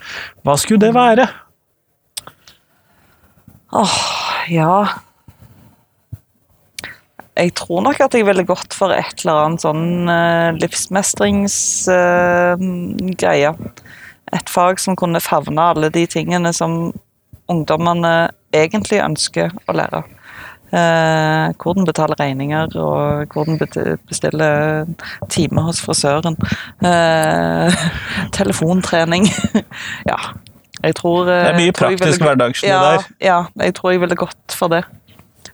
Hva 0.46 0.56
skulle 0.60 0.80
det 0.86 0.94
være? 0.96 1.26
Ja 4.48 4.86
Jeg 7.36 7.52
tror 7.58 7.82
nok 7.84 8.00
at 8.00 8.14
jeg 8.16 8.24
ville 8.24 8.46
gått 8.48 8.72
for 8.72 8.88
et 8.94 9.20
eller 9.20 9.36
annet 9.42 9.60
sånn 9.66 10.08
uh, 10.08 10.56
livsmestringsgreie. 10.56 13.50
et 14.32 14.48
fag 14.50 14.80
som 14.80 14.96
kunne 14.96 15.20
favne 15.20 15.62
alle 15.62 15.90
de 15.92 16.06
tingene 16.06 16.52
som 16.56 16.92
ungdommene 17.52 18.30
egentlig 18.56 19.04
ønsker 19.04 19.52
å 19.68 19.72
lære. 19.76 20.02
Eh, 20.76 21.54
hvordan 21.62 21.86
betale 21.88 22.16
regninger, 22.20 22.74
og 22.76 23.32
hvordan 23.32 23.56
bestille 24.10 24.48
time 25.32 25.62
hos 25.68 25.80
frisøren. 25.80 26.36
Eh, 26.84 27.86
telefontrening. 28.38 29.24
ja. 30.12 30.18
Jeg 30.84 30.94
tror 30.98 31.24
Det 31.24 31.34
er 31.40 31.56
mye 31.56 31.72
praktisk 31.72 32.04
ville- 32.20 32.26
hverdagslig 32.28 32.68
ja, 32.68 32.80
der. 32.84 33.06
Ja, 33.24 33.38
jeg 33.64 33.74
tror 33.78 33.94
jeg 33.94 34.00
ville 34.04 34.18
gått 34.20 34.52
for 34.54 34.68
det. 34.68 34.82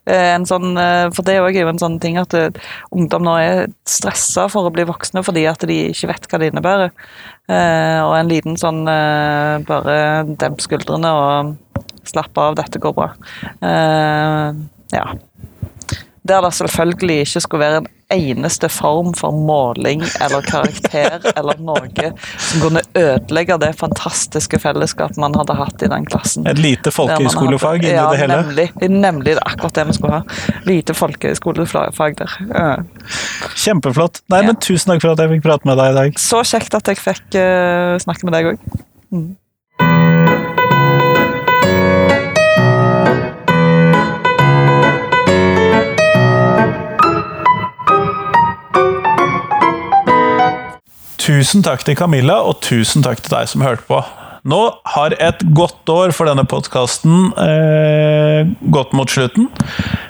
Eh, 0.05 0.33
En 0.35 0.43
sånn, 0.49 0.73
eh, 0.77 1.11
for 1.15 1.23
det 1.23 1.37
er 1.39 1.47
jo 1.55 1.69
en 1.71 1.79
sånn 1.79 2.01
ting 2.03 2.19
at 2.19 2.35
eh, 2.35 2.51
ungdom 2.91 3.23
nå 3.29 3.37
er 3.39 3.69
stressa 3.87 4.49
for 4.51 4.67
å 4.67 4.73
bli 4.75 4.83
voksne 4.89 5.23
fordi 5.23 5.45
at 5.47 5.63
de 5.69 5.77
ikke 5.93 6.11
vet 6.11 6.27
hva 6.27 6.41
det 6.43 6.51
innebærer. 6.51 6.91
Eh, 7.49 8.01
Og 8.03 8.17
en 8.19 8.29
liten 8.33 8.59
sånn 8.59 8.83
eh, 8.91 9.63
bare 9.69 9.97
demp 10.43 10.59
skuldrene 10.61 11.15
og 11.15 11.55
slapp 12.11 12.35
av, 12.43 12.57
dette 12.59 12.83
går 12.83 12.93
bra. 12.99 13.13
Ja. 14.93 15.13
Der 16.23 16.41
det 16.45 16.53
selvfølgelig 16.55 17.19
ikke 17.25 17.41
skulle 17.41 17.65
være 17.65 17.77
en 17.83 17.87
eneste 18.13 18.69
form 18.69 19.15
for 19.15 19.31
måling 19.35 20.03
eller 20.21 20.45
karakter 20.47 21.19
eller 21.39 21.59
noe 21.59 22.13
som 22.39 22.63
kunne 22.63 22.83
ødelegge 22.95 23.57
det 23.59 23.73
fantastiske 23.81 24.61
fellesskapet 24.63 25.19
man 25.23 25.35
hadde 25.39 25.57
hatt 25.59 25.83
i 25.83 25.91
den 25.91 26.07
klassen. 26.07 26.47
Et 26.47 26.61
lite 26.63 26.93
folkehøyskolefag 26.95 27.83
inni 27.83 27.97
ja, 27.97 28.07
det 28.13 28.23
hele? 28.23 28.39
Nemlig, 28.43 28.69
nemlig 28.93 29.35
det 29.35 29.41
er 29.41 29.51
akkurat 29.51 29.81
det 29.81 29.89
vi 29.91 29.99
skulle 29.99 30.21
ha. 30.21 30.41
Lite 30.69 30.95
folkehøyskolefag 30.95 32.19
der. 32.23 32.39
Ja. 32.53 32.73
Kjempeflott. 33.65 34.23
Nei, 34.31 34.45
men 34.47 34.61
Tusen 34.63 34.93
takk 34.95 35.03
for 35.03 35.17
at 35.17 35.25
jeg 35.25 35.37
fikk 35.37 35.47
prate 35.49 35.69
med 35.69 35.81
deg 35.81 35.91
i 35.91 36.01
dag. 36.01 36.23
Så 36.23 36.45
kjekt 36.47 36.79
at 36.79 36.93
jeg 36.93 37.03
fikk 37.03 37.41
uh, 37.41 37.99
snakke 38.05 38.29
med 38.29 38.39
deg 38.39 38.53
òg. 38.55 38.75
Tusen 51.23 51.63
takk 51.63 51.85
til 51.87 51.95
Camilla, 51.95 52.41
og 52.43 52.65
tusen 52.67 53.05
takk 53.05 53.21
til 53.23 53.31
deg 53.37 53.47
som 53.51 53.63
hørte 53.63 53.87
på. 53.87 54.01
Nå 54.43 54.59
har 54.97 55.15
et 55.23 55.43
godt 55.55 55.87
år 55.93 56.11
for 56.11 56.27
denne 56.27 56.43
podkasten 56.51 57.29
eh, 57.39 58.49
gått 58.75 58.91
mot 58.99 59.07
slutten. 59.07 59.47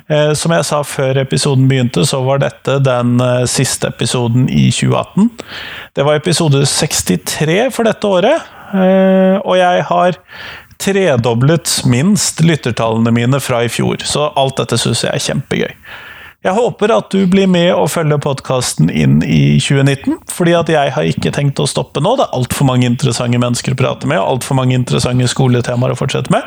Eh, 0.09 0.33
som 0.39 0.55
jeg 0.57 0.65
sa 0.65 0.79
før 0.89 1.21
episoden 1.21 1.67
begynte, 1.69 2.07
så 2.09 2.23
var 2.25 2.41
dette 2.41 2.79
den 2.81 3.21
eh, 3.21 3.45
siste 3.51 3.91
episoden 3.93 4.47
i 4.49 4.71
2018. 4.73 5.29
Det 5.93 6.07
var 6.09 6.17
episode 6.17 6.65
63 6.65 7.59
for 7.77 7.91
dette 7.91 8.09
året, 8.09 8.49
eh, 8.73 9.37
og 9.45 9.59
jeg 9.61 9.85
har 9.93 10.17
tredoblet 10.81 11.83
minst 11.93 12.41
lyttertallene 12.41 13.13
mine 13.13 13.43
fra 13.45 13.61
i 13.67 13.69
fjor, 13.71 14.01
så 14.09 14.31
alt 14.33 14.65
dette 14.65 14.81
syns 14.81 15.05
jeg 15.05 15.13
er 15.13 15.27
kjempegøy. 15.29 15.77
Jeg 16.43 16.57
håper 16.57 16.91
at 16.91 17.13
du 17.15 17.21
blir 17.31 17.47
med 17.47 17.69
og 17.71 17.87
følger 17.93 18.19
podkasten 18.19 18.89
inn 18.91 19.21
i 19.23 19.61
2019, 19.63 20.17
fordi 20.27 20.57
at 20.59 20.73
jeg 20.73 20.91
har 20.97 21.07
ikke 21.07 21.31
tenkt 21.37 21.61
å 21.63 21.69
stoppe 21.71 22.03
nå. 22.03 22.17
Det 22.19 22.25
er 22.27 22.35
altfor 22.35 22.67
mange 22.67 22.89
interessante 22.89 23.39
mennesker 23.39 23.77
å 23.77 23.79
prate 23.79 24.11
med, 24.11 24.19
og 24.19 24.41
altfor 24.41 24.59
mange 24.59 24.75
interessante 24.75 25.29
skoletemaer 25.31 25.95
å 25.95 25.99
fortsette 26.01 26.35
med. 26.35 26.43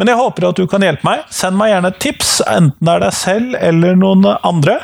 Men 0.00 0.08
jeg 0.08 0.20
håper 0.22 0.48
at 0.48 0.56
du 0.56 0.64
kan 0.72 0.86
hjelpe 0.86 1.04
meg. 1.04 1.26
Send 1.28 1.60
meg 1.60 1.74
gjerne 1.74 1.92
et 1.92 2.00
tips, 2.00 2.32
enten 2.48 2.80
det 2.88 2.94
er 2.94 3.04
deg 3.04 3.16
selv 3.20 3.60
eller 3.60 4.00
noen 4.00 4.24
andre. 4.40 4.78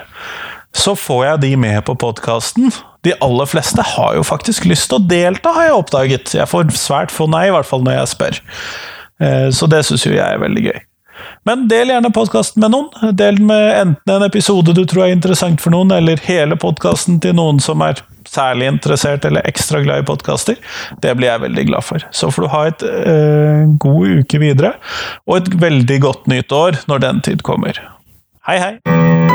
Så 0.76 0.94
får 1.00 1.24
jeg 1.30 1.42
de 1.46 1.55
med 1.64 1.80
på 1.88 1.96
podkasten. 2.05 2.68
De 3.09 3.16
aller 3.24 3.48
fleste 3.48 3.82
har 3.96 4.14
jo 4.20 4.22
faktisk 4.24 4.68
lyst 4.68 4.90
til 4.92 5.00
å 5.00 5.07
delta, 5.09 5.57
har 5.57 5.70
jeg 5.70 5.80
oppdaget. 5.80 6.36
Jeg 6.36 6.48
får 6.53 6.68
svært 6.76 7.12
få 7.12 7.24
nei, 7.32 7.46
i 7.48 7.57
hvert 7.57 7.68
fall 7.68 7.88
når 7.88 8.03
jeg 8.03 8.12
spør. 8.14 8.40
Eh, 9.20 9.48
Så 9.48 9.68
det 9.72 9.84
syns 9.88 10.05
jo 10.05 10.12
jeg 10.12 10.28
er 10.28 10.44
veldig 10.44 10.68
gøy. 10.68 10.80
Men 11.48 11.66
del 11.70 11.92
gjerne 11.92 12.12
podkasten 12.14 12.62
med 12.64 12.74
noen. 12.74 13.12
Del 13.18 13.40
den 13.40 13.50
med 13.50 13.68
enten 13.80 14.14
en 14.16 14.26
episode 14.26 14.74
du 14.76 14.84
tror 14.86 15.06
er 15.06 15.16
interessant 15.16 15.60
for 15.62 15.74
noen, 15.74 15.92
eller 15.94 16.20
hele 16.26 16.58
podkasten 16.60 17.20
til 17.22 17.36
noen 17.38 17.60
som 17.62 17.82
er 17.84 18.02
særlig 18.28 18.68
interessert 18.70 19.26
eller 19.28 19.46
ekstra 19.48 19.82
glad 19.82 20.04
i 20.04 20.06
podkaster. 20.08 20.56
Det 21.02 21.14
blir 21.18 21.32
jeg 21.32 21.44
veldig 21.44 21.66
glad 21.72 21.86
for. 21.86 22.06
Så 22.14 22.30
får 22.32 22.46
du 22.46 22.52
ha 22.54 22.62
et 22.70 22.86
eh, 22.88 23.66
god 23.82 24.22
uke 24.22 24.42
videre, 24.42 24.76
og 25.26 25.40
et 25.40 25.52
veldig 25.66 26.00
godt 26.06 26.32
nytt 26.32 26.56
år 26.56 26.82
når 26.88 27.06
den 27.08 27.22
tid 27.30 27.46
kommer. 27.46 27.82
Hei, 28.46 28.58
hei! 28.58 29.32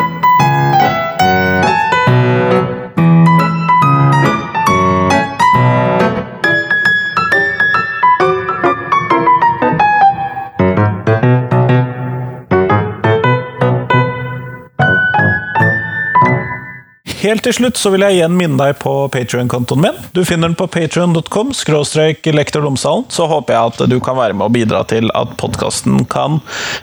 Helt 17.18 17.42
til 17.48 17.56
slutt 17.56 17.80
så 17.82 17.90
vil 17.94 18.04
jeg 18.06 18.20
igjen 18.20 18.36
minne 18.38 18.60
deg 18.62 18.78
på 18.78 18.92
Patrion-kontoen 19.14 19.82
min. 19.82 19.96
Du 20.14 20.22
finner 20.22 20.52
den 20.52 20.58
på 20.60 20.68
patrion.com 20.70 21.54
skråstrek. 21.58 22.22
Så 22.22 23.30
håper 23.32 23.56
jeg 23.56 23.74
at 23.74 23.90
du 23.90 23.98
kan 24.04 24.20
være 24.20 24.38
med 24.38 24.50
og 24.50 24.54
bidra 24.54 24.84
til 24.86 25.10
at 25.18 25.34
podkasten 25.42 26.06
kan 26.12 26.42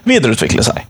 videreutvikle 0.08 0.66
seg. 0.66 0.82